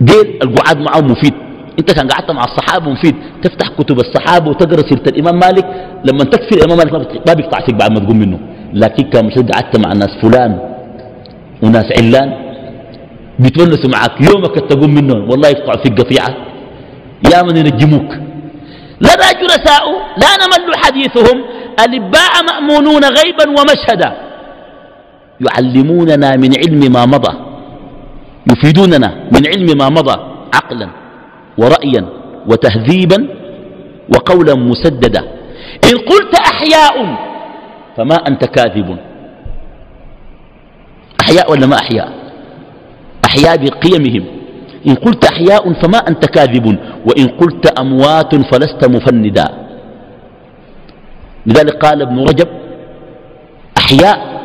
ديل 0.00 0.38
القعاد 0.42 0.78
معاهم 0.78 1.06
مفيد. 1.06 1.34
أنت 1.78 1.92
كان 1.92 2.08
قعدت 2.08 2.30
مع 2.30 2.44
الصحابة 2.44 2.90
مفيد. 2.90 3.14
تفتح 3.42 3.68
كتب 3.68 3.98
الصحابة 3.98 4.50
وتقرأ 4.50 4.88
سيرة 4.88 5.02
الإمام 5.06 5.38
مالك. 5.38 5.66
لما 6.04 6.24
تكفي 6.24 6.54
الإمام 6.56 6.78
مالك 6.78 6.92
ما 7.28 7.34
بيقطع 7.34 7.60
فيك 7.66 7.74
بعد 7.74 7.92
ما 7.92 8.00
تقوم 8.00 8.18
منه. 8.18 8.38
لكن 8.72 9.04
كان 9.10 9.26
مش 9.26 9.34
قعدت 9.34 9.78
مع 9.86 9.92
ناس 9.92 10.10
فلان 10.22 10.58
وناس 11.62 11.92
علان 11.98 12.32
بيتونسوا 13.38 13.90
معك. 13.90 14.20
يومك 14.20 14.54
تقوم 14.70 14.94
منهم 14.94 15.30
والله 15.30 15.48
يقطعوا 15.48 15.82
فيك 15.82 16.00
قطيعة. 16.00 16.36
يا 17.32 17.42
من 17.42 17.56
ينجموك. 17.56 18.29
لنا 19.00 19.32
جلساء 19.40 19.84
لا 20.16 20.32
نمل 20.42 20.76
حديثهم. 20.76 21.44
الإباء 21.84 22.32
مأمونون 22.48 23.04
غيبا 23.04 23.48
ومشهدا. 23.48 24.10
يعلموننا 25.40 26.36
من 26.36 26.50
علم 26.56 26.92
ما 26.92 27.06
مضى. 27.06 27.34
يفيدوننا 28.52 29.14
من 29.32 29.46
علم 29.46 29.78
ما 29.78 29.88
مضى. 29.88 30.16
عقلا 30.54 30.88
ورأيا 31.58 32.06
وتهذيبا 32.46 33.28
وقولا 34.14 34.54
مسددا. 34.54 35.22
إن 35.84 35.98
قلت 35.98 36.34
أحياء 36.38 36.96
فما 37.96 38.14
أنت 38.28 38.44
كاذب. 38.44 38.96
أحياء 41.22 41.52
ولا 41.52 41.66
ما 41.66 41.76
أحياء؟ 41.76 42.12
أحياء 43.26 43.56
بقيمهم. 43.56 44.39
إن 44.86 44.94
قلت 44.94 45.24
أحياء 45.24 45.72
فما 45.72 45.98
أنت 45.98 46.26
كاذب 46.26 46.66
وإن 47.06 47.26
قلت 47.28 47.80
أموات 47.80 48.34
فلست 48.34 48.84
مفندا. 48.84 49.44
لذلك 51.46 51.84
قال 51.84 52.02
ابن 52.02 52.18
رجب 52.18 52.48
أحياء 53.78 54.40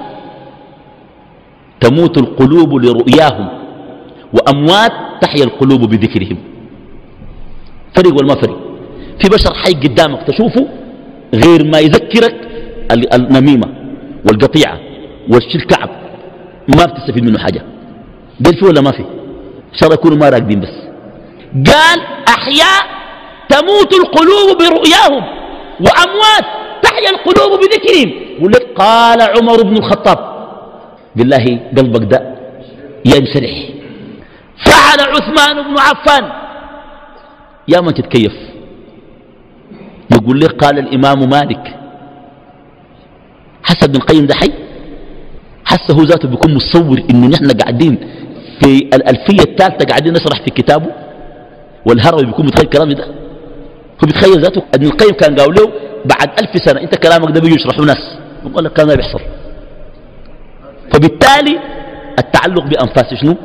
تموت 1.79 2.17
القلوب 2.17 2.73
لرؤياهم 2.73 3.47
وأموات 4.33 4.91
تحيا 5.21 5.43
القلوب 5.43 5.81
بذكرهم. 5.89 6.37
فرق 7.95 8.13
ولا 8.13 8.27
ما 8.27 8.41
فرق؟ 8.41 8.57
في 9.21 9.29
بشر 9.29 9.53
حي 9.53 9.73
قدامك 9.73 10.23
تشوفه 10.27 10.67
غير 11.33 11.63
ما 11.71 11.79
يذكرك 11.79 12.35
النميمة 13.13 13.67
والقطيعة 14.27 14.79
والشركعب 15.29 15.89
ما 16.77 16.85
بتستفيد 16.85 17.23
منه 17.23 17.39
حاجة. 17.39 17.61
قال 18.45 18.55
في 18.59 18.65
ولا 18.65 18.81
ما 18.81 18.91
في 19.71 19.77
شر 19.77 19.93
يكونوا 19.93 20.17
ما 20.17 20.29
راقدين 20.29 20.59
بس. 20.59 20.75
قال 21.73 21.99
أحياء 22.27 22.83
تموت 23.49 23.93
القلوب 23.93 24.57
برؤياهم 24.57 25.23
وأموات 25.79 26.45
تحيا 26.83 27.09
القلوب 27.09 27.59
بذكرهم. 27.59 28.09
يقول 28.37 28.51
لك 28.51 28.67
قال 28.75 29.21
عمر 29.21 29.63
بن 29.63 29.77
الخطاب 29.77 30.19
بالله 31.15 31.59
قلبك 31.77 32.11
ده 32.11 32.35
ينشرح. 33.05 33.69
فعل 34.65 34.99
عثمان 35.09 35.63
بن 35.63 35.79
عفان. 35.79 36.31
يا 37.67 37.81
من 37.81 37.93
تتكيف؟ 37.93 38.33
يقول 40.11 40.39
لك 40.39 40.63
قال 40.63 40.79
الإمام 40.79 41.29
مالك. 41.29 41.75
حسب 43.63 43.83
ابن 43.89 43.95
القيم 43.95 44.25
ده 44.25 44.35
حي؟ 44.35 44.51
حسه 45.65 45.97
ذاته 46.03 46.27
بيكون 46.27 46.53
متصور 46.53 47.01
إنه 47.09 47.27
نحن 47.27 47.51
قاعدين 47.51 47.97
في 48.61 48.77
الألفية 48.93 49.51
الثالثة 49.51 49.85
قاعدين 49.85 50.13
نشرح 50.13 50.41
في 50.45 50.51
كتابه 50.51 50.91
والهروي 51.85 52.25
بيكون 52.25 52.45
متخيل 52.45 52.69
كلامي 52.69 52.93
ده. 52.93 53.05
هو 54.03 54.07
بيتخيل 54.07 54.41
ذاته. 54.41 54.63
ابن 54.75 54.85
القيم 54.85 55.11
كان 55.11 55.35
قال 55.35 55.49
له 55.55 55.71
بعد 56.05 56.29
ألف 56.41 56.63
سنة 56.65 56.81
انت 56.81 56.95
كلامك 56.95 57.31
ده 57.31 57.41
بيجي 57.41 57.55
يشرحوا 57.55 57.85
ناس. 57.85 58.17
بقول 58.45 58.65
لك 58.65 58.73
كان 58.73 58.87
ما 58.87 58.95
بيحصل. 58.95 59.19
فبالتالي 60.93 61.59
التعلق 62.19 62.63
بأنفاس 62.63 63.13
شنو؟ 63.21 63.35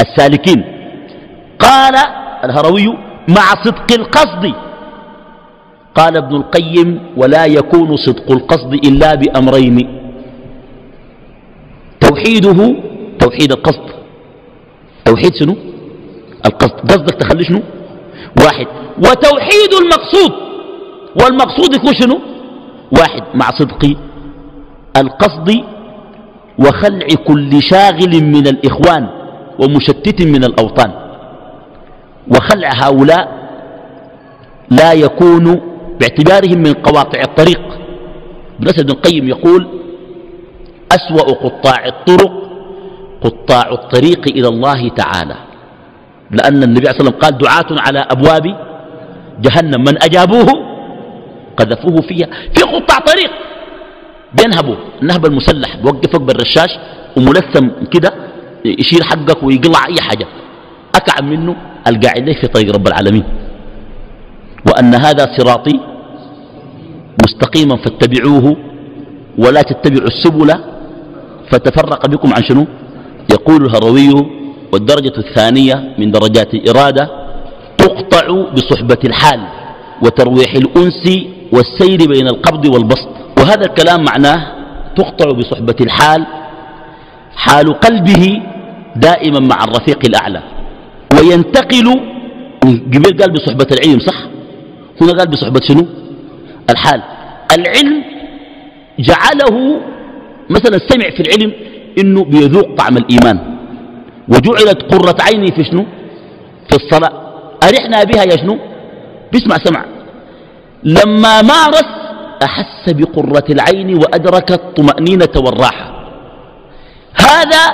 السالكين. 0.00 0.64
قال 1.58 1.94
الهروي 2.44 2.86
مع 3.28 3.62
صدق 3.64 3.92
القصد. 3.92 4.54
قال 5.94 6.16
ابن 6.16 6.36
القيم 6.36 7.00
ولا 7.16 7.44
يكون 7.46 7.96
صدق 7.96 8.30
القصد 8.32 8.72
إلا 8.74 9.14
بأمرين. 9.14 10.00
توحيده 12.00 12.76
توحيد 13.18 13.52
القصد. 13.52 13.86
توحيد 15.04 15.34
شنو؟ 15.34 15.56
القصد. 16.46 16.80
قصدك 16.90 17.14
تخلي 17.14 17.44
شنو؟ 17.44 17.62
واحد. 18.42 18.66
وتوحيد 18.98 19.72
المقصود. 19.82 20.32
والمقصود 21.22 21.74
يكون 21.74 21.94
شنو؟ 21.94 22.20
واحد. 22.98 23.22
مع 23.34 23.50
صدق 23.50 23.96
القصد 24.96 25.64
وخلع 26.58 27.06
كل 27.26 27.62
شاغل 27.62 28.24
من 28.24 28.46
الإخوان 28.46 29.08
ومشتت 29.58 30.22
من 30.22 30.44
الأوطان. 30.44 30.90
وخلع 32.30 32.70
هؤلاء 32.82 33.44
لا 34.70 34.92
يكون 34.92 35.60
باعتبارهم 36.00 36.58
من 36.58 36.72
قواطع 36.72 37.20
الطريق. 37.20 37.60
ابن 38.60 38.90
القيم 38.90 39.28
يقول 39.28 39.68
أسوأ 40.92 41.34
قطاع 41.34 41.86
الطرق 41.86 42.43
قطاع 43.24 43.72
الطريق 43.72 44.22
إلى 44.28 44.48
الله 44.48 44.88
تعالى. 44.88 45.36
لأن 46.30 46.62
النبي 46.62 46.86
صلى 46.86 46.90
الله 46.90 47.00
عليه 47.00 47.04
وسلم 47.04 47.20
قال 47.20 47.38
دعاة 47.38 47.70
على 47.86 47.98
أبواب 47.98 48.46
جهنم 49.40 49.80
من 49.80 50.02
أجابوه 50.02 50.48
قذفوه 51.56 52.00
فيها. 52.08 52.26
في 52.54 52.62
قطاع 52.62 52.98
طريق 52.98 53.30
بينهبوا 54.38 54.76
النهب 55.02 55.26
المسلح 55.26 55.76
بوقفك 55.76 56.20
بالرشاش 56.20 56.70
وملثم 57.16 57.68
كده 57.92 58.10
يشيل 58.64 59.04
حقك 59.04 59.42
ويقلع 59.42 59.86
أي 59.88 60.00
حاجة. 60.00 60.26
أكعب 60.94 61.24
منه 61.24 61.56
القاعد 61.88 62.32
في 62.40 62.46
طريق 62.46 62.74
رب 62.74 62.86
العالمين. 62.86 63.24
وأن 64.68 64.94
هذا 64.94 65.24
صراطي 65.38 65.80
مستقيما 67.24 67.76
فاتبعوه 67.76 68.56
ولا 69.38 69.62
تتبعوا 69.62 70.08
السبل 70.08 70.50
فتفرق 71.50 72.06
بكم 72.06 72.34
عن 72.34 72.42
شنو؟ 72.42 72.66
يقول 73.34 73.64
الهروي 73.64 74.12
والدرجة 74.72 75.12
الثانية 75.18 75.94
من 75.98 76.10
درجات 76.10 76.54
الإرادة 76.54 77.10
تقطع 77.78 78.26
بصحبة 78.54 78.98
الحال 79.04 79.40
وترويح 80.02 80.52
الأنس 80.54 81.04
والسير 81.52 82.08
بين 82.08 82.26
القبض 82.26 82.66
والبسط. 82.74 83.08
وهذا 83.38 83.64
الكلام 83.66 84.04
معناه 84.04 84.40
تقطع 84.96 85.30
بصحبة 85.38 85.76
الحال 85.80 86.26
حال 87.36 87.80
قلبه 87.80 88.42
دائما 88.96 89.40
مع 89.40 89.64
الرفيق 89.64 89.98
الأعلى. 90.06 90.42
وينتقل 91.14 92.00
قبل 92.64 93.18
قال 93.20 93.32
بصحبة 93.32 93.66
العلم 93.72 94.00
صح؟ 94.00 94.18
هنا 95.00 95.12
قال 95.12 95.28
بصحبة 95.28 95.60
شنو؟ 95.68 95.86
الحال. 96.70 97.02
العلم 97.58 98.04
جعله 98.98 99.80
مثلا 100.50 100.78
سمع 100.88 101.10
في 101.10 101.20
العلم 101.20 101.52
إنه 101.98 102.24
بيذوق 102.24 102.76
طعم 102.76 102.96
الإيمان. 102.96 103.38
وجعلت 104.28 104.82
قرة 104.92 105.16
عيني 105.20 105.52
في 105.52 105.64
شنو؟ 105.64 105.84
في 106.70 106.76
الصلاة. 106.76 107.12
أرحنا 107.68 108.04
بها 108.04 108.22
يا 108.22 108.36
شنو؟ 108.36 108.58
بيسمع 109.32 109.56
سمع. 109.64 109.84
لما 110.84 111.42
مارس 111.42 111.88
أحس 112.42 112.92
بقرة 112.92 113.44
العين 113.50 113.94
وأدرك 113.94 114.52
الطمأنينة 114.52 115.34
والراحة. 115.36 115.86
هذا 117.14 117.64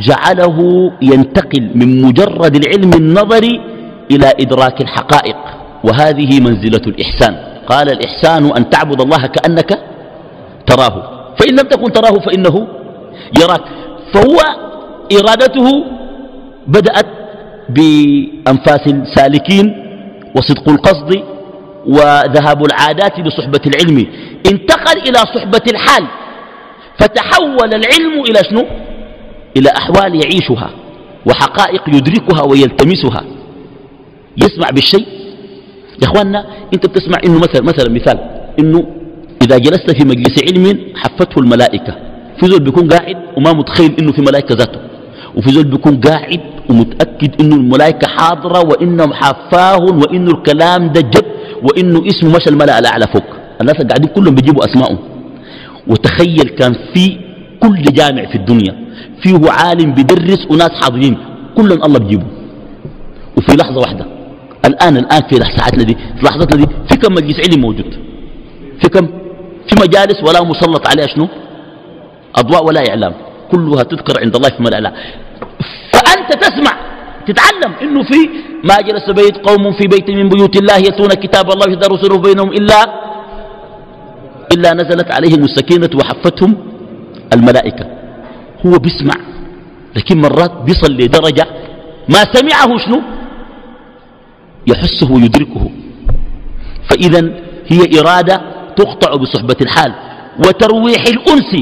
جعله 0.00 0.58
ينتقل 1.02 1.70
من 1.74 2.02
مجرد 2.02 2.56
العلم 2.56 2.90
النظري 2.94 3.60
إلى 4.10 4.32
إدراك 4.40 4.80
الحقائق. 4.80 5.36
وهذه 5.84 6.40
منزلة 6.40 6.82
الإحسان. 6.86 7.34
قال 7.66 7.90
الإحسان 7.90 8.56
أن 8.56 8.70
تعبد 8.70 9.00
الله 9.00 9.26
كأنك 9.26 9.70
تراه. 10.66 10.94
فإن 11.38 11.52
لم 11.52 11.68
تكن 11.68 11.92
تراه 11.92 12.18
فإنه 12.18 12.68
يراك. 13.42 13.64
فهو 14.12 14.36
إرادته 15.12 15.84
بدأت 16.66 17.06
بأنفاس 17.68 18.86
السالكين 18.86 19.84
وصدق 20.36 20.68
القصد 20.68 21.22
وذهاب 21.86 22.64
العادات 22.64 23.20
بصحبة 23.20 23.60
العلم. 23.66 24.06
انتقل 24.52 24.98
إلى 25.08 25.18
صحبة 25.18 25.62
الحال 25.70 26.06
فتحول 26.98 27.74
العلم 27.74 28.22
إلى 28.30 28.40
شنو؟ 28.50 28.64
إلى 29.56 29.68
أحوال 29.76 30.14
يعيشها 30.14 30.70
وحقائق 31.26 31.82
يدركها 31.88 32.42
ويلتمسها. 32.42 33.24
يسمع 34.36 34.70
بالشيء؟ 34.70 35.06
يا 36.02 36.08
إخواننا 36.08 36.46
أنت 36.74 36.86
بتسمع 36.86 37.18
إنه 37.26 37.38
مثلا 37.38 37.62
مثلا 37.62 37.94
مثال 37.94 38.18
إنه 38.58 38.86
إذا 39.42 39.58
جلست 39.58 39.90
في 39.90 40.04
مجلس 40.04 40.42
علم 40.42 40.92
حفته 40.96 41.40
الملائكة. 41.40 42.07
في 42.40 42.46
زول 42.46 42.60
بيكون 42.60 42.88
قاعد 42.88 43.16
وما 43.36 43.52
متخيل 43.52 43.94
إنه 44.00 44.12
في 44.12 44.20
ملائكة 44.20 44.54
ذاته. 44.54 44.80
وفي 45.36 45.50
زول 45.50 45.64
بيكون 45.64 46.00
قاعد 46.00 46.40
ومتأكد 46.70 47.40
إنه 47.40 47.56
الملائكة 47.56 48.08
حاضرة 48.08 48.60
وانهم 48.68 49.12
حافاهم 49.12 49.98
وإنه 49.98 50.30
الكلام 50.30 50.92
ده 50.92 51.00
جد 51.00 51.24
وإنه 51.62 52.02
اسمه 52.06 52.36
مشى 52.36 52.50
الملأ 52.50 52.78
الاعلى 52.78 53.04
فوق. 53.12 53.24
الناس 53.60 53.76
قاعدين 53.76 54.08
كلهم 54.14 54.34
بيجيبوا 54.34 54.64
اسمائهم 54.64 54.98
وتخيل 55.86 56.48
كان 56.58 56.74
في 56.94 57.18
كل 57.62 57.82
جامع 57.82 58.24
في 58.26 58.34
الدنيا 58.34 58.74
فيه 59.22 59.40
عالم 59.50 59.94
بيدرس 59.94 60.46
وناس 60.50 60.70
حاضرين. 60.82 61.18
كلهم 61.56 61.82
الله 61.84 61.98
بيجيبه 61.98 62.24
وفي 63.36 63.56
لحظة 63.56 63.80
واحدة 63.80 64.06
الآن 64.64 64.96
الآن 64.96 65.20
في 65.30 65.36
ساعتنا 65.56 65.82
دي 65.84 65.94
في 65.94 66.26
لحظتنا 66.26 66.56
دي 66.64 66.66
في 66.90 66.96
كم 66.96 67.12
مجلس 67.14 67.36
علم 67.48 67.60
موجود؟ 67.60 67.94
في 68.82 68.88
كم؟ 68.88 69.06
في 69.68 69.74
مجالس 69.82 70.22
ولا 70.28 70.42
مسلط 70.44 70.88
عليها 70.88 71.06
شنو؟ 71.06 71.28
أضواء 72.38 72.64
ولا 72.64 72.88
إعلام 72.88 73.14
كلها 73.52 73.82
تذكر 73.82 74.14
عند 74.22 74.36
الله 74.36 74.48
في 74.48 74.62
ملأ 74.62 74.92
فأنت 75.92 76.30
تسمع 76.44 76.74
تتعلم 77.26 77.72
إنه 77.82 78.02
في 78.02 78.20
ما 78.64 78.76
جلس 78.88 79.10
بيت 79.10 79.36
قوم 79.48 79.72
في 79.72 79.86
بيت 79.86 80.10
من 80.10 80.28
بيوت 80.28 80.56
الله 80.56 80.76
يتون 80.76 81.08
كتاب 81.08 81.50
الله 81.50 81.72
يدرسونه 81.72 82.18
بينهم 82.18 82.50
إلا 82.52 82.80
إلا 84.54 84.74
نزلت 84.74 85.12
عليهم 85.12 85.44
السكينة 85.44 85.90
وحفتهم 85.94 86.56
الملائكة. 87.32 87.86
هو 88.66 88.78
بيسمع 88.78 89.14
لكن 89.96 90.20
مرات 90.20 90.52
بيصل 90.66 90.92
لدرجة 90.92 91.46
ما 92.08 92.22
سمعه 92.34 92.78
شنو؟ 92.78 93.02
يحسه 94.66 95.12
ويدركه. 95.12 95.70
فإذا 96.90 97.20
هي 97.66 98.00
إرادة 98.00 98.40
تقطع 98.76 99.14
بصحبة 99.14 99.56
الحال 99.60 99.92
وترويح 100.38 101.02
الأنس 101.08 101.52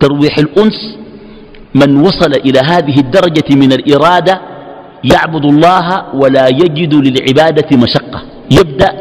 ترويح 0.00 0.38
الأنس 0.38 0.96
من 1.74 1.96
وصل 1.96 2.32
إلى 2.32 2.58
هذه 2.58 2.96
الدرجة 3.00 3.54
من 3.54 3.72
الإرادة 3.72 4.40
يعبد 5.04 5.44
الله 5.44 6.14
ولا 6.14 6.48
يجد 6.48 6.94
للعبادة 6.94 7.76
مشقة. 7.76 8.22
يبدأ 8.50 8.92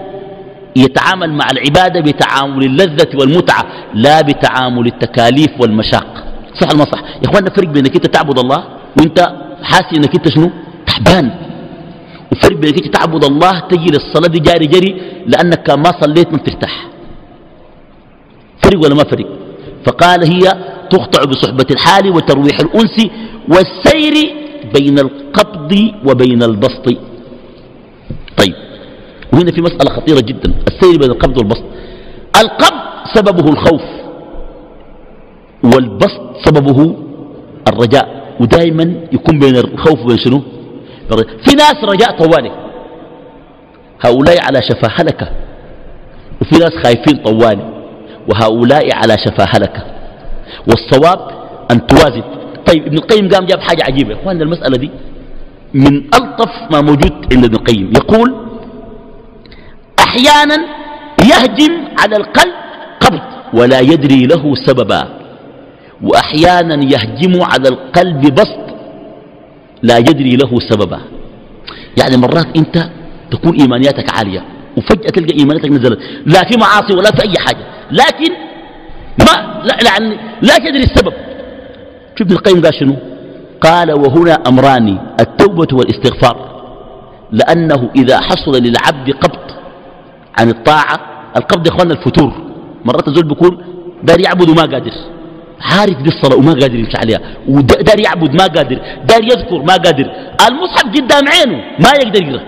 يتعامل 0.76 1.34
مع 1.34 1.48
العبادة 1.52 2.00
بتعامل 2.02 2.66
اللذة 2.66 3.10
والمتعة 3.20 3.66
لا 3.94 4.22
بتعامل 4.22 4.88
التكاليف 4.88 5.62
والمشاق. 5.62 6.24
صح 6.62 6.76
ما 6.78 6.86
صح؟ 6.86 7.00
يا 7.00 7.30
اخوانا 7.30 7.50
فرق 7.50 7.68
بينك 7.68 7.96
أنت 7.96 8.08
تعبد 8.08 8.40
الله 8.40 8.64
وأنت 9.00 9.20
حاسس 9.64 9.94
إنك 9.98 10.16
أنت 10.16 10.28
شنو؟ 10.30 10.50
تحبان 10.88 11.32
وفرق 12.32 12.58
بينك 12.58 12.86
أنت 12.86 12.96
تعبد 12.96 13.24
الله 13.24 13.60
تجي 13.60 13.90
للصلاة 13.92 14.28
دي 14.28 14.40
جاري 14.40 14.66
جري 14.66 15.02
لأنك 15.28 15.70
ما 15.70 15.92
صليت 16.02 16.32
ما 16.32 16.38
ترتاح 16.38 16.88
فرق 18.64 18.80
ولا 18.86 18.96
ما 18.96 19.04
فرق؟ 19.04 19.39
فقال 19.86 20.34
هي 20.34 20.40
تقطع 20.90 21.24
بصحبة 21.24 21.66
الحال 21.72 22.10
وترويح 22.10 22.60
الأنس 22.60 23.08
والسير 23.50 24.14
بين 24.76 25.00
القبض 25.00 25.92
وبين 26.06 26.44
البسط. 26.44 26.86
طيب 28.38 28.56
وهنا 29.34 29.52
في 29.52 29.62
مسألة 29.62 29.96
خطيرة 29.96 30.20
جدا 30.20 30.54
السير 30.68 31.00
بين 31.00 31.12
القبض 31.12 31.38
والبسط. 31.38 31.64
القبض 32.42 32.80
سببه 33.14 33.50
الخوف 33.50 33.82
والبسط 35.64 36.22
سببه 36.46 36.96
الرجاء 37.68 38.36
ودائما 38.40 38.96
يكون 39.14 39.40
بين 39.40 39.56
الخوف 39.58 40.00
وبين 40.00 40.18
شنو؟ 40.18 40.42
في 41.46 41.56
ناس 41.56 41.76
رجاء 41.84 42.18
طوالي 42.18 42.52
هؤلاء 44.06 44.38
على 44.46 44.62
شفا 44.62 44.88
هلكة 45.02 45.30
وفي 46.42 46.56
ناس 46.60 46.74
خايفين 46.84 47.24
طوالي. 47.24 47.79
وهؤلاء 48.30 48.96
على 48.96 49.18
شفا 49.18 49.46
هلكة 49.50 49.84
والصواب 50.68 51.20
أن 51.72 51.88
توازن 51.88 52.24
طيب 52.66 52.86
ابن 52.86 52.98
القيم 52.98 53.30
قام 53.30 53.46
جاب 53.46 53.60
حاجة 53.60 53.84
عجيبة. 53.84 54.14
اخواننا 54.14 54.44
المسألة 54.44 54.78
دي 54.78 54.92
من 55.74 55.96
ألطف 55.98 56.52
ما 56.72 56.82
موجود 56.82 57.14
عند 57.34 57.46
ابن 57.46 57.56
القيم. 57.56 57.94
يقول 57.96 58.36
أحيانا 60.00 60.58
يهجم 61.22 61.74
على 62.00 62.16
القلب 62.18 62.54
قبض 63.00 63.22
ولا 63.54 63.80
يدري 63.80 64.26
له 64.26 64.56
سببا 64.56 65.08
وأحيانا 66.04 66.84
يهجم 66.84 67.44
على 67.44 67.70
القلب 67.70 68.22
بسط 68.36 68.60
لا 69.84 69.98
يدري 69.98 70.36
له 70.36 70.60
سببا. 70.60 71.00
يعني 71.98 72.18
مرات 72.18 72.58
أنت 72.58 72.90
تكون 73.32 73.60
إيمانياتك 73.62 74.18
عالية 74.18 74.44
وفجأة 74.78 75.10
تلقى 75.10 75.40
إيمانياتك 75.40 75.72
نزلت 75.72 76.00
لا 76.26 76.44
في 76.44 76.58
معاصي 76.60 76.94
ولا 76.94 77.12
في 77.12 77.22
أي 77.22 77.34
حاجة. 77.48 77.66
لكن 77.92 78.32
ما 79.20 79.62
لا, 79.64 79.78
لا, 79.84 80.18
لا 80.42 80.56
تدري 80.58 80.84
السبب. 80.84 81.14
شوف 82.16 82.28
ابن 82.28 82.32
القيم 82.32 82.62
قال 82.62 82.74
شنو؟ 82.80 82.96
قال 83.62 83.92
وهنا 83.92 84.34
أمران 84.48 84.98
التوبة 85.20 85.68
والإستغفار. 85.74 86.50
لأنه 87.32 87.90
إذا 87.96 88.20
حصل 88.20 88.52
للعبد 88.52 89.12
قبض 89.12 89.52
عن 90.40 90.50
الطاعة 90.50 91.00
القبض 91.38 91.68
يا 91.68 91.72
إخواننا 91.72 91.94
الفتور. 91.94 92.34
مرات 92.86 93.08
الزول 93.08 93.28
بيكون 93.28 93.64
دار 94.04 94.22
يعبد 94.22 94.50
وما 94.50 94.62
قادر. 94.62 94.92
عارف 95.62 95.98
دي 96.02 96.10
الصلاة 96.10 96.38
وما 96.38 96.52
قادر 96.52 96.76
يمشي 96.76 96.98
عليها. 96.98 97.20
ودار 97.48 98.00
يعبد 98.06 98.32
ما 98.42 98.48
قادر. 98.48 98.80
دار 99.06 99.24
يذكر 99.24 99.58
ما 99.58 99.74
قادر. 99.74 100.12
المصحف 100.50 100.84
قدام 100.84 101.28
عينه 101.28 101.58
ما 101.58 101.92
يقدر 102.02 102.24
يقرأ. 102.24 102.42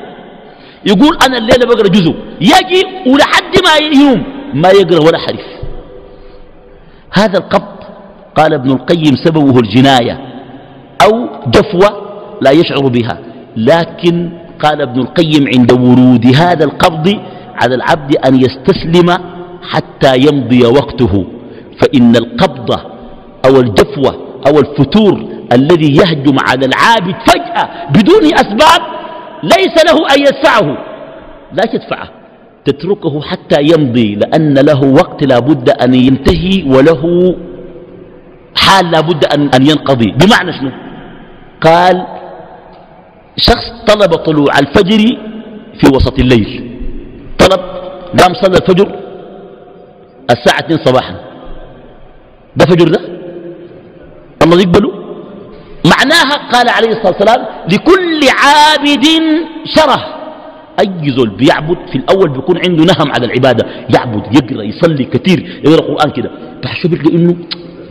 يقول 0.85 1.17
أنا 1.25 1.37
الليلة 1.37 1.65
بقرأ 1.65 1.87
جزء. 1.87 2.15
يجي 2.41 2.81
ولحد 3.07 3.53
ما 3.65 3.75
ينوم. 3.85 4.40
ما 4.53 4.69
يقرأ 4.69 4.99
ولا 5.07 5.17
حرف 5.17 5.45
هذا 7.13 7.39
القبض 7.39 7.81
قال 8.35 8.53
ابن 8.53 8.71
القيم 8.71 9.15
سببه 9.25 9.59
الجناية 9.59 10.19
أو 11.05 11.27
جفوة 11.47 12.01
لا 12.41 12.51
يشعر 12.51 12.87
بها. 12.87 13.19
لكن 13.57 14.31
قال 14.63 14.81
ابن 14.81 14.99
القيم 15.01 15.47
عند 15.55 15.71
ورود 15.71 16.25
هذا 16.35 16.65
القبض 16.65 17.19
على 17.55 17.75
العبد 17.75 18.15
أن 18.27 18.35
يستسلم 18.35 19.17
حتى 19.61 20.17
يمضي 20.17 20.65
وقته. 20.65 21.25
فإن 21.81 22.15
القبض 22.15 22.79
أو 23.45 23.59
الجفوة 23.59 24.15
أو 24.47 24.59
الفتور 24.59 25.25
الذي 25.53 25.95
يهجم 25.95 26.35
على 26.49 26.65
العابد 26.65 27.15
فجأة 27.27 27.69
بدون 27.89 28.33
أسباب 28.33 28.81
ليس 29.43 29.85
له 29.85 30.15
أن 30.15 30.19
يدفعه. 30.19 30.77
لا 31.53 31.63
تدفعه. 31.73 32.20
تتركه 32.65 33.21
حتى 33.21 33.61
يمضي 33.61 34.15
لأن 34.15 34.53
له 34.53 34.83
وقت 34.83 35.23
لا 35.23 35.39
بد 35.39 35.69
أن 35.69 35.93
ينتهي 35.93 36.63
وله 36.73 37.35
حال 38.55 38.91
لابد 38.91 39.25
أن, 39.25 39.49
أن 39.55 39.61
ينقضي. 39.69 40.11
بمعنى 40.11 40.53
شنو؟ 40.53 40.71
قال 41.61 42.05
شخص 43.37 43.65
طلب 43.87 44.15
طلوع 44.15 44.59
الفجر 44.59 45.17
في 45.79 45.87
وسط 45.95 46.19
الليل. 46.19 46.77
طلب 47.39 47.59
قام 48.19 48.33
صلى 48.33 48.57
الفجر 48.57 48.87
الساعة 50.31 50.59
2 50.59 50.79
صباحا. 50.85 51.15
ده 52.55 52.65
فجر 52.65 52.87
ده؟ 52.87 53.01
الله 54.43 54.59
يقبله؟ 54.61 54.91
معناها 55.85 56.51
قال 56.51 56.69
عليه 56.69 56.89
الصلاة 56.89 57.07
والسلام 57.17 57.45
لكل 57.71 58.19
عابد 58.41 59.05
شره 59.65 60.20
أي 60.79 61.09
زول 61.09 61.29
بيعبد 61.29 61.77
في 61.91 61.97
الأول 61.97 62.29
بيكون 62.29 62.57
عنده 62.57 62.83
نهم 62.83 63.11
على 63.11 63.25
العبادة. 63.25 63.65
يعبد 63.95 64.35
يقرأ 64.35 64.63
يصلي 64.63 65.05
كثير 65.05 65.61
يقرأ 65.65 65.85
القرآن 65.85 66.11
كده. 66.11 66.31
تحشو 66.61 66.87
بيلقى 66.87 67.15
إنه 67.15 67.35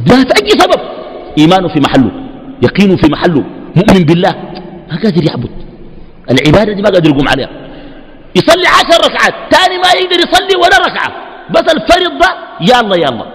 في 0.06 0.14
أي 0.14 0.48
سبب؟ 0.48 0.80
إيمانه 1.38 1.68
في 1.68 1.80
محله 1.80 2.10
يقينه 2.62 2.96
في 2.96 3.12
محله 3.12 3.44
مؤمن 3.76 4.04
بالله 4.04 4.34
ما 4.90 4.96
قادر 5.02 5.24
يعبد. 5.28 5.50
العبادة 6.30 6.72
دي 6.72 6.82
ما 6.82 6.88
قادر 6.88 7.10
يقوم 7.10 7.28
عليها. 7.28 7.50
يصلي 8.36 8.66
عشر 8.66 8.98
ركعات 9.06 9.34
تاني 9.50 9.78
ما 9.78 9.88
يقدر 10.00 10.16
يصلي 10.16 10.56
ولا 10.56 10.78
ركعة. 10.86 11.12
بس 11.50 11.74
الفرض 11.74 12.18
ده 12.18 12.28
يا 12.60 12.80
الله. 12.80 13.26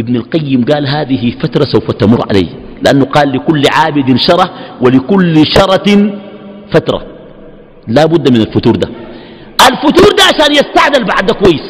ابن 0.00 0.16
القيم 0.16 0.64
قال 0.64 0.86
هذه 0.86 1.38
فترة 1.42 1.64
سوف 1.64 1.90
تمر 1.90 2.26
عليه 2.30 2.48
لأنه 2.82 3.04
قال 3.04 3.32
لكل 3.32 3.62
عابد 3.70 4.16
شرة 4.16 4.50
ولكل 4.80 5.46
شرة 5.46 6.12
فترة. 6.72 7.02
لا 7.96 8.04
بد 8.06 8.30
من 8.30 8.40
الفتور 8.40 8.76
ده. 8.76 8.88
الفتور 9.68 10.10
ده 10.18 10.22
عشان 10.22 10.52
يستعدل 10.52 11.04
بعد 11.04 11.26
ده 11.26 11.34
كويس. 11.34 11.66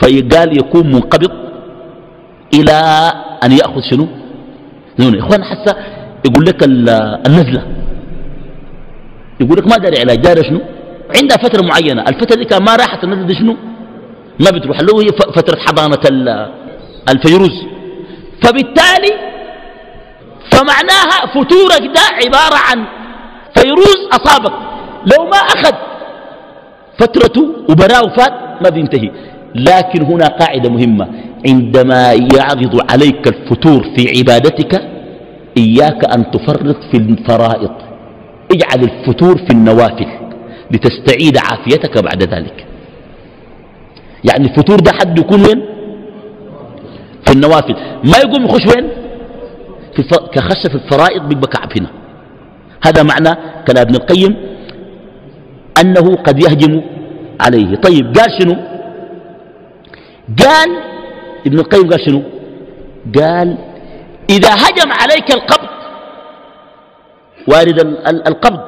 فقال 0.00 0.58
يكون 0.58 0.86
منقبض 0.86 1.32
إلى 2.54 2.78
أن 3.44 3.52
يأخذ 3.52 3.80
شنو؟ 3.90 4.06
نون 5.00 5.18
إخوان 5.18 5.44
حتى 5.44 5.72
يقول 6.26 6.44
لك 6.46 6.62
النزلة. 7.26 7.62
يقول 9.40 9.56
لك 9.58 9.66
ما 9.66 9.76
داري 9.76 10.00
علاج 10.00 10.18
داري 10.18 10.42
شنو؟ 10.48 10.60
عندها 11.16 11.36
فترة 11.36 11.62
معينة. 11.62 12.02
الفترة 12.02 12.36
دي 12.36 12.44
كان 12.44 12.62
ما 12.64 12.76
راحت 12.76 13.04
النزلة 13.04 13.26
دي 13.26 13.34
شنو؟ 13.34 13.56
ما 14.40 14.50
بتروح. 14.50 14.80
له 14.80 15.02
هي 15.02 15.08
فترة 15.36 15.58
حضانة 15.66 15.98
الفيروز. 17.08 17.56
فبالتالي 18.42 19.12
فمعناها 20.52 21.18
فتورك 21.34 21.84
ده 21.94 22.04
عبارة 22.24 22.58
عن 22.70 22.86
فيروز 23.54 23.96
أصابك. 24.12 24.52
لو 25.12 25.24
ما 25.24 25.36
أخذ 25.36 25.72
فترته 26.98 27.42
وبراه 27.70 28.16
فات 28.16 28.62
ما 28.62 28.70
بينتهي. 28.70 29.10
لكن 29.54 30.02
هنا 30.02 30.26
قاعدة 30.26 30.70
مهمة. 30.70 31.08
عندما 31.48 32.12
يعرض 32.12 32.92
عليك 32.92 33.26
الفتور 33.28 33.82
في 33.96 34.18
عبادتك 34.18 34.82
إياك 35.58 36.04
أن 36.14 36.30
تفرط 36.30 36.76
في 36.90 36.96
الفرائض. 36.96 37.70
اجعل 38.54 38.82
الفتور 38.90 39.36
في 39.38 39.50
النوافل 39.50 40.06
لتستعيد 40.70 41.36
عافيتك 41.38 42.04
بعد 42.04 42.22
ذلك. 42.22 42.66
يعني 44.30 44.44
الفتور 44.44 44.76
ده 44.76 44.92
حد 44.92 45.18
يكون 45.18 45.40
وين؟ 45.40 45.62
في 47.26 47.32
النوافل 47.32 47.76
ما 48.04 48.18
يقوم 48.24 48.44
يخش 48.44 48.76
وين؟ 48.76 48.88
في 49.96 50.02
كخش 50.34 50.66
في 50.68 50.74
الفرائض 50.74 51.28
بيبقى 51.28 51.48
كعب 51.48 51.68
هنا. 51.78 52.01
هذا 52.86 53.02
معنى 53.02 53.32
كلام 53.68 53.82
ابن 53.86 53.94
القيم 53.94 54.36
أنه 55.80 56.16
قد 56.16 56.42
يهجم 56.44 56.82
عليه. 57.40 57.76
طيب 57.76 58.04
قال 58.16 58.30
شنو؟ 58.38 58.54
قال 60.42 60.70
ابن 61.46 61.58
القيم 61.58 61.90
قال 61.90 62.00
شنو؟ 62.06 62.22
قال 63.18 63.48
إذا 64.30 64.52
هجم 64.54 64.90
عليك 65.00 65.28
القبض 65.34 65.68
وارد 67.48 67.78
القبض 68.28 68.60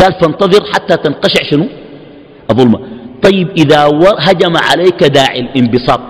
قال 0.00 0.12
فانتظر 0.20 0.62
حتى 0.74 0.96
تنقشع 0.96 1.50
شنو؟ 1.50 1.66
الظلمة. 2.50 2.78
طيب 3.22 3.48
إذا 3.50 3.80
هجم 4.18 4.54
عليك 4.56 5.04
داعي 5.04 5.40
الانبساط 5.40 6.00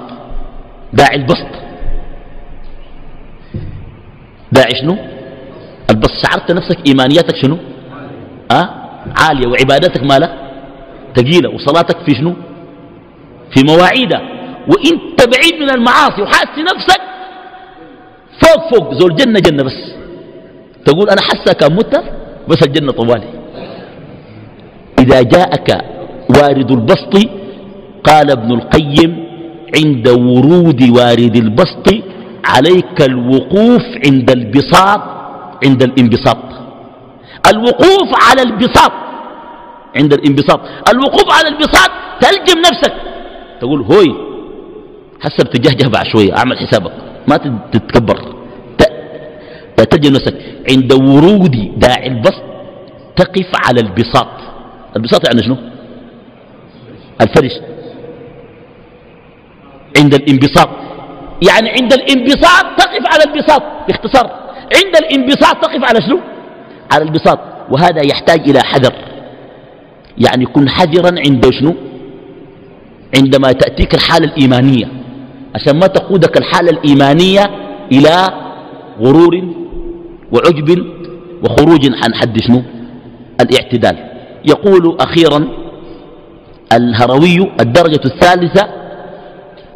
داعي 0.93 1.17
البسط 1.17 1.53
داعي 4.53 4.75
شنو؟ 4.81 4.97
البسط 5.91 6.13
شعرت 6.27 6.53
نفسك 6.53 6.79
إيمانياتك 6.89 7.37
شنو؟ 7.37 7.59
أه؟ 8.51 8.69
عالية. 9.21 9.47
وعباداتك 9.47 10.03
مالها 10.03 10.51
تقيلة 11.15 11.51
وصلاتك 11.51 11.97
في 12.07 12.15
شنو؟ 12.15 12.35
في 13.55 13.63
مواعيدها. 13.65 14.21
وانت 14.69 15.29
بعيد 15.37 15.55
من 15.63 15.71
المعاصي 15.71 16.23
وحاسس 16.23 16.59
نفسك 16.59 17.01
فوق 18.43 18.75
فوق. 18.75 18.95
زول 18.95 19.17
جنة 19.17 19.41
جنة 19.41 19.63
بس. 19.63 19.95
تقول 20.85 21.11
أنا 21.11 21.21
حاسة 21.21 21.53
كان 21.53 21.73
مت 21.77 22.03
بس 22.49 22.63
الجنة 22.67 22.93
طوالي. 22.93 23.29
إذا 24.99 25.23
جاءك 25.23 25.85
وارد 26.29 26.71
البسط 26.71 27.15
قال 28.05 28.31
ابن 28.31 28.53
القيم 28.53 29.25
عند 29.77 30.09
ورود 30.09 30.83
وارد 30.91 31.37
البسط 31.37 31.95
عليك 32.47 33.03
الوقوف 33.03 33.83
عند 34.07 34.31
البساط. 34.31 35.01
عند 35.65 35.83
الانبساط. 35.83 36.39
الوقوف 37.53 38.09
على 38.31 38.43
البساط. 38.43 38.93
عند 39.97 40.13
الانبساط. 40.13 40.61
الوقوف 40.93 41.33
على 41.33 41.49
البساط 41.49 41.91
تلجم 42.21 42.59
نفسك. 42.61 42.95
تقول 43.61 43.81
هوي 43.83 44.15
حسب 45.21 45.51
تجهجه 45.51 45.89
بعد 45.89 46.07
شوية 46.07 46.37
اعمل 46.37 46.59
حسابك. 46.59 46.93
ما 47.29 47.37
تتكبر. 47.73 48.35
تلجم 49.91 50.13
نفسك. 50.13 50.35
عند 50.71 50.93
ورود 50.93 51.79
داعي 51.79 52.07
البسط 52.07 52.43
تقف 53.17 53.51
على 53.67 53.81
البساط. 53.81 54.29
البساط 54.97 55.27
يعني 55.29 55.43
شنو؟ 55.43 55.57
الفرش. 57.21 57.53
عند 59.99 60.15
الانبساط. 60.15 60.69
يعني 61.49 61.71
عند 61.71 61.93
الانبساط 61.93 62.65
تقف 62.79 63.05
على 63.13 63.25
البساط. 63.27 63.63
باختصار. 63.89 64.44
عند 64.65 64.97
الانبساط 64.97 65.57
تقف 65.63 65.85
على 65.85 66.07
شنو؟ 66.07 66.21
على 66.93 67.05
البساط 67.05 67.39
وهذا 67.71 68.07
يحتاج 68.07 68.49
إلى 68.49 68.61
حذر. 68.65 68.93
يعني 70.19 70.47
كن 70.47 70.69
حذرا 70.69 71.11
عند 71.27 71.51
شنو؟ 71.51 71.75
عندما 73.19 73.53
تأتيك 73.53 73.95
الحالة 73.95 74.27
الإيمانية. 74.27 74.87
عشان 75.55 75.79
ما 75.79 75.87
تقودك 75.87 76.37
الحالة 76.37 76.71
الإيمانية 76.71 77.51
إلى 77.93 78.29
غرور 79.01 79.55
وعجب 80.33 80.87
وخروج 81.43 81.87
عن 82.05 82.15
حد 82.15 82.39
شنو؟ 82.41 82.63
الاعتدال. 83.41 83.97
يقول 84.45 84.97
أخيرا 85.01 85.49
الهروي 86.73 87.53
الدرجة 87.61 88.01
الثالثة 88.05 88.69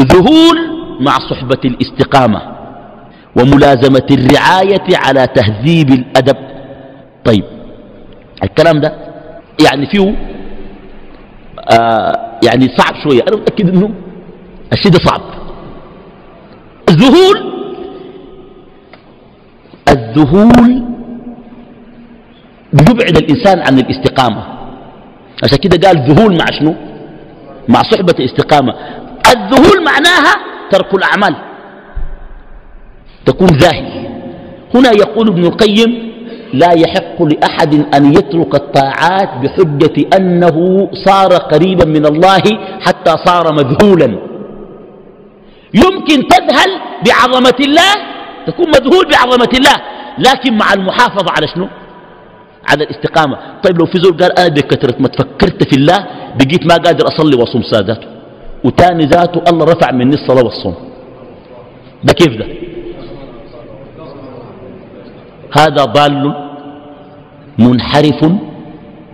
ذهول 0.03 0.59
مع 1.01 1.13
صحبة 1.31 1.61
الاستقامة. 1.65 2.58
وملازمة 3.41 4.07
الرعاية 4.11 4.97
على 4.97 5.27
تهذيب 5.27 5.91
الأدب. 5.91 6.37
طيب 7.25 7.45
الكلام 8.45 8.81
ده 8.81 8.93
يعني 9.67 9.87
فيه 9.87 10.15
آه 11.73 12.39
يعني 12.47 12.69
صعب 12.77 12.95
شوية. 13.05 13.23
أنا 13.29 13.37
متأكد 13.37 13.69
أنه 13.69 13.91
الشيء 14.73 14.93
ده 14.93 14.99
صعب. 14.99 15.21
الذهول 16.89 17.53
الذهول 19.89 20.83
بيبعد 22.73 23.17
الإنسان 23.17 23.59
عن 23.59 23.79
الاستقامة. 23.79 24.45
عشان 25.45 25.59
كده 25.59 25.89
قال 25.89 26.13
ذهول 26.13 26.39
مع 26.39 26.45
شنو؟ 26.59 26.75
مع 27.69 27.83
صحبة 27.83 28.15
الاستقامة. 28.19 28.75
الذهول 29.37 29.85
معناها 29.85 30.35
ترك 30.71 30.95
الأعمال. 30.95 31.48
تكون 33.27 33.49
ذاهي 33.49 34.09
هنا 34.75 34.91
يقول 34.91 35.29
ابن 35.29 35.45
القيم 35.45 36.09
لا 36.53 36.73
يحق 36.73 37.23
لأحد 37.23 37.75
أن 37.95 38.13
يترك 38.13 38.55
الطاعات 38.55 39.31
بحجة 39.43 40.17
أنه 40.17 40.89
صار 41.07 41.33
قريبا 41.33 41.85
من 41.85 42.07
الله 42.07 42.43
حتى 42.81 43.15
صار 43.27 43.53
مذهولا. 43.53 44.19
يمكن 45.75 46.29
تذهل 46.29 46.71
بعظمة 47.07 47.59
الله 47.61 47.93
تكون 48.47 48.67
مذهول 48.69 49.07
بعظمة 49.13 49.51
الله 49.55 49.77
لكن 50.19 50.57
مع 50.57 50.73
المحافظة 50.73 51.33
على 51.37 51.47
شنو؟ 51.55 51.69
على 52.69 52.85
الاستقامة. 52.85 53.37
طيب 53.63 53.79
لو 53.79 53.87
في 53.87 53.99
زول 53.99 54.17
قال 54.17 54.39
أنا 54.39 54.49
بكثرة 54.49 54.95
ما 55.03 55.09
تفكرت 55.09 55.69
في 55.69 55.77
الله 55.77 56.07
بقيت 56.39 56.67
ما 56.67 56.75
قادر 56.75 57.07
أصلي 57.09 57.37
وأصوم 57.37 57.63
ساداته 57.63 58.07
وتاني 58.65 59.05
ذاته 59.05 59.43
الله 59.51 59.65
رفع 59.65 59.93
مني 59.93 60.15
الصلاة 60.15 60.45
والصوم. 60.45 60.75
ده 62.05 62.13
كيف 62.13 62.37
ده؟ 62.37 62.47
هذا 65.53 65.85
ضال 65.85 66.35
منحرف 67.59 68.33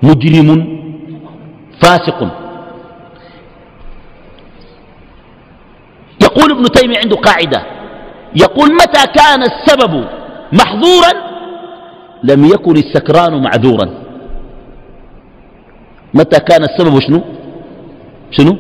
مجرم 0.03 0.79
فاسق. 1.83 2.21
يقول 6.23 6.51
ابن 6.51 6.63
تيمية 6.63 6.99
عنده 7.05 7.17
قاعدة. 7.17 7.63
يقول 8.37 8.75
متى 8.75 9.03
كان 9.19 9.43
السبب 9.43 10.05
محظورا؟ 10.53 11.13
لم 12.25 12.45
يكن 12.45 12.77
السكران 12.77 13.43
معذورا. 13.43 13.91
متى 16.15 16.41
كان 16.41 16.65
السبب 16.65 17.01
شنو؟ 17.01 17.21
شنو؟ 18.31 18.59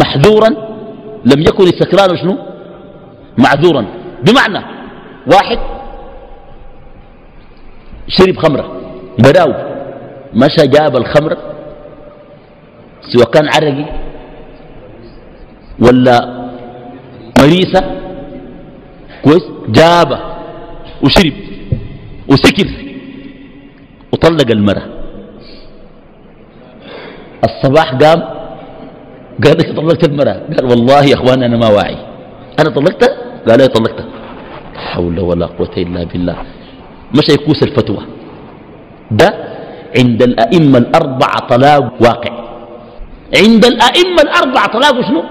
محذورا 0.00 0.48
لم 1.24 1.40
يكن 1.40 1.64
السكران 1.64 2.16
شنو؟ 2.16 2.38
معذورا. 3.38 3.86
بمعنى 4.26 4.64
واحد 5.32 5.58
شرب 8.08 8.36
خمرة. 8.36 8.66
براو. 9.18 9.52
مشى 10.34 10.66
جاب 10.66 10.96
الخمر. 10.96 11.36
سواء 13.00 13.30
كان 13.30 13.48
عرقي 13.48 13.86
ولا 15.80 16.16
مريسة. 17.40 17.80
كويس. 19.24 19.44
جابه 19.68 20.20
وشرب 21.02 21.32
وسكر 22.28 22.68
وطلق 24.12 24.50
المرأة. 24.50 24.86
الصباح 27.44 27.94
قام 27.94 28.20
قال 29.44 29.58
لك 29.58 29.76
طلقت 29.76 30.08
المرأة. 30.08 30.40
قال 30.54 30.64
والله 30.64 31.04
يا 31.04 31.14
أخوان 31.14 31.42
أنا 31.42 31.56
ما 31.56 31.68
واعي. 31.68 31.96
أنا 32.60 32.70
طلقتها؟ 32.70 33.16
قال 33.48 33.58
لي 33.58 33.68
طلقتها. 33.68 34.06
حول 34.74 35.20
ولا 35.20 35.46
قوة 35.46 35.74
إلا 35.76 36.04
بالله. 36.04 36.36
مش 37.14 37.28
يكوس 37.28 37.62
الفتوى. 37.62 38.06
ده 39.10 39.34
عند 39.98 40.22
الأئمة 40.22 40.78
الأربعة 40.78 41.48
طلاق 41.48 41.92
واقع. 42.00 42.44
عند 43.36 43.64
الأئمة 43.64 44.22
الأربعة 44.22 44.66
طلاق 44.72 45.00
شنو؟ 45.08 45.24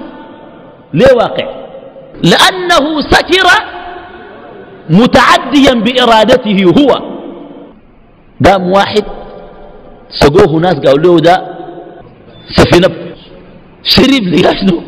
ليه 0.94 1.14
واقع؟ 1.16 1.48
لأنه 2.24 3.02
سكر 3.02 3.48
متعديا 4.90 5.74
بإرادته 5.74 6.64
هو. 6.80 7.14
قام 8.46 8.72
واحد 8.72 9.04
سقوه 10.10 10.60
ناس 10.60 10.76
قالوا 10.76 11.16
له 11.16 11.20
ده 11.20 11.36
سفينة. 12.56 12.90
شرب 13.84 14.24
لي 14.24 14.38
شنو؟ 14.60 14.82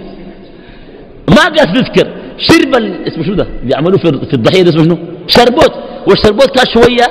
ما 1.30 1.44
قاس 1.56 1.66
بذكر 1.66 2.08
شرب 2.38 2.76
اسمه 3.08 3.24
شنو 3.24 3.36
ده؟ 3.36 3.48
بيعملوا 3.64 3.98
في 4.00 4.34
الضحية 4.34 4.62
ده 4.64 4.70
اسمه 4.70 4.84
شنو؟ 4.84 4.98
شربوت. 5.28 5.74
والشربوت 6.08 6.50
كان 6.58 6.66
شوية 6.74 7.08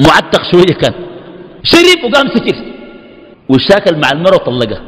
معتق 0.00 0.42
شوية 0.52 0.74
كان. 0.82 0.94
شرب 1.62 2.04
وقام 2.04 2.28
سكر 2.28 2.56
وشاكل 3.48 3.96
مع 3.96 4.10
المرة 4.12 4.34
وطلقها. 4.34 4.82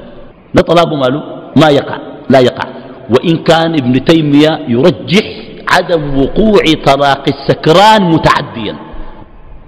ده 0.54 0.62
طلاقه 0.62 0.96
ماله 0.96 1.22
ما 1.56 1.68
يقع 1.68 1.98
لا 2.30 2.40
يقع. 2.40 2.68
وإن 3.10 3.36
كان 3.36 3.74
ابن 3.74 4.04
تيمية 4.04 4.66
يرجح 4.68 5.26
عدم 5.68 6.18
وقوع 6.18 6.62
طلاق 6.86 7.24
السكران 7.28 8.02
متعديا. 8.02 8.76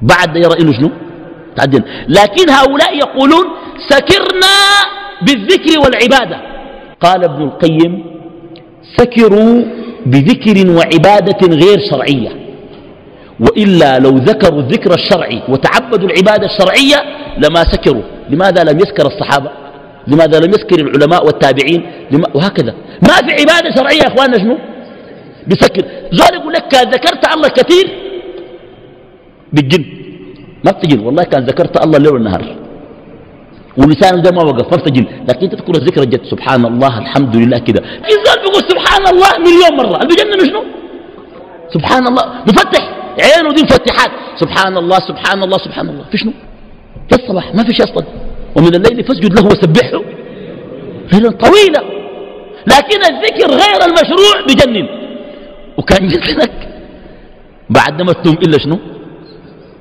بعد 0.02 0.36
يرى 0.36 0.60
إنه 0.60 0.72
شنو؟ 0.72 0.90
تعديا 1.56 1.84
لكن 2.08 2.50
هؤلاء 2.50 2.96
يقولون 2.96 3.46
سكرنا 3.88 4.56
بالذكر 5.22 5.80
والعبادة. 5.80 6.40
قال 7.00 7.24
ابن 7.24 7.42
القيم 7.42 8.04
سكروا 8.96 9.62
بذكر 10.06 10.70
وعبادة 10.70 11.56
غير 11.56 11.78
شرعية. 11.90 12.45
وإلا 13.40 13.98
لو 13.98 14.10
ذكروا 14.10 14.60
الذكر 14.60 14.94
الشرعي 14.94 15.42
وتعبدوا 15.48 16.08
العبادة 16.08 16.46
الشرعية 16.46 16.98
لما 17.38 17.64
سكروا. 17.64 18.02
لماذا 18.30 18.64
لم 18.64 18.78
يسكر 18.78 19.06
الصحابة؟ 19.06 19.50
لماذا 20.08 20.40
لم 20.40 20.50
يسكر 20.50 20.80
العلماء 20.80 21.26
والتابعين؟ 21.26 21.86
لما 22.10 22.26
وهكذا. 22.34 22.74
ما 23.02 23.14
في 23.14 23.32
عبادة 23.40 23.74
شرعية 23.76 24.02
يا 24.02 24.08
أخواننا 24.08 24.38
شنو؟ 24.38 24.58
بسكر. 25.48 25.84
زول 26.12 26.34
يقول 26.40 26.52
لك 26.52 26.68
كان 26.68 26.90
ذكرت 26.90 27.34
الله 27.34 27.48
كثير 27.48 27.86
بالجن. 29.52 29.84
ما 30.64 30.70
بتجن. 30.70 31.00
والله 31.00 31.22
كان 31.22 31.44
ذكرت 31.44 31.84
الله 31.84 31.96
الليل 31.96 32.12
والنهار. 32.12 32.56
ولسانه 33.76 34.22
ده 34.22 34.30
ما 34.30 34.42
وقف 34.42 34.70
ما 34.72 34.76
بتجن. 34.76 35.06
لكن 35.28 35.50
تذكر 35.50 35.74
الذكر 35.74 36.02
الجد. 36.02 36.24
سبحان 36.24 36.66
الله 36.66 36.98
الحمد 36.98 37.36
لله 37.36 37.58
كده. 37.58 37.80
في 37.80 38.14
بيقول 38.42 38.62
سبحان 38.72 39.06
الله 39.12 39.30
مليون 39.38 39.72
مرة. 39.76 39.96
اللي 40.02 40.08
بيجنن 40.08 40.46
شنو؟ 40.48 40.64
سبحان 41.74 42.06
الله. 42.06 42.24
مفتح 42.48 42.95
عينه 43.18 43.54
دي 43.54 43.62
مفتحات. 43.62 44.10
سبحان 44.36 44.76
الله 44.76 44.98
سبحان 44.98 45.42
الله 45.42 45.58
سبحان 45.58 45.88
الله 45.88 46.04
في 46.10 46.18
شنو 46.18 46.32
في 47.10 47.22
الصباح 47.22 47.54
ما 47.54 47.64
في 47.64 47.74
شيء 47.74 47.84
أصلا. 47.84 48.04
ومن 48.56 48.74
الليل 48.74 49.04
فاسجد 49.04 49.40
له 49.40 49.46
وسبحه. 49.46 50.02
ليلا 51.12 51.30
طويلة. 51.30 51.80
لكن 52.66 53.00
الذكر 53.12 53.50
غير 53.50 53.80
المشروع 53.88 54.36
بجنن. 54.48 54.88
وكان 55.78 56.08
جننك 56.08 56.68
بعد 57.70 58.02
ما 58.02 58.12
تنوم 58.12 58.34
إلا 58.34 58.58
شنو؟ 58.58 58.78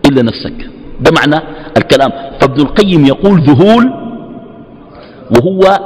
إلا 0.06 0.22
نفسك. 0.22 0.70
ده 1.00 1.12
معنى 1.12 1.44
الكلام. 1.78 2.12
فابن 2.42 2.62
القيم 2.62 3.06
يقول 3.06 3.42
ذهول. 3.42 3.86
وهو 5.36 5.80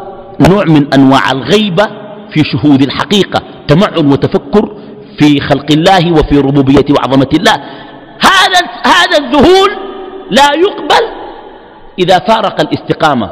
نوع 0.49 0.63
من 0.65 0.93
أنواع 0.93 1.31
الغيبة 1.31 1.85
في 2.33 2.43
شهود 2.43 2.81
الحقيقة. 2.81 3.43
تمعن 3.67 4.05
وتفكر 4.11 4.75
في 5.17 5.39
خلق 5.39 5.65
الله 5.71 6.11
وفي 6.11 6.37
ربوبية 6.37 6.85
وعظمة 6.89 7.29
الله. 7.33 7.55
هذا 8.21 8.61
هذا 8.85 9.17
الذهول 9.25 9.69
لا 10.31 10.49
يقبل 10.55 11.05
إذا 11.99 12.19
فارق 12.19 12.61
الاستقامة. 12.61 13.29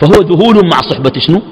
فهو 0.00 0.22
ذهول 0.22 0.68
مع 0.68 0.80
صحبة 0.80 1.12
شنو؟ 1.18 1.42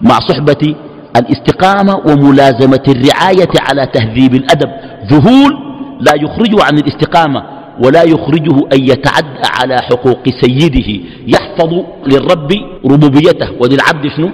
مع 0.00 0.18
صحبة 0.18 0.74
الاستقامة 1.16 1.96
وملازمة 2.06 2.82
الرعاية 2.88 3.52
على 3.60 3.86
تهذيب 3.86 4.34
الأدب. 4.34 4.70
ذهول 5.10 5.52
لا 6.00 6.12
يخرجه 6.16 6.64
عن 6.64 6.78
الاستقامة 6.78 7.42
ولا 7.84 8.02
يخرجه 8.02 8.56
أن 8.72 8.82
يتعدى 8.82 9.48
على 9.60 9.76
حقوق 9.76 10.28
سيده. 10.42 11.04
يحفظ 11.26 11.84
للرب 12.06 12.52
ربوبيته. 12.84 13.48
وللعبد 13.60 14.08
شنو؟ 14.16 14.30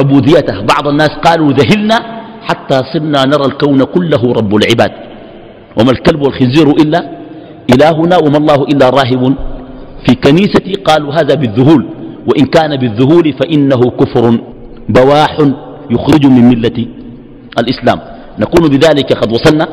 عبوديته. 0.00 0.60
بعض 0.60 0.88
الناس 0.88 1.10
قالوا 1.10 1.52
ذهلنا 1.52 2.19
حتى 2.42 2.80
صرنا 2.92 3.24
نرى 3.24 3.44
الكون 3.44 3.84
كله 3.84 4.32
رب 4.32 4.56
العباد. 4.56 4.92
وما 5.78 5.90
الكلب 5.90 6.22
والخنزير 6.22 6.70
إلا 6.70 7.00
إلهنا 7.74 8.16
وما 8.16 8.38
الله 8.38 8.62
إلا 8.62 8.90
راهب. 8.90 9.34
في 10.06 10.14
كنيستي 10.14 10.74
قالوا 10.74 11.12
هذا 11.12 11.34
بالذهول 11.34 11.86
وإن 12.28 12.44
كان 12.46 12.76
بالذهول 12.76 13.32
فإنه 13.32 13.80
كفر 14.00 14.40
بواح 14.88 15.38
يخرج 15.90 16.26
من 16.26 16.48
ملة 16.48 16.86
الإسلام. 17.58 18.00
نكون 18.38 18.68
بذلك 18.68 19.12
قد 19.12 19.32
وصلنا 19.32 19.68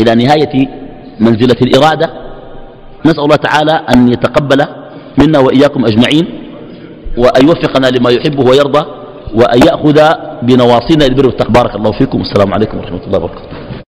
إلى 0.00 0.14
نهاية 0.14 0.68
منزلة 1.20 1.56
الإرادة. 1.62 2.10
نسأل 3.06 3.24
الله 3.24 3.36
تعالى 3.36 3.72
أن 3.72 4.08
يتقبل 4.08 4.64
منا 5.18 5.38
وإياكم 5.38 5.84
أجمعين 5.84 6.26
وأن 7.18 7.42
يوفقنا 7.48 7.86
لما 7.86 8.10
يحبه 8.10 8.44
ويرضى. 8.50 8.97
وأن 9.34 9.60
يأخذ 9.66 9.98
بنواصينا 10.42 11.06
البر 11.06 11.26
والتقبارك 11.26 11.74
الله 11.74 11.92
فيكم. 11.92 12.20
السلام 12.20 12.54
عليكم 12.54 12.78
ورحمة 12.78 13.00
الله 13.06 13.18
وبركاته. 13.18 13.67